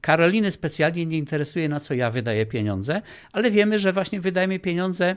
Karoliny 0.00 0.50
specjalnie 0.50 1.06
nie 1.06 1.18
interesuje, 1.18 1.68
na 1.68 1.80
co 1.80 1.94
ja 1.94 2.10
wydaję 2.10 2.46
pieniądze, 2.46 3.02
ale 3.32 3.50
wiemy, 3.50 3.78
że 3.78 3.92
właśnie 3.92 4.20
wydajemy 4.20 4.58
pieniądze 4.58 5.16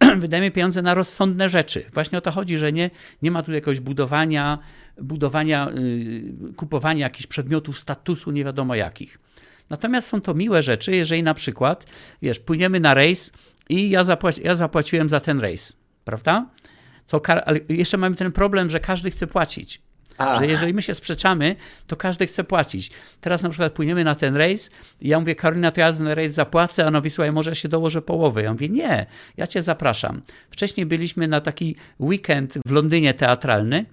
wydajemy 0.18 0.50
pieniądze 0.50 0.82
na 0.82 0.94
rozsądne 0.94 1.48
rzeczy. 1.48 1.84
Właśnie 1.94 2.18
o 2.18 2.20
to 2.20 2.30
chodzi, 2.30 2.58
że 2.58 2.72
nie, 2.72 2.90
nie 3.22 3.30
ma 3.30 3.42
tu 3.42 3.52
jakiegoś 3.52 3.80
budowania, 3.80 4.58
budowania 5.02 5.70
yy, 5.74 6.52
kupowania 6.52 7.00
jakichś 7.06 7.26
przedmiotów 7.26 7.78
statusu, 7.78 8.30
nie 8.30 8.44
wiadomo 8.44 8.74
jakich. 8.74 9.18
Natomiast 9.70 10.08
są 10.08 10.20
to 10.20 10.34
miłe 10.34 10.62
rzeczy, 10.62 10.92
jeżeli 10.92 11.22
na 11.22 11.34
przykład, 11.34 11.86
wiesz, 12.22 12.38
płyniemy 12.38 12.80
na 12.80 12.94
rejs 12.94 13.32
i 13.68 13.90
ja, 13.90 14.04
zapłaci, 14.04 14.42
ja 14.44 14.54
zapłaciłem 14.54 15.08
za 15.08 15.20
ten 15.20 15.40
rejs, 15.40 15.76
prawda? 16.04 16.46
Co, 17.06 17.20
jeszcze 17.68 17.96
mamy 17.96 18.16
ten 18.16 18.32
problem, 18.32 18.70
że 18.70 18.80
każdy 18.80 19.10
chce 19.10 19.26
płacić. 19.26 19.85
A. 20.18 20.38
Że 20.38 20.46
jeżeli 20.46 20.74
my 20.74 20.82
się 20.82 20.94
sprzeczamy, 20.94 21.56
to 21.86 21.96
każdy 21.96 22.26
chce 22.26 22.44
płacić. 22.44 22.90
Teraz 23.20 23.42
na 23.42 23.48
przykład 23.48 23.72
płyniemy 23.72 24.04
na 24.04 24.14
ten 24.14 24.36
rejs 24.36 24.70
i 25.00 25.08
ja 25.08 25.20
mówię, 25.20 25.34
Karolina, 25.34 25.70
to 25.70 25.80
ja 25.80 25.92
ten 25.92 26.06
rejs 26.06 26.32
zapłacę, 26.32 26.84
a 26.84 26.86
ona 26.86 26.98
mówi, 26.98 27.10
słuchaj, 27.10 27.32
może 27.32 27.50
ja 27.50 27.54
się 27.54 27.68
dołożę 27.68 28.02
połowę. 28.02 28.42
Ja 28.42 28.52
mówię, 28.52 28.68
nie, 28.68 29.06
ja 29.36 29.46
cię 29.46 29.62
zapraszam. 29.62 30.22
Wcześniej 30.50 30.86
byliśmy 30.86 31.28
na 31.28 31.40
taki 31.40 31.76
weekend 32.00 32.58
w 32.66 32.70
Londynie 32.70 33.14
teatralny, 33.14 33.86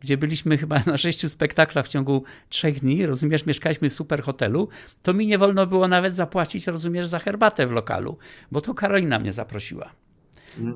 gdzie 0.00 0.16
byliśmy 0.16 0.58
chyba 0.58 0.82
na 0.86 0.96
sześciu 0.96 1.28
spektaklach 1.28 1.86
w 1.86 1.88
ciągu 1.88 2.24
trzech 2.48 2.80
dni, 2.80 3.06
rozumiesz, 3.06 3.46
mieszkaliśmy 3.46 3.90
w 3.90 3.92
super 3.92 4.22
hotelu, 4.22 4.68
to 5.02 5.14
mi 5.14 5.26
nie 5.26 5.38
wolno 5.38 5.66
było 5.66 5.88
nawet 5.88 6.14
zapłacić, 6.14 6.66
rozumiesz, 6.66 7.06
za 7.06 7.18
herbatę 7.18 7.66
w 7.66 7.72
lokalu, 7.72 8.18
bo 8.50 8.60
to 8.60 8.74
Karolina 8.74 9.18
mnie 9.18 9.32
zaprosiła. 9.32 9.90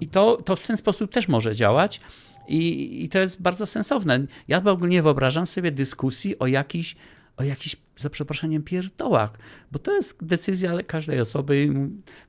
I 0.00 0.06
to, 0.06 0.36
to 0.36 0.56
w 0.56 0.66
ten 0.66 0.76
sposób 0.76 1.12
też 1.12 1.28
może 1.28 1.54
działać. 1.54 2.00
I, 2.48 3.02
I 3.04 3.08
to 3.08 3.18
jest 3.18 3.42
bardzo 3.42 3.66
sensowne. 3.66 4.20
Ja 4.48 4.60
w 4.60 4.66
ogóle 4.66 4.90
nie 4.90 5.02
wyobrażam 5.02 5.46
sobie 5.46 5.70
dyskusji 5.72 6.38
o 6.38 6.46
jakichś, 6.46 6.96
o 7.36 7.42
jakichś, 7.44 7.76
za 7.96 8.10
przeproszeniem, 8.10 8.62
pierdołach, 8.62 9.30
bo 9.72 9.78
to 9.78 9.92
jest 9.92 10.24
decyzja 10.24 10.72
każdej 10.86 11.20
osoby 11.20 11.62
i 11.64 11.72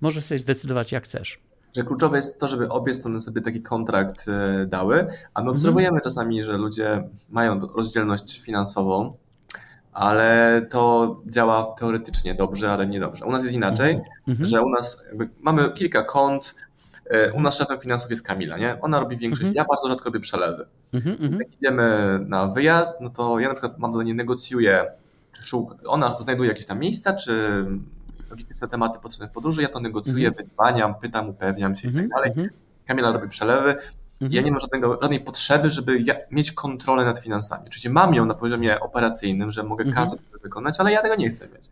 możesz 0.01 0.23
sobie 0.23 0.39
zdecydować 0.39 0.91
jak 0.91 1.03
chcesz. 1.03 1.39
Że 1.77 1.83
kluczowe 1.83 2.17
jest 2.17 2.39
to, 2.39 2.47
żeby 2.47 2.69
obie 2.69 2.93
strony 2.93 3.21
sobie 3.21 3.41
taki 3.41 3.61
kontrakt 3.61 4.25
e, 4.27 4.65
dały, 4.65 5.07
a 5.33 5.43
my 5.43 5.49
obserwujemy 5.51 6.01
czasami, 6.01 6.43
że 6.43 6.57
ludzie 6.57 7.03
mają 7.29 7.59
rozdzielność 7.67 8.41
finansową, 8.41 9.17
ale 9.93 10.61
to 10.69 11.21
działa 11.27 11.75
teoretycznie 11.79 12.35
dobrze, 12.35 12.71
ale 12.71 12.87
nie 12.87 12.99
dobrze. 12.99 13.25
U 13.25 13.31
nas 13.31 13.43
jest 13.43 13.55
inaczej, 13.55 14.01
Mhm. 14.27 14.45
że 14.49 14.61
u 14.63 14.69
nas 14.69 15.03
mamy 15.41 15.69
kilka 15.71 16.03
kont, 16.03 16.55
u 17.33 17.41
nas 17.41 17.57
szefem 17.57 17.79
finansów 17.79 18.09
jest 18.09 18.23
Kamila, 18.27 18.57
nie? 18.57 18.81
Ona 18.81 18.99
robi 18.99 19.17
większość, 19.17 19.41
Mhm. 19.47 19.55
ja 19.55 19.65
bardzo 19.69 19.87
rzadko 19.89 20.05
robię 20.05 20.19
przelewy. 20.19 20.65
Mhm, 20.93 21.15
mhm. 21.21 21.39
Jak 21.41 21.53
idziemy 21.61 22.19
na 22.27 22.47
wyjazd, 22.47 23.01
no 23.01 23.09
to 23.09 23.39
ja 23.39 23.47
na 23.47 23.53
przykład 23.53 23.79
mam 23.79 23.93
zadanie, 23.93 24.13
negocjuję, 24.13 24.85
czy 25.31 25.41
szuk- 25.43 25.75
ona 25.85 26.17
znajduje 26.21 26.49
jakieś 26.49 26.65
tam 26.65 26.79
miejsca, 26.79 27.13
czy 27.13 27.65
logistyczne 28.29 28.67
tematy 28.67 28.99
potrzebne 28.99 29.27
w 29.27 29.31
podróży, 29.31 29.61
ja 29.61 29.67
to 29.67 29.79
negocjuję, 29.79 30.27
Mhm. 30.27 30.43
wyzwaniam, 30.45 30.95
pytam, 30.95 31.29
upewniam 31.29 31.75
się 31.75 31.87
i 31.87 31.91
tak 31.91 32.01
Mhm, 32.03 32.09
dalej. 32.09 32.29
mhm, 32.29 32.49
Kamila 32.85 33.11
robi 33.11 33.29
przelewy. 33.29 33.69
mhm. 33.69 34.31
Ja 34.31 34.41
nie 34.41 34.51
mam 34.51 34.59
żadnego, 34.59 34.99
żadnej 35.01 35.19
potrzeby, 35.19 35.69
żeby 35.69 35.99
ja, 35.99 36.15
mieć 36.31 36.51
kontrolę 36.51 37.05
nad 37.05 37.19
finansami. 37.19 37.63
Oczywiście 37.67 37.89
mam 37.89 38.13
ją 38.13 38.25
na 38.25 38.33
poziomie 38.33 38.79
operacyjnym, 38.79 39.51
że 39.51 39.63
mogę 39.63 39.85
Mhm. 39.85 40.05
każdy 40.07 40.23
wykonać, 40.43 40.75
ale 40.79 40.91
ja 40.91 41.01
tego 41.01 41.15
nie 41.15 41.29
chcę 41.29 41.47
mieć. 41.47 41.69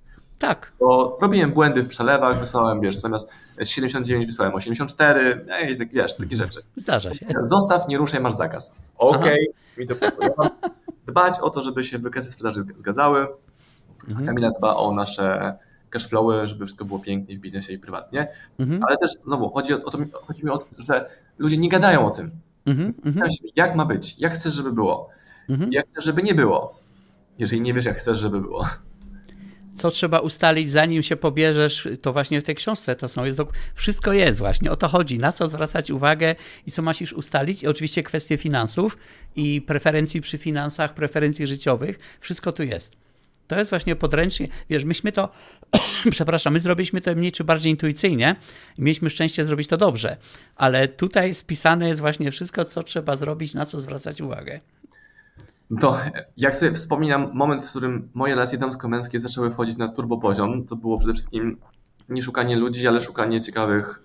Tak. 0.47 0.71
Bo 0.79 1.17
robiłem 1.21 1.51
błędy 1.51 1.83
w 1.83 1.87
przelewach, 1.87 2.39
wysłałem, 2.39 2.81
wiesz, 2.81 2.95
zamiast 2.95 3.31
79 3.63 4.25
wysłałem 4.25 4.55
84, 4.55 5.45
no 5.47 5.53
wiesz, 5.93 6.17
takie 6.17 6.35
rzeczy. 6.35 6.59
Zdarza 6.75 7.13
się. 7.13 7.25
Zostaw, 7.41 7.87
nie 7.87 7.97
ruszaj, 7.97 8.21
masz 8.21 8.33
zakaz. 8.33 8.75
Okej, 8.97 9.47
mi 9.77 9.87
to 9.87 9.95
pasuje. 9.95 10.29
Dbać 11.07 11.39
o 11.39 11.49
to, 11.49 11.61
żeby 11.61 11.83
się 11.83 11.97
wykresy 11.97 12.31
sprzedaży 12.31 12.63
zgadzały. 12.75 13.27
Mhm, 14.07 14.27
Kamila 14.27 14.51
dba 14.51 14.75
o 14.75 14.93
nasze 14.93 15.57
cashflowy, 15.89 16.47
żeby 16.47 16.65
wszystko 16.65 16.85
było 16.85 16.99
pięknie 16.99 17.37
w 17.37 17.39
biznesie 17.39 17.73
i 17.73 17.79
prywatnie. 17.79 18.27
mhm, 18.59 18.83
Ale 18.87 18.97
też, 18.97 19.11
znowu, 19.25 19.49
chodzi 19.49 19.73
o, 19.73 19.77
o 19.77 19.91
to, 19.91 19.97
chodzi 20.27 20.45
mi 20.45 20.51
o 20.51 20.57
to, 20.57 20.65
że 20.77 21.09
ludzie 21.37 21.57
nie 21.57 21.69
gadają 21.69 22.05
o 22.05 22.11
tym. 22.11 22.31
mhm, 22.65 22.93
mhm, 23.05 23.31
się, 23.31 23.43
jak 23.55 23.75
ma 23.75 23.85
być, 23.85 24.19
jak 24.19 24.33
chcesz, 24.33 24.53
żeby 24.53 24.71
było, 24.71 25.09
mhm. 25.49 25.71
jak 25.71 25.87
chcesz, 25.87 26.03
żeby 26.03 26.23
nie 26.23 26.35
było. 26.35 26.79
Jeżeli 27.37 27.61
nie 27.61 27.73
wiesz, 27.73 27.85
jak 27.85 27.97
chcesz, 27.97 28.19
żeby 28.19 28.41
było. 28.41 28.65
Co 29.76 29.91
trzeba 29.91 30.19
ustalić, 30.19 30.71
zanim 30.71 31.03
się 31.03 31.15
pobierzesz, 31.15 31.88
to 32.01 32.13
właśnie 32.13 32.41
w 32.41 32.43
tej 32.43 32.55
książce 32.55 32.95
to 32.95 33.07
są. 33.07 33.26
Jest 33.26 33.38
dok- 33.38 33.53
wszystko 33.76 34.13
jest 34.13 34.39
właśnie, 34.39 34.71
o 34.71 34.76
to 34.76 34.88
chodzi, 34.88 35.19
na 35.19 35.32
co 35.32 35.47
zwracać 35.47 35.91
uwagę 35.91 36.36
i 36.67 36.71
co 36.71 36.82
musisz 36.82 37.13
ustalić. 37.13 37.63
I 37.63 37.67
oczywiście 37.67 38.03
kwestie 38.03 38.38
finansów 38.38 38.97
i 39.36 39.61
preferencji 39.61 40.21
przy 40.21 40.38
finansach, 40.38 40.93
preferencji 40.93 41.47
życiowych, 41.47 41.99
wszystko 42.19 42.51
tu 42.51 42.63
jest. 42.63 42.95
To 43.47 43.57
jest 43.57 43.69
właśnie 43.69 43.95
podręcznie, 43.95 44.47
wiesz, 44.69 44.84
myśmy 44.84 45.11
to, 45.11 45.30
przepraszam, 46.11 46.53
my 46.53 46.59
zrobiliśmy 46.59 47.01
to 47.01 47.15
mniej 47.15 47.32
czy 47.32 47.43
bardziej 47.43 47.71
intuicyjnie 47.71 48.36
i 48.78 48.82
mieliśmy 48.82 49.09
szczęście 49.09 49.45
zrobić 49.45 49.67
to 49.67 49.78
dobrze, 49.78 50.17
ale 50.55 50.88
tutaj 50.88 51.34
spisane 51.34 51.88
jest 51.88 52.01
właśnie 52.01 52.32
wszystko, 52.32 52.65
co 52.65 52.84
trzeba 52.84 53.15
zrobić, 53.15 53.53
na 53.53 53.65
co 53.65 53.80
zwracać 53.80 54.21
uwagę. 54.21 54.59
To 55.80 55.97
jak 56.38 56.55
sobie 56.55 56.71
wspominam 56.74 57.30
moment, 57.34 57.65
w 57.65 57.69
którym 57.69 58.09
moje 58.13 58.36
relacje 58.36 58.57
damsko-męskie 58.57 59.19
zaczęły 59.19 59.51
wchodzić 59.51 59.78
na 59.78 59.88
turbo 59.88 60.17
poziom, 60.17 60.65
to 60.65 60.76
było 60.76 60.97
przede 60.97 61.13
wszystkim 61.13 61.57
nie 62.09 62.21
szukanie 62.21 62.55
ludzi, 62.55 62.88
ale 62.88 63.01
szukanie 63.01 63.41
ciekawych, 63.41 64.03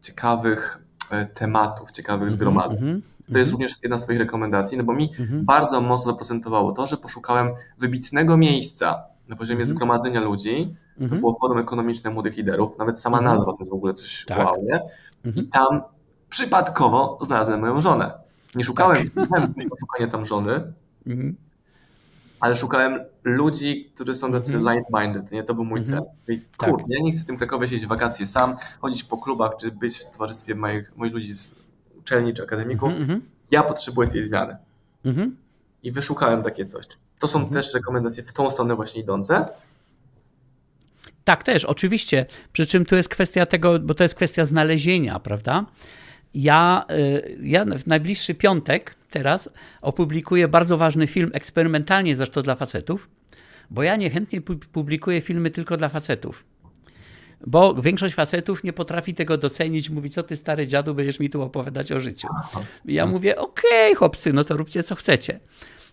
ciekawych 0.00 0.78
e, 1.10 1.26
tematów, 1.26 1.90
ciekawych 1.90 2.30
zgromadzeń. 2.30 2.78
Mhm, 2.78 3.02
To 3.32 3.38
jest 3.38 3.52
również 3.52 3.72
jedna 3.82 3.98
z 3.98 4.02
Twoich 4.02 4.18
rekomendacji, 4.18 4.78
no 4.78 4.84
bo 4.84 4.94
mi 4.94 5.10
mhm, 5.20 5.44
bardzo 5.44 5.80
mocno 5.80 6.12
zaprocentowało 6.12 6.72
to, 6.72 6.86
że 6.86 6.96
poszukałem 6.96 7.48
wybitnego 7.78 8.36
miejsca 8.36 9.02
na 9.28 9.36
poziomie 9.36 9.60
Mhm. 9.60 9.76
zgromadzenia 9.76 10.20
ludzi. 10.20 10.76
To 10.96 11.02
mhm, 11.02 11.20
było 11.20 11.34
Forum 11.40 11.58
Ekonomiczne 11.58 12.10
Młodych 12.10 12.36
Liderów. 12.36 12.78
Nawet 12.78 13.00
sama 13.00 13.18
Mhm. 13.18 13.34
nazwa 13.36 13.52
to 13.52 13.58
jest 13.58 13.70
w 13.70 13.74
ogóle 13.74 13.94
coś 13.94 14.24
Tak. 14.24 14.38
wow, 14.38 14.54
nie? 14.62 14.80
I 15.24 15.28
mhm, 15.28 15.48
tam 15.48 15.82
przypadkowo 16.28 17.18
znalazłem 17.20 17.60
moją 17.60 17.80
żonę. 17.80 18.12
Nie 18.54 18.64
szukałem, 18.64 18.96
tak. 19.10 19.16
nie 19.16 19.26
miałem 19.32 19.46
zmysłu 19.46 19.76
szukania 19.80 20.10
tam 20.12 20.26
żony, 20.26 20.72
mhm. 21.06 21.36
ale 22.40 22.56
szukałem 22.56 23.00
ludzi, 23.24 23.90
którzy 23.94 24.14
są 24.14 24.32
tacy 24.32 24.56
mhm. 24.56 24.76
like-minded, 24.76 25.32
nie? 25.32 25.44
To 25.44 25.54
był 25.54 25.64
mój 25.64 25.78
mhm. 25.78 26.02
cel. 26.02 26.34
I, 26.36 26.40
tak. 26.58 26.70
kurde, 26.70 26.84
ja 26.88 27.02
nie 27.02 27.12
chcę 27.12 27.22
w 27.22 27.26
tym 27.26 27.36
Krakowie 27.36 27.68
siedzieć 27.68 27.86
w 27.86 27.88
wakacje 27.88 28.26
sam, 28.26 28.56
chodzić 28.80 29.04
po 29.04 29.18
klubach, 29.18 29.52
czy 29.60 29.70
być 29.70 29.98
w 29.98 30.10
towarzystwie 30.10 30.54
moich, 30.54 30.96
moich 30.96 31.12
ludzi 31.12 31.34
z 31.34 31.58
uczelni 31.98 32.34
czy 32.34 32.42
akademików. 32.42 32.88
Mhm. 32.88 33.02
mhm. 33.02 33.22
Ja 33.50 33.62
potrzebuję 33.62 34.08
tej 34.08 34.24
zmiany. 34.24 34.56
I 35.82 35.92
wyszukałem 35.92 36.42
takie 36.42 36.64
coś. 36.64 36.86
To 37.18 37.28
są 37.28 37.48
też 37.48 37.74
rekomendacje 37.74 38.22
w 38.22 38.32
tą 38.32 38.50
stronę 38.50 38.74
właśnie 38.74 39.02
idące. 39.02 39.48
Tak, 41.24 41.44
też, 41.44 41.64
oczywiście. 41.64 42.26
Przy 42.52 42.66
czym 42.66 42.86
tu 42.86 42.96
jest 42.96 43.08
kwestia 43.08 43.46
tego, 43.46 43.78
bo 43.78 43.94
to 43.94 44.02
jest 44.02 44.14
kwestia 44.14 44.44
znalezienia, 44.44 45.20
prawda? 45.20 45.64
Ja, 46.36 46.84
y, 46.90 47.38
ja 47.42 47.64
w 47.64 47.86
najbliższy 47.86 48.34
piątek 48.34 48.94
teraz 49.10 49.50
opublikuję 49.82 50.48
bardzo 50.48 50.76
ważny 50.76 51.06
film, 51.06 51.30
eksperymentalnie 51.34 52.16
zresztą 52.16 52.42
dla 52.42 52.54
facetów, 52.54 53.08
bo 53.70 53.82
ja 53.82 53.96
niechętnie 53.96 54.40
publikuję 54.72 55.20
filmy 55.20 55.50
tylko 55.50 55.76
dla 55.76 55.88
facetów. 55.88 56.44
Bo 57.46 57.74
większość 57.74 58.14
facetów 58.14 58.64
nie 58.64 58.72
potrafi 58.72 59.14
tego 59.14 59.38
docenić, 59.38 59.90
mówi, 59.90 60.10
co 60.10 60.22
ty 60.22 60.36
stary 60.36 60.66
dziadu, 60.66 60.94
będziesz 60.94 61.20
mi 61.20 61.30
tu 61.30 61.42
opowiadać 61.42 61.92
o 61.92 62.00
życiu. 62.00 62.28
I 62.84 62.94
ja 62.94 63.06
mówię, 63.06 63.36
okej, 63.36 63.70
okay, 63.70 63.94
chłopcy, 63.94 64.32
no 64.32 64.44
to 64.44 64.56
róbcie 64.56 64.82
co 64.82 64.94
chcecie 64.94 65.40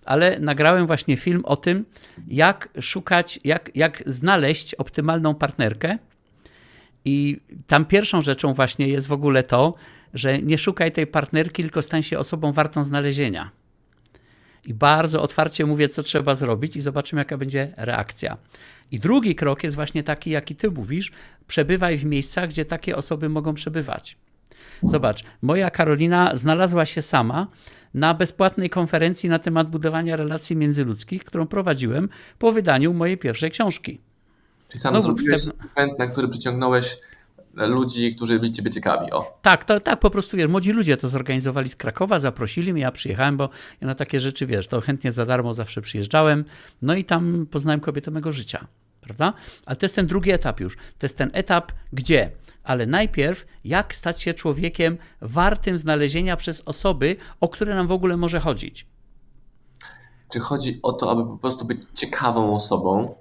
ale 0.05 0.39
nagrałem 0.39 0.87
właśnie 0.87 1.17
film 1.17 1.41
o 1.45 1.55
tym, 1.55 1.85
jak 2.27 2.69
szukać, 2.81 3.39
jak, 3.43 3.71
jak 3.75 4.03
znaleźć 4.05 4.75
optymalną 4.75 5.35
partnerkę. 5.35 5.97
I 7.05 7.39
tam 7.67 7.85
pierwszą 7.85 8.21
rzeczą 8.21 8.53
właśnie 8.53 8.87
jest 8.87 9.07
w 9.07 9.11
ogóle 9.11 9.43
to, 9.43 9.73
że 10.14 10.41
nie 10.41 10.57
szukaj 10.57 10.91
tej 10.91 11.07
partnerki, 11.07 11.64
tylko 11.64 11.82
stań 11.82 12.03
się 12.03 12.20
osobą 12.20 12.51
wartą 12.51 12.84
znalezienia. 12.84 13.51
I 14.66 14.74
bardzo 14.74 15.22
otwarcie 15.22 15.66
mówię, 15.66 15.89
co 15.89 16.03
trzeba 16.03 16.36
zrobić, 16.36 16.76
i 16.76 16.82
zobaczymy, 16.82 17.22
jaka 17.22 17.38
będzie 17.38 17.74
reakcja. 17.78 18.38
I 18.91 18.99
drugi 18.99 19.36
krok 19.36 19.64
jest 19.64 19.76
właśnie 19.76 20.03
taki, 20.03 20.30
jaki 20.30 20.55
ty 20.55 20.72
mówisz: 20.72 21.11
przebywaj 21.47 21.97
w 21.97 22.05
miejscach, 22.05 22.49
gdzie 22.49 22.66
takie 22.66 22.95
osoby 22.95 23.30
mogą 23.30 23.53
przebywać. 23.53 24.18
Zobacz, 24.84 25.24
moja 25.41 25.70
Karolina 25.70 26.36
znalazła 26.36 26.86
się 26.86 27.01
sama 27.01 27.47
na 27.93 28.14
bezpłatnej 28.14 28.70
konferencji 28.70 29.30
na 29.30 29.39
temat 29.39 29.70
budowania 29.70 30.16
relacji 30.16 30.55
międzyludzkich, 30.55 31.24
którą 31.24 31.47
prowadziłem 31.47 32.09
po 32.39 32.51
wydaniu 32.51 32.93
mojej 32.93 33.18
pierwszej 33.18 33.51
książki. 33.51 34.01
Czyli 34.68 34.80
sam 34.80 35.01
zrobiłeś 35.01 35.41
event, 35.76 35.99
na 35.99 36.07
który 36.07 36.28
przyciągnąłeś 36.28 36.97
ludzi, 37.54 38.16
którzy 38.16 38.39
byli 38.39 38.51
ciebie 38.51 38.72
ciekawi. 38.72 39.12
O. 39.12 39.39
Tak, 39.41 39.66
to, 39.66 39.80
tak, 39.80 39.99
po 39.99 40.10
prostu 40.10 40.38
wiesz, 40.38 40.47
młodzi 40.47 40.72
ludzie 40.72 40.97
to 40.97 41.08
zorganizowali 41.08 41.70
z 41.70 41.76
Krakowa, 41.76 42.20
zaprosili 42.20 42.74
mnie, 42.74 42.82
ja 42.82 42.91
przyjechałem, 42.91 43.38
bo 43.38 43.49
ja 43.82 43.88
na 43.88 43.95
takie 43.95 44.20
rzeczy, 44.20 44.45
wiesz, 44.45 44.68
to 44.68 44.82
chętnie 44.82 45.12
za 45.12 45.26
darmo 45.26 45.54
zawsze 45.54 45.82
przyjeżdżałem, 45.82 46.45
no 46.82 46.95
i 46.95 47.04
tam 47.04 47.47
poznałem 47.51 47.80
kobietę 47.80 48.12
mego 48.12 48.32
życia, 48.32 48.68
prawda? 49.01 49.34
Ale 49.66 49.76
to 49.76 49.86
jest 49.86 49.95
ten 49.95 50.08
drugi 50.08 50.32
etap 50.32 50.60
już, 50.60 50.76
to 50.76 51.06
jest 51.06 51.18
ten 51.18 51.30
etap, 51.34 51.72
gdzie 51.93 52.32
ale 52.64 52.86
najpierw 52.86 53.45
jak 53.66 53.95
stać 53.95 54.22
się 54.22 54.34
człowiekiem 54.34 54.97
wartym 55.22 55.78
znalezienia 55.78 56.38
przez 56.38 56.62
osoby, 56.66 57.16
o 57.39 57.49
które 57.49 57.76
nam 57.76 57.88
w 57.88 57.91
ogóle 57.91 58.18
może 58.18 58.39
chodzić. 58.39 58.88
Czy 60.34 60.39
chodzi 60.39 60.80
o 60.84 60.93
to, 60.93 61.12
aby 61.12 61.24
po 61.24 61.38
prostu 61.38 61.66
być 61.66 61.82
ciekawą 61.95 62.56
osobą? 62.56 63.16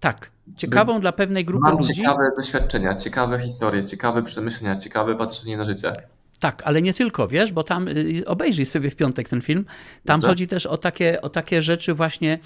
Tak, 0.00 0.30
ciekawą 0.56 0.94
by... 0.94 1.00
dla 1.00 1.12
pewnej 1.12 1.44
grupy 1.44 1.68
Mam 1.68 1.76
ludzi. 1.76 1.94
ciekawe 1.94 2.30
doświadczenia, 2.36 2.94
ciekawe 2.94 3.40
historie, 3.40 3.84
ciekawe 3.84 4.22
przemyślenia, 4.22 4.76
ciekawe 4.76 5.14
patrzenie 5.14 5.56
na 5.56 5.64
życie. 5.64 5.92
Tak, 6.40 6.62
ale 6.64 6.82
nie 6.82 6.94
tylko, 6.94 7.28
wiesz, 7.28 7.52
bo 7.52 7.62
tam 7.62 7.88
y, 7.88 8.22
obejrzyj 8.26 8.66
sobie 8.66 8.90
w 8.90 8.96
piątek 8.96 9.28
ten 9.28 9.40
film. 9.40 9.64
Tam 10.04 10.20
Dobrze? 10.20 10.28
chodzi 10.28 10.46
też 10.46 10.66
o 10.66 10.76
takie, 10.76 11.20
o 11.20 11.28
takie 11.28 11.62
rzeczy 11.62 11.94
właśnie 11.94 12.38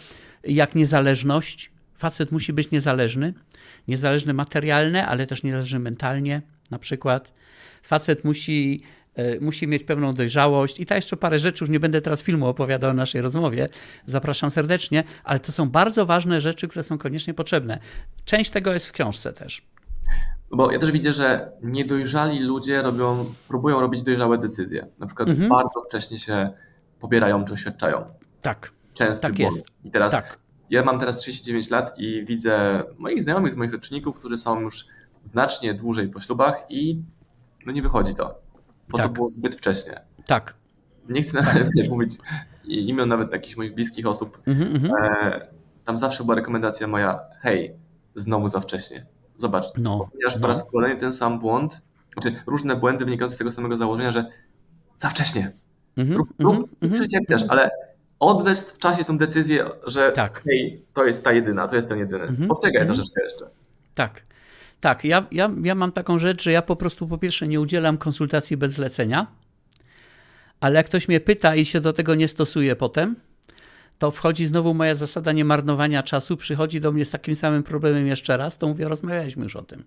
jak 0.44 0.74
niezależność. 0.74 1.72
Facet 1.94 2.32
musi 2.32 2.52
być 2.52 2.70
niezależny 2.70 3.34
niezależny 3.88 4.34
materialnie, 4.34 5.06
ale 5.06 5.26
też 5.26 5.42
niezależny 5.42 5.78
mentalnie 5.78 6.42
na 6.70 6.78
przykład. 6.78 7.32
Facet 7.82 8.24
musi, 8.24 8.82
musi 9.40 9.66
mieć 9.66 9.84
pewną 9.84 10.14
dojrzałość 10.14 10.80
i 10.80 10.86
ta 10.86 10.96
jeszcze 10.96 11.16
parę 11.16 11.38
rzeczy, 11.38 11.64
już 11.64 11.70
nie 11.70 11.80
będę 11.80 12.00
teraz 12.00 12.22
filmu 12.22 12.46
opowiadał 12.46 12.90
o 12.90 12.94
naszej 12.94 13.20
rozmowie, 13.20 13.68
zapraszam 14.06 14.50
serdecznie, 14.50 15.04
ale 15.24 15.40
to 15.40 15.52
są 15.52 15.68
bardzo 15.70 16.06
ważne 16.06 16.40
rzeczy, 16.40 16.68
które 16.68 16.82
są 16.82 16.98
koniecznie 16.98 17.34
potrzebne. 17.34 17.78
Część 18.24 18.50
tego 18.50 18.72
jest 18.72 18.86
w 18.86 18.92
książce 18.92 19.32
też. 19.32 19.62
Bo 20.50 20.72
ja 20.72 20.78
też 20.78 20.92
widzę, 20.92 21.12
że 21.12 21.52
niedojrzali 21.62 22.40
ludzie 22.40 22.82
robią, 22.82 23.34
próbują 23.48 23.80
robić 23.80 24.02
dojrzałe 24.02 24.38
decyzje. 24.38 24.86
Na 24.98 25.06
przykład 25.06 25.28
mhm. 25.28 25.48
bardzo 25.48 25.82
wcześnie 25.88 26.18
się 26.18 26.50
pobierają 27.00 27.44
czy 27.44 27.52
oświadczają. 27.52 28.04
Tak. 28.42 28.72
Często 28.94 29.22
tak 29.22 29.38
jest. 29.38 29.66
I 29.84 29.90
teraz 29.90 30.12
tak. 30.12 30.38
Ja 30.70 30.84
mam 30.84 31.00
teraz 31.00 31.18
39 31.18 31.70
lat 31.70 31.98
i 31.98 32.24
widzę 32.26 32.82
moich 32.98 33.22
znajomych 33.22 33.52
z 33.52 33.56
moich 33.56 33.72
roczników, 33.72 34.16
którzy 34.16 34.38
są 34.38 34.60
już 34.60 34.86
znacznie 35.24 35.74
dłużej 35.74 36.08
po 36.08 36.20
ślubach 36.20 36.64
i 36.68 37.02
no 37.66 37.72
nie 37.72 37.82
wychodzi 37.82 38.14
to, 38.14 38.40
bo 38.90 38.98
tak. 38.98 39.06
to 39.06 39.12
było 39.12 39.28
zbyt 39.28 39.54
wcześnie. 39.54 40.00
Tak. 40.26 40.54
Nie 41.08 41.22
chcę 41.22 41.42
nawet 41.42 41.68
tak. 41.78 41.88
mówić 41.88 42.14
imion 42.64 43.08
nawet 43.08 43.32
jakichś 43.32 43.56
moich 43.56 43.74
bliskich 43.74 44.06
osób. 44.06 44.42
Mm 44.46 44.58
-hmm. 44.58 44.90
e, 45.02 45.46
tam 45.84 45.98
zawsze 45.98 46.24
była 46.24 46.34
rekomendacja 46.36 46.86
moja, 46.86 47.20
hej, 47.40 47.74
znowu 48.14 48.48
za 48.48 48.60
wcześnie. 48.60 49.06
Zobacz, 49.36 49.64
no, 49.76 49.98
popełniasz 49.98 50.34
no. 50.34 50.40
po 50.40 50.46
raz 50.46 50.70
kolejny 50.70 51.00
ten 51.00 51.12
sam 51.12 51.38
błąd, 51.38 51.80
znaczy 52.12 52.36
różne 52.46 52.76
błędy 52.76 53.04
wynikające 53.04 53.34
z 53.34 53.38
tego 53.38 53.52
samego 53.52 53.76
założenia, 53.76 54.12
że 54.12 54.24
za 54.96 55.08
wcześnie. 55.08 55.52
Mm 55.96 56.10
-hmm, 56.10 56.16
rób, 56.16 56.28
rób 56.38 56.68
mm 56.82 56.96
-hmm, 56.96 57.06
jak 57.12 57.22
chcesz, 57.22 57.44
ale 57.48 57.70
odwesz 58.20 58.60
w 58.60 58.78
czasie 58.78 59.04
tą 59.04 59.18
decyzję, 59.18 59.64
że 59.86 60.12
tak. 60.12 60.42
hej, 60.44 60.84
to 60.92 61.04
jest 61.04 61.24
ta 61.24 61.32
jedyna, 61.32 61.68
to 61.68 61.76
jest 61.76 61.88
ten 61.88 61.98
jedyny. 61.98 62.24
Mhm. 62.24 62.48
Poczekaj 62.48 62.80
mhm. 62.80 62.86
troszeczkę 62.86 63.24
jeszcze. 63.24 63.46
Tak. 63.94 64.22
Tak, 64.80 65.04
ja, 65.04 65.26
ja, 65.32 65.50
ja 65.62 65.74
mam 65.74 65.92
taką 65.92 66.18
rzecz, 66.18 66.42
że 66.42 66.52
ja 66.52 66.62
po 66.62 66.76
prostu 66.76 67.06
po 67.06 67.18
pierwsze 67.18 67.48
nie 67.48 67.60
udzielam 67.60 67.98
konsultacji 67.98 68.56
bez 68.56 68.72
zlecenia, 68.72 69.26
ale 70.60 70.76
jak 70.76 70.86
ktoś 70.86 71.08
mnie 71.08 71.20
pyta 71.20 71.54
i 71.54 71.64
się 71.64 71.80
do 71.80 71.92
tego 71.92 72.14
nie 72.14 72.28
stosuje 72.28 72.76
potem, 72.76 73.16
to 73.98 74.10
wchodzi 74.10 74.46
znowu 74.46 74.74
moja 74.74 74.94
zasada 74.94 75.32
niemarnowania 75.32 76.02
czasu, 76.02 76.36
przychodzi 76.36 76.80
do 76.80 76.92
mnie 76.92 77.04
z 77.04 77.10
takim 77.10 77.34
samym 77.34 77.62
problemem 77.62 78.06
jeszcze 78.06 78.36
raz, 78.36 78.58
to 78.58 78.68
mówię, 78.68 78.88
rozmawialiśmy 78.88 79.42
już 79.42 79.56
o 79.56 79.62
tym. 79.62 79.84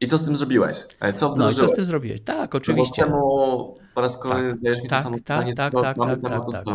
I 0.00 0.06
co 0.06 0.18
z 0.18 0.24
tym 0.24 0.36
zrobiłeś? 0.36 0.76
Co 1.14 1.36
no 1.36 1.52
co 1.52 1.68
z 1.68 1.72
tym 1.72 1.84
zrobiłeś? 1.84 2.20
Tak, 2.20 2.54
oczywiście. 2.54 3.02
No 3.02 3.08
czemu 3.08 3.78
po 3.94 4.00
raz 4.00 4.18
kolejny 4.18 4.50
tak, 4.50 4.60
dajesz 4.60 4.82
mi 4.82 4.88
tak, 4.88 4.98
to 4.98 5.02
samo 5.02 5.16
tak, 5.16 5.24
pytanie, 5.24 5.54
tak, 5.54 5.72
tak, 5.82 5.96
mamy 5.96 6.16
tak, 6.16 6.32
tak, 6.32 6.64
tak, 6.64 6.74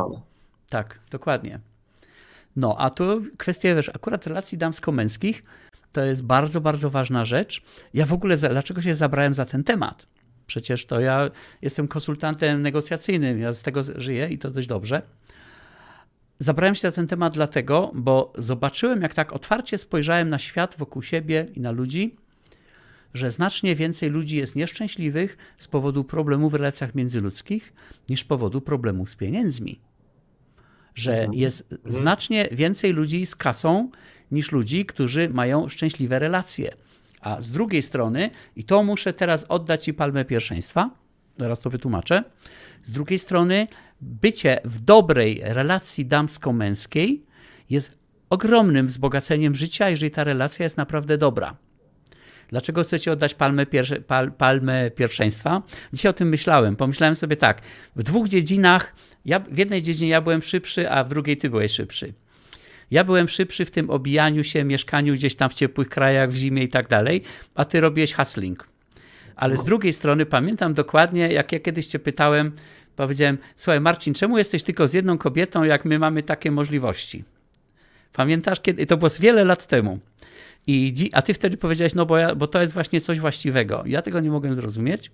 tak, 0.69 0.99
dokładnie. 1.11 1.59
No, 2.55 2.75
a 2.77 2.89
tu 2.89 3.21
kwestia, 3.37 3.75
wiesz, 3.75 3.89
akurat 3.89 4.27
relacji 4.27 4.57
damsko-męskich 4.57 5.43
to 5.91 6.05
jest 6.05 6.23
bardzo, 6.23 6.61
bardzo 6.61 6.89
ważna 6.89 7.25
rzecz. 7.25 7.61
Ja 7.93 8.05
w 8.05 8.13
ogóle, 8.13 8.37
dlaczego 8.37 8.81
się 8.81 8.95
zabrałem 8.95 9.33
za 9.33 9.45
ten 9.45 9.63
temat? 9.63 10.07
Przecież 10.47 10.85
to 10.85 10.99
ja 10.99 11.31
jestem 11.61 11.87
konsultantem 11.87 12.61
negocjacyjnym, 12.61 13.39
ja 13.39 13.53
z 13.53 13.61
tego 13.61 13.81
żyję 13.95 14.29
i 14.29 14.37
to 14.37 14.51
dość 14.51 14.67
dobrze. 14.67 15.01
Zabrałem 16.39 16.75
się 16.75 16.81
za 16.81 16.91
ten 16.91 17.07
temat 17.07 17.33
dlatego, 17.33 17.91
bo 17.95 18.33
zobaczyłem, 18.37 19.01
jak 19.01 19.13
tak 19.13 19.33
otwarcie 19.33 19.77
spojrzałem 19.77 20.29
na 20.29 20.39
świat 20.39 20.75
wokół 20.77 21.01
siebie 21.01 21.47
i 21.55 21.59
na 21.59 21.71
ludzi, 21.71 22.15
że 23.13 23.31
znacznie 23.31 23.75
więcej 23.75 24.09
ludzi 24.09 24.37
jest 24.37 24.55
nieszczęśliwych 24.55 25.37
z 25.57 25.67
powodu 25.67 26.03
problemów 26.03 26.51
w 26.51 26.55
relacjach 26.55 26.95
międzyludzkich 26.95 27.73
niż 28.09 28.21
z 28.21 28.23
powodu 28.23 28.61
problemów 28.61 29.09
z 29.09 29.15
pieniędzmi. 29.15 29.79
Że 30.95 31.13
mhm. 31.13 31.33
jest 31.33 31.73
mhm. 31.73 31.91
znacznie 31.91 32.49
więcej 32.51 32.93
ludzi 32.93 33.25
z 33.25 33.35
kasą 33.35 33.89
niż 34.31 34.51
ludzi, 34.51 34.85
którzy 34.85 35.29
mają 35.29 35.69
szczęśliwe 35.69 36.19
relacje. 36.19 36.71
A 37.21 37.41
z 37.41 37.49
drugiej 37.49 37.81
strony, 37.81 38.29
i 38.55 38.63
to 38.63 38.83
muszę 38.83 39.13
teraz 39.13 39.45
oddać 39.49 39.83
Ci 39.83 39.93
palmę 39.93 40.25
pierwszeństwa, 40.25 40.89
zaraz 41.37 41.59
to 41.59 41.69
wytłumaczę. 41.69 42.23
Z 42.83 42.91
drugiej 42.91 43.19
strony, 43.19 43.67
bycie 44.01 44.59
w 44.65 44.79
dobrej 44.79 45.41
relacji 45.43 46.05
damsko-męskiej 46.05 47.25
jest 47.69 47.97
ogromnym 48.29 48.87
wzbogaceniem 48.87 49.55
życia, 49.55 49.89
jeżeli 49.89 50.11
ta 50.11 50.23
relacja 50.23 50.63
jest 50.63 50.77
naprawdę 50.77 51.17
dobra. 51.17 51.55
Dlaczego 52.47 52.83
chcecie 52.83 53.11
oddać 53.11 53.33
palmę, 53.33 53.65
pal, 54.07 54.31
palmę 54.31 54.91
pierwszeństwa? 54.91 55.61
Dzisiaj 55.93 56.09
o 56.09 56.13
tym 56.13 56.29
myślałem. 56.29 56.75
Pomyślałem 56.75 57.15
sobie 57.15 57.37
tak, 57.37 57.61
w 57.95 58.03
dwóch 58.03 58.29
dziedzinach, 58.29 58.95
ja, 59.25 59.39
w 59.39 59.57
jednej 59.57 59.81
dziedzinie 59.81 60.11
ja 60.11 60.21
byłem 60.21 60.41
szybszy, 60.41 60.89
a 60.89 61.03
w 61.03 61.09
drugiej 61.09 61.37
ty 61.37 61.49
byłeś 61.49 61.71
szybszy. 61.71 62.13
Ja 62.91 63.03
byłem 63.03 63.27
szybszy 63.27 63.65
w 63.65 63.71
tym 63.71 63.89
obijaniu 63.89 64.43
się, 64.43 64.63
mieszkaniu 64.63 65.13
gdzieś 65.13 65.35
tam 65.35 65.49
w 65.49 65.53
ciepłych 65.53 65.89
krajach, 65.89 66.31
w 66.31 66.35
zimie 66.35 66.63
i 66.63 66.69
tak 66.69 66.87
dalej, 66.87 67.21
a 67.55 67.65
ty 67.65 67.81
robiłeś 67.81 68.13
hustling. 68.13 68.67
Ale 69.35 69.57
z 69.57 69.63
drugiej 69.63 69.93
strony 69.93 70.25
pamiętam 70.25 70.73
dokładnie, 70.73 71.27
jak 71.27 71.51
ja 71.51 71.59
kiedyś 71.59 71.87
cię 71.87 71.99
pytałem, 71.99 72.51
powiedziałem, 72.95 73.37
słuchaj 73.55 73.81
Marcin, 73.81 74.13
czemu 74.13 74.37
jesteś 74.37 74.63
tylko 74.63 74.87
z 74.87 74.93
jedną 74.93 75.17
kobietą, 75.17 75.63
jak 75.63 75.85
my 75.85 75.99
mamy 75.99 76.23
takie 76.23 76.51
możliwości? 76.51 77.23
Pamiętasz, 78.13 78.61
kiedy? 78.61 78.85
To 78.85 78.97
było 78.97 79.09
wiele 79.19 79.43
lat 79.43 79.67
temu. 79.67 79.99
I, 80.67 81.09
a 81.13 81.21
ty 81.21 81.33
wtedy 81.33 81.57
powiedziałeś, 81.57 81.95
no 81.95 82.05
bo, 82.05 82.17
ja, 82.17 82.35
bo 82.35 82.47
to 82.47 82.61
jest 82.61 82.73
właśnie 82.73 83.01
coś 83.01 83.19
właściwego. 83.19 83.83
Ja 83.85 84.01
tego 84.01 84.19
nie 84.19 84.29
mogłem 84.29 84.55
zrozumieć. 84.55 85.11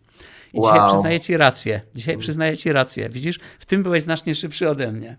I 0.54 0.60
wow. 0.60 0.74
dzisiaj 0.74 0.86
przyznaję 0.86 1.20
ci 1.20 1.38
rację. 1.38 1.82
Dzisiaj 1.96 2.18
przyznaję 2.18 2.58
ci 2.58 2.72
rację. 2.72 3.10
Widzisz, 3.10 3.40
w 3.60 3.66
tym 3.66 3.84
byłeś 3.84 4.04
znacznie 4.04 4.36
szybszy 4.36 4.70
ode 4.70 4.92
mnie. 4.92 5.18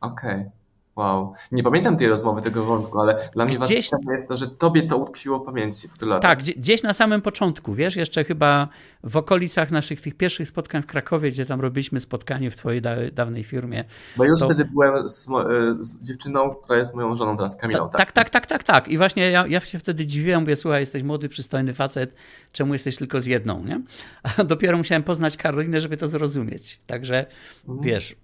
Okej. 0.00 0.30
Okay. 0.30 0.61
Wow. 0.96 1.32
Nie 1.52 1.62
pamiętam 1.62 1.96
tej 1.96 2.08
rozmowy, 2.08 2.42
tego 2.42 2.64
wątku, 2.64 3.00
ale 3.00 3.28
dla 3.34 3.44
mnie 3.44 3.58
gdzieś... 3.58 3.90
ważne 3.90 4.14
jest 4.14 4.28
to, 4.28 4.36
że 4.36 4.48
tobie 4.48 4.82
to 4.82 4.96
utkwiło 4.96 5.38
w 5.38 5.44
pamięci 5.44 5.88
w 5.88 5.98
tylu 5.98 6.20
Tak, 6.20 6.38
gdzieś 6.38 6.82
na 6.82 6.92
samym 6.92 7.22
początku, 7.22 7.74
wiesz, 7.74 7.96
jeszcze 7.96 8.24
chyba 8.24 8.68
w 9.04 9.16
okolicach 9.16 9.70
naszych 9.70 10.00
tych 10.00 10.14
pierwszych 10.14 10.48
spotkań 10.48 10.82
w 10.82 10.86
Krakowie, 10.86 11.30
gdzie 11.30 11.46
tam 11.46 11.60
robiliśmy 11.60 12.00
spotkanie 12.00 12.50
w 12.50 12.56
twojej 12.56 12.82
da 12.82 12.96
dawnej 13.12 13.44
firmie. 13.44 13.84
Bo 14.16 14.24
już 14.24 14.40
to... 14.40 14.46
wtedy 14.46 14.64
byłem 14.64 15.08
z, 15.08 15.28
e, 15.28 15.32
z, 15.80 16.02
dziewczyną, 16.02 16.54
która 16.54 16.78
jest 16.78 16.94
moją 16.94 17.14
żoną 17.14 17.36
teraz, 17.36 17.56
Kamilą. 17.56 17.88
Ta, 17.90 17.98
tak? 17.98 18.12
tak, 18.12 18.12
tak, 18.12 18.30
tak, 18.30 18.46
tak, 18.46 18.64
tak. 18.64 18.88
I 18.88 18.98
właśnie 18.98 19.30
ja, 19.30 19.46
ja 19.46 19.60
się 19.60 19.78
wtedy 19.78 20.06
dziwiłem, 20.06 20.40
mówię, 20.40 20.56
słuchaj, 20.56 20.80
jesteś 20.80 21.02
młody, 21.02 21.28
przystojny 21.28 21.72
facet, 21.72 22.14
czemu 22.52 22.72
jesteś 22.72 22.96
tylko 22.96 23.20
z 23.20 23.26
jedną, 23.26 23.64
nie? 23.64 23.80
A 24.22 24.44
dopiero 24.52 24.78
musiałem 24.78 25.02
poznać 25.02 25.36
Karolinę, 25.36 25.80
żeby 25.80 25.96
to 25.96 26.08
zrozumieć. 26.08 26.80
Także, 26.86 27.26
mhm. 27.68 27.80
wiesz, 27.80 28.16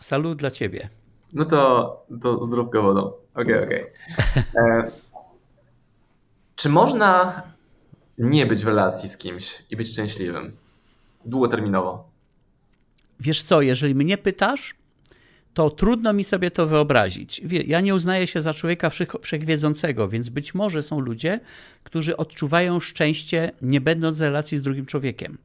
salut 0.00 0.38
dla 0.38 0.50
ciebie. 0.50 0.88
No 1.36 1.44
to, 1.44 2.06
to 2.22 2.44
zdrówko 2.44 2.82
wodą. 2.82 3.12
Okej, 3.34 3.54
okay, 3.54 3.64
okej. 3.64 3.82
Okay. 3.82 4.64
E, 4.64 4.90
czy 6.56 6.68
można 6.68 7.42
nie 8.18 8.46
być 8.46 8.64
w 8.64 8.66
relacji 8.66 9.08
z 9.08 9.18
kimś 9.18 9.62
i 9.70 9.76
być 9.76 9.92
szczęśliwym? 9.92 10.56
Długoterminowo. 11.24 12.08
Wiesz 13.20 13.42
co, 13.42 13.62
jeżeli 13.62 13.94
mnie 13.94 14.18
pytasz, 14.18 14.74
to 15.54 15.70
trudno 15.70 16.12
mi 16.12 16.24
sobie 16.24 16.50
to 16.50 16.66
wyobrazić. 16.66 17.42
Ja 17.66 17.80
nie 17.80 17.94
uznaję 17.94 18.26
się 18.26 18.40
za 18.40 18.54
człowieka 18.54 18.90
wszechwiedzącego, 19.22 20.08
więc 20.08 20.28
być 20.28 20.54
może 20.54 20.82
są 20.82 21.00
ludzie, 21.00 21.40
którzy 21.84 22.16
odczuwają 22.16 22.80
szczęście, 22.80 23.52
nie 23.62 23.80
będąc 23.80 24.18
w 24.18 24.20
relacji 24.20 24.58
z 24.58 24.62
drugim 24.62 24.86
człowiekiem. 24.86 25.38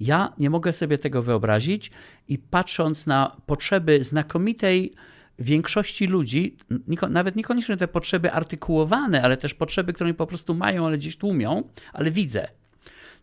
Ja 0.00 0.32
nie 0.38 0.50
mogę 0.50 0.72
sobie 0.72 0.98
tego 0.98 1.22
wyobrazić 1.22 1.90
i 2.28 2.38
patrząc 2.38 3.06
na 3.06 3.36
potrzeby 3.46 4.04
znakomitej 4.04 4.92
większości 5.38 6.06
ludzi, 6.06 6.56
nawet 7.10 7.36
niekoniecznie 7.36 7.76
te 7.76 7.88
potrzeby 7.88 8.32
artykułowane, 8.32 9.22
ale 9.22 9.36
też 9.36 9.54
potrzeby, 9.54 9.92
które 9.92 10.08
oni 10.08 10.14
po 10.14 10.26
prostu 10.26 10.54
mają, 10.54 10.86
ale 10.86 10.98
gdzieś 10.98 11.16
tłumią, 11.16 11.62
ale 11.92 12.10
widzę, 12.10 12.48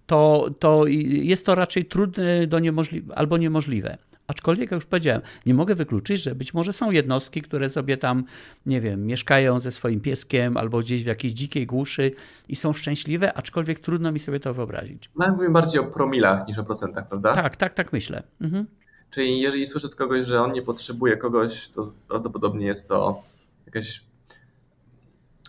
to, 0.06 0.50
to 0.60 0.88
jest 0.88 1.46
to 1.46 1.56
raczej 1.56 1.86
trudne 1.86 2.48
do 2.48 2.60
niemożli- 2.60 3.12
albo 3.16 3.38
niemożliwe. 3.38 3.98
Aczkolwiek, 4.28 4.72
jak 4.72 4.78
już 4.78 4.86
powiedziałem, 4.86 5.22
nie 5.46 5.54
mogę 5.54 5.76
wykluczyć, 5.76 6.22
że 6.22 6.36
być 6.36 6.54
może 6.54 6.74
są 6.74 6.92
jednostki, 6.92 7.42
które 7.42 7.70
sobie 7.70 7.98
tam, 7.98 8.24
nie 8.66 8.82
wiem, 8.82 9.06
mieszkają 9.06 9.60
ze 9.60 9.72
swoim 9.72 10.02
pieskiem 10.02 10.58
albo 10.58 10.80
gdzieś 10.80 11.04
w 11.04 11.08
jakiejś 11.08 11.34
dzikiej 11.34 11.66
głuszy 11.68 12.12
i 12.50 12.56
są 12.56 12.74
szczęśliwe, 12.74 13.34
aczkolwiek 13.34 13.80
trudno 13.80 14.12
mi 14.12 14.20
sobie 14.20 14.40
to 14.40 14.54
wyobrazić. 14.54 15.10
No, 15.16 15.28
mówimy 15.30 15.52
bardziej 15.52 15.82
o 15.82 15.84
promilach 15.84 16.48
niż 16.48 16.58
o 16.58 16.64
procentach, 16.64 17.08
prawda? 17.08 17.34
Tak, 17.34 17.56
tak, 17.56 17.74
tak 17.74 17.94
myślę. 17.94 18.24
Mhm. 18.42 18.66
Czyli 19.10 19.40
jeżeli 19.40 19.68
słyszę 19.68 19.88
od 19.88 19.96
kogoś, 19.96 20.26
że 20.26 20.42
on 20.42 20.52
nie 20.52 20.62
potrzebuje 20.62 21.18
kogoś, 21.18 21.70
to 21.70 21.92
prawdopodobnie 22.08 22.66
jest 22.66 22.88
to 22.88 23.24
jakaś 23.66 24.04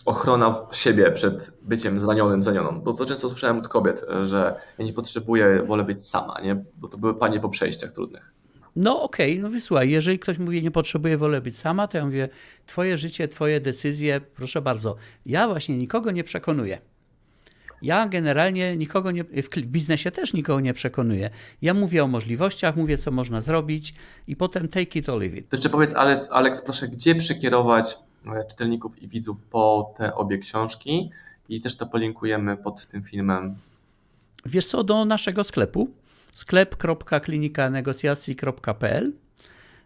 ochrona 0.05 0.55
siebie 0.71 1.11
przed 1.11 1.51
byciem 1.61 1.99
zranionym, 1.99 2.43
zranioną. 2.43 2.81
Bo 2.81 2.93
to 2.93 3.05
często 3.05 3.29
słyszałem 3.29 3.57
od 3.57 3.67
kobiet, 3.67 4.05
że 4.23 4.59
ja 4.77 4.85
nie 4.85 4.93
potrzebuję, 4.93 5.63
wolę 5.63 5.83
być 5.83 6.05
sama, 6.05 6.41
nie? 6.43 6.63
bo 6.77 6.87
to 6.87 6.97
były 6.97 7.13
panie 7.13 7.39
po 7.39 7.49
przejściach 7.49 7.91
trudnych. 7.91 8.36
No 8.79 9.01
okej, 9.01 9.31
okay, 9.31 9.43
no 9.43 9.49
wysłuchaj, 9.49 9.89
jeżeli 9.89 10.19
ktoś 10.19 10.39
mówi, 10.39 10.63
nie 10.63 10.71
potrzebuję, 10.71 11.17
wolę 11.17 11.41
być 11.41 11.57
sama, 11.57 11.87
to 11.87 11.97
ja 11.97 12.05
mówię, 12.05 12.29
twoje 12.65 12.97
życie, 12.97 13.27
twoje 13.27 13.61
decyzje, 13.61 14.21
proszę 14.21 14.61
bardzo. 14.61 14.95
Ja 15.25 15.47
właśnie 15.47 15.77
nikogo 15.77 16.11
nie 16.11 16.23
przekonuję. 16.23 16.81
Ja 17.81 18.07
generalnie 18.07 18.77
nikogo 18.77 19.11
nie, 19.11 19.23
w 19.23 19.49
biznesie 19.59 20.11
też 20.11 20.33
nikogo 20.33 20.59
nie 20.59 20.73
przekonuję. 20.73 21.29
Ja 21.61 21.73
mówię 21.73 22.03
o 22.03 22.07
możliwościach, 22.07 22.75
mówię, 22.75 22.97
co 22.97 23.11
można 23.11 23.41
zrobić 23.41 23.93
i 24.27 24.35
potem 24.35 24.67
take 24.67 24.99
it 24.99 25.09
or 25.09 25.19
leave 25.19 25.35
it. 25.35 25.49
To 25.63 25.69
powiedz, 25.69 25.95
Alex, 25.95 26.31
Alex 26.31 26.61
proszę, 26.61 26.87
gdzie 26.87 27.15
przekierować 27.15 27.97
e, 28.25 28.45
czytelników 28.49 29.01
i 29.01 29.07
widzów 29.07 29.43
po 29.43 29.93
te 29.97 30.15
obie 30.15 30.37
książki 30.37 31.09
i 31.49 31.61
też 31.61 31.77
to 31.77 31.85
polinkujemy 31.85 32.57
pod 32.57 32.87
tym 32.87 33.03
filmem. 33.03 33.55
Wiesz 34.45 34.65
co, 34.65 34.83
do 34.83 35.05
naszego 35.05 35.43
sklepu 35.43 35.89
sklep.klinikanegocjacji.pl 36.37 39.13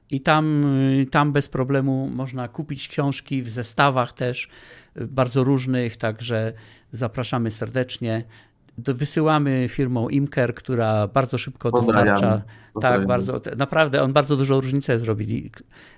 i 0.09 0.21
tam, 0.21 0.65
tam 1.11 1.31
bez 1.31 1.49
problemu 1.49 2.09
można 2.13 2.47
kupić 2.47 2.87
książki 2.87 3.43
w 3.43 3.49
zestawach 3.49 4.13
też 4.13 4.49
bardzo 4.95 5.43
różnych, 5.43 5.97
także 5.97 6.53
zapraszamy 6.91 7.51
serdecznie. 7.51 8.23
Wysyłamy 8.77 9.67
firmą 9.69 10.09
Imker, 10.09 10.55
która 10.55 11.07
bardzo 11.07 11.37
szybko 11.37 11.71
dostarcza. 11.71 12.41
Tak, 12.81 13.07
bardzo, 13.07 13.41
naprawdę, 13.57 14.01
on 14.01 14.13
bardzo 14.13 14.37
dużą 14.37 14.61
różnicę 14.61 14.97
zrobili 14.97 15.51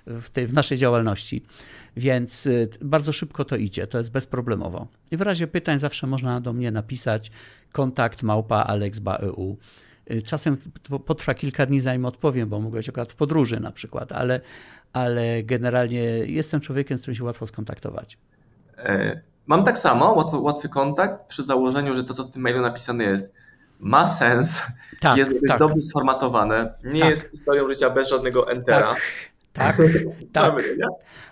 w, 0.06 0.30
tej, 0.30 0.46
w 0.46 0.54
naszej 0.54 0.78
działalności, 0.78 1.42
więc 1.96 2.46
y, 2.46 2.68
bardzo 2.80 3.12
szybko 3.12 3.44
to 3.44 3.56
idzie, 3.56 3.86
to 3.86 3.98
jest 3.98 4.12
bezproblemowo. 4.12 4.86
I 5.10 5.16
w 5.16 5.20
razie 5.20 5.46
pytań 5.46 5.78
zawsze 5.78 6.06
można 6.06 6.40
do 6.40 6.52
mnie 6.52 6.70
napisać 6.70 7.30
kontakt 7.72 8.22
małpa 8.22 8.56
alexba.eu. 8.56 9.58
Y, 10.10 10.22
czasem 10.22 10.56
potrwa 11.06 11.34
kilka 11.34 11.66
dni, 11.66 11.80
zanim 11.80 12.04
odpowiem, 12.04 12.48
bo 12.48 12.60
mogę 12.60 12.76
być 12.76 12.88
akurat 12.88 13.12
w 13.12 13.14
podróży 13.14 13.60
na 13.60 13.72
przykład, 13.72 14.12
ale, 14.12 14.40
ale 14.92 15.42
generalnie 15.42 16.02
jestem 16.26 16.60
człowiekiem, 16.60 16.98
z 16.98 17.00
którym 17.00 17.14
się 17.14 17.24
łatwo 17.24 17.46
skontaktować. 17.46 18.18
E, 18.78 19.20
mam 19.46 19.64
tak 19.64 19.78
samo, 19.78 20.12
łatwy, 20.12 20.36
łatwy 20.36 20.68
kontakt 20.68 21.26
przy 21.26 21.42
założeniu, 21.42 21.96
że 21.96 22.04
to, 22.04 22.14
co 22.14 22.24
w 22.24 22.30
tym 22.30 22.42
mailu 22.42 22.60
napisane 22.60 23.04
jest, 23.04 23.32
ma 23.80 24.06
sens, 24.06 24.62
tak, 25.00 25.16
jest 25.16 25.32
tak. 25.48 25.58
dobrze 25.58 25.82
sformatowane, 25.82 26.74
nie 26.84 27.00
tak. 27.00 27.10
jest 27.10 27.30
historią 27.30 27.68
życia 27.68 27.90
bez 27.90 28.08
żadnego 28.08 28.50
entera. 28.50 28.96
Tak, 29.52 29.76
tak. 30.34 30.56
tak. 30.56 30.64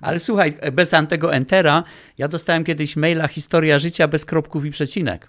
Ale 0.01 0.19
słuchaj, 0.19 0.55
bez 0.73 0.91
tego 1.09 1.35
entera, 1.35 1.85
ja 2.19 2.29
dostałem 2.29 2.65
kiedyś 2.65 2.97
maila 2.97 3.29
historia 3.29 3.79
życia 3.79 4.09
bez 4.09 4.25
kropków 4.25 4.65
i 4.65 4.71
przecinek. 4.71 5.29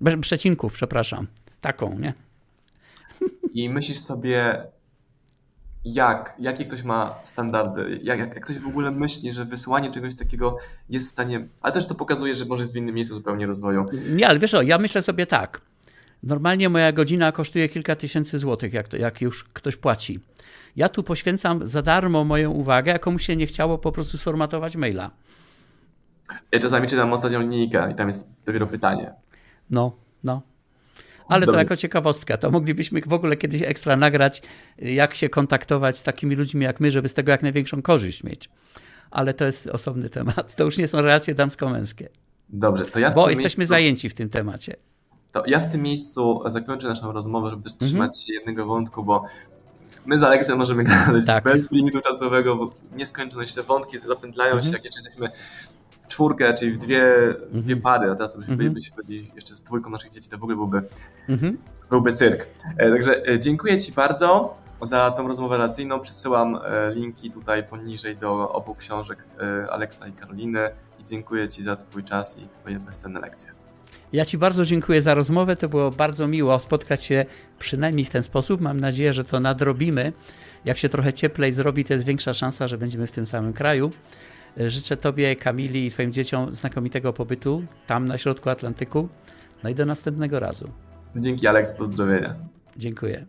Bez 0.00 0.14
przecinków, 0.20 0.72
przepraszam. 0.72 1.26
Taką, 1.60 1.98
nie? 1.98 2.25
I 3.56 3.68
myślisz 3.70 3.98
sobie, 3.98 4.66
jak, 5.84 6.34
jakie 6.38 6.64
ktoś 6.64 6.82
ma 6.82 7.18
standardy, 7.22 8.00
jak, 8.02 8.18
jak, 8.18 8.40
ktoś 8.40 8.58
w 8.58 8.66
ogóle 8.66 8.90
myśli, 8.90 9.32
że 9.32 9.44
wysyłanie 9.44 9.90
czegoś 9.90 10.16
takiego 10.16 10.58
jest 10.88 11.08
w 11.08 11.10
stanie, 11.10 11.48
ale 11.60 11.74
też 11.74 11.86
to 11.86 11.94
pokazuje, 11.94 12.34
że 12.34 12.44
może 12.44 12.66
w 12.66 12.76
innym 12.76 12.94
miejscu 12.94 13.14
zupełnie 13.14 13.46
rozwoju. 13.46 13.86
Nie, 14.16 14.28
ale 14.28 14.38
wiesz 14.38 14.54
o, 14.54 14.62
ja 14.62 14.78
myślę 14.78 15.02
sobie 15.02 15.26
tak, 15.26 15.60
normalnie 16.22 16.68
moja 16.68 16.92
godzina 16.92 17.32
kosztuje 17.32 17.68
kilka 17.68 17.96
tysięcy 17.96 18.38
złotych, 18.38 18.72
jak, 18.72 18.88
to, 18.88 18.96
jak 18.96 19.20
już 19.20 19.44
ktoś 19.44 19.76
płaci. 19.76 20.20
Ja 20.76 20.88
tu 20.88 21.02
poświęcam 21.02 21.66
za 21.66 21.82
darmo 21.82 22.24
moją 22.24 22.50
uwagę, 22.50 22.94
a 22.94 22.98
komuś 22.98 23.26
się 23.26 23.36
nie 23.36 23.46
chciało 23.46 23.78
po 23.78 23.92
prostu 23.92 24.18
sformatować 24.18 24.76
maila. 24.76 25.10
Ja 26.52 26.58
czasami 26.58 26.88
czytam 26.88 27.12
ostatnią 27.12 27.40
linijkę 27.40 27.92
i 27.92 27.94
tam 27.94 28.08
jest 28.08 28.30
dopiero 28.44 28.66
pytanie. 28.66 29.14
No, 29.70 29.96
no. 30.24 30.42
Ale 31.28 31.46
to 31.46 31.58
jako 31.58 31.76
ciekawostka, 31.76 32.36
to 32.36 32.50
moglibyśmy 32.50 33.00
w 33.06 33.12
ogóle 33.12 33.36
kiedyś 33.36 33.62
ekstra 33.62 33.96
nagrać, 33.96 34.42
jak 34.78 35.14
się 35.14 35.28
kontaktować 35.28 35.98
z 35.98 36.02
takimi 36.02 36.34
ludźmi 36.34 36.64
jak 36.64 36.80
my, 36.80 36.90
żeby 36.90 37.08
z 37.08 37.14
tego 37.14 37.32
jak 37.32 37.42
największą 37.42 37.82
korzyść 37.82 38.24
mieć. 38.24 38.50
Ale 39.10 39.34
to 39.34 39.44
jest 39.44 39.66
osobny 39.66 40.10
temat. 40.10 40.56
To 40.56 40.64
już 40.64 40.78
nie 40.78 40.88
są 40.88 41.02
relacje 41.02 41.34
damsko-męskie. 41.34 42.08
Dobrze, 42.48 42.84
to 42.84 42.98
ja 42.98 43.10
Bo 43.10 43.28
jesteśmy 43.28 43.60
miejscu, 43.60 43.70
zajęci 43.70 44.08
w 44.08 44.14
tym 44.14 44.28
temacie. 44.28 44.76
To 45.32 45.42
ja 45.46 45.60
w 45.60 45.72
tym 45.72 45.82
miejscu 45.82 46.42
zakończę 46.46 46.88
naszą 46.88 47.12
rozmowę, 47.12 47.50
żeby 47.50 47.62
też 47.62 47.72
mhm. 47.72 47.88
trzymać 47.88 48.24
się 48.24 48.32
jednego 48.32 48.66
wątku, 48.66 49.04
bo 49.04 49.24
my 50.06 50.18
z 50.18 50.22
Aleksem 50.22 50.58
możemy 50.58 50.84
gadać 50.84 51.26
tak. 51.26 51.44
bez 51.44 51.72
limitu 51.72 52.00
czasowego, 52.00 52.56
bo 52.56 52.70
nieskończoność 52.92 53.54
te 53.54 53.62
wątki 53.62 53.98
zapętlają 53.98 54.52
mhm. 54.52 54.64
się, 54.64 54.76
jak 54.76 54.84
jeszcze 54.84 55.00
czwórkę, 56.08 56.54
czyli 56.54 56.72
w 56.72 56.78
dwie, 56.78 57.14
mhm. 57.26 57.62
dwie 57.62 57.76
pary, 57.76 58.10
a 58.10 58.14
teraz 58.14 58.32
to 58.32 58.38
byśmy 58.38 58.54
mhm. 58.54 58.74
byli 58.96 59.30
jeszcze 59.34 59.54
z 59.54 59.62
dwójką 59.62 59.90
naszych 59.90 60.10
dzieci, 60.10 60.30
to 60.30 60.38
w 60.38 60.42
ogóle 60.42 60.56
byłby, 60.56 60.82
mhm. 61.28 61.58
byłby 61.90 62.12
cyrk. 62.12 62.46
E, 62.76 62.90
także 62.90 63.28
e, 63.28 63.38
dziękuję 63.38 63.80
Ci 63.80 63.92
bardzo 63.92 64.56
za 64.82 65.10
tą 65.10 65.28
rozmowę 65.28 65.56
relacyjną. 65.56 66.00
Przesyłam 66.00 66.58
e, 66.64 66.94
linki 66.94 67.30
tutaj 67.30 67.64
poniżej 67.64 68.16
do 68.16 68.52
obu 68.52 68.74
książek 68.74 69.24
Aleksa 69.70 70.08
i 70.08 70.12
Karoliny 70.12 70.70
i 71.00 71.04
dziękuję 71.04 71.48
Ci 71.48 71.62
za 71.62 71.76
Twój 71.76 72.04
czas 72.04 72.38
i 72.38 72.48
Twoje 72.48 72.78
bezcenne 72.78 73.20
lekcje. 73.20 73.50
Ja 74.12 74.24
Ci 74.24 74.38
bardzo 74.38 74.64
dziękuję 74.64 75.00
za 75.00 75.14
rozmowę. 75.14 75.56
To 75.56 75.68
było 75.68 75.90
bardzo 75.90 76.26
miło 76.28 76.58
spotkać 76.58 77.04
się 77.04 77.26
przynajmniej 77.58 78.04
w 78.04 78.10
ten 78.10 78.22
sposób. 78.22 78.60
Mam 78.60 78.80
nadzieję, 78.80 79.12
że 79.12 79.24
to 79.24 79.40
nadrobimy. 79.40 80.12
Jak 80.64 80.78
się 80.78 80.88
trochę 80.88 81.12
cieplej 81.12 81.52
zrobi, 81.52 81.84
to 81.84 81.92
jest 81.92 82.04
większa 82.04 82.34
szansa, 82.34 82.68
że 82.68 82.78
będziemy 82.78 83.06
w 83.06 83.12
tym 83.12 83.26
samym 83.26 83.52
kraju. 83.52 83.90
Życzę 84.56 84.96
Tobie, 84.96 85.36
Kamili 85.36 85.86
i 85.86 85.90
Twoim 85.90 86.12
dzieciom 86.12 86.54
znakomitego 86.54 87.12
pobytu 87.12 87.62
tam 87.86 88.08
na 88.08 88.18
środku 88.18 88.50
Atlantyku. 88.50 89.08
No 89.64 89.70
i 89.70 89.74
do 89.74 89.86
następnego 89.86 90.40
razu. 90.40 90.70
Dzięki, 91.16 91.46
Aleks, 91.46 91.72
pozdrowienia. 91.72 92.34
Dziękuję. 92.76 93.26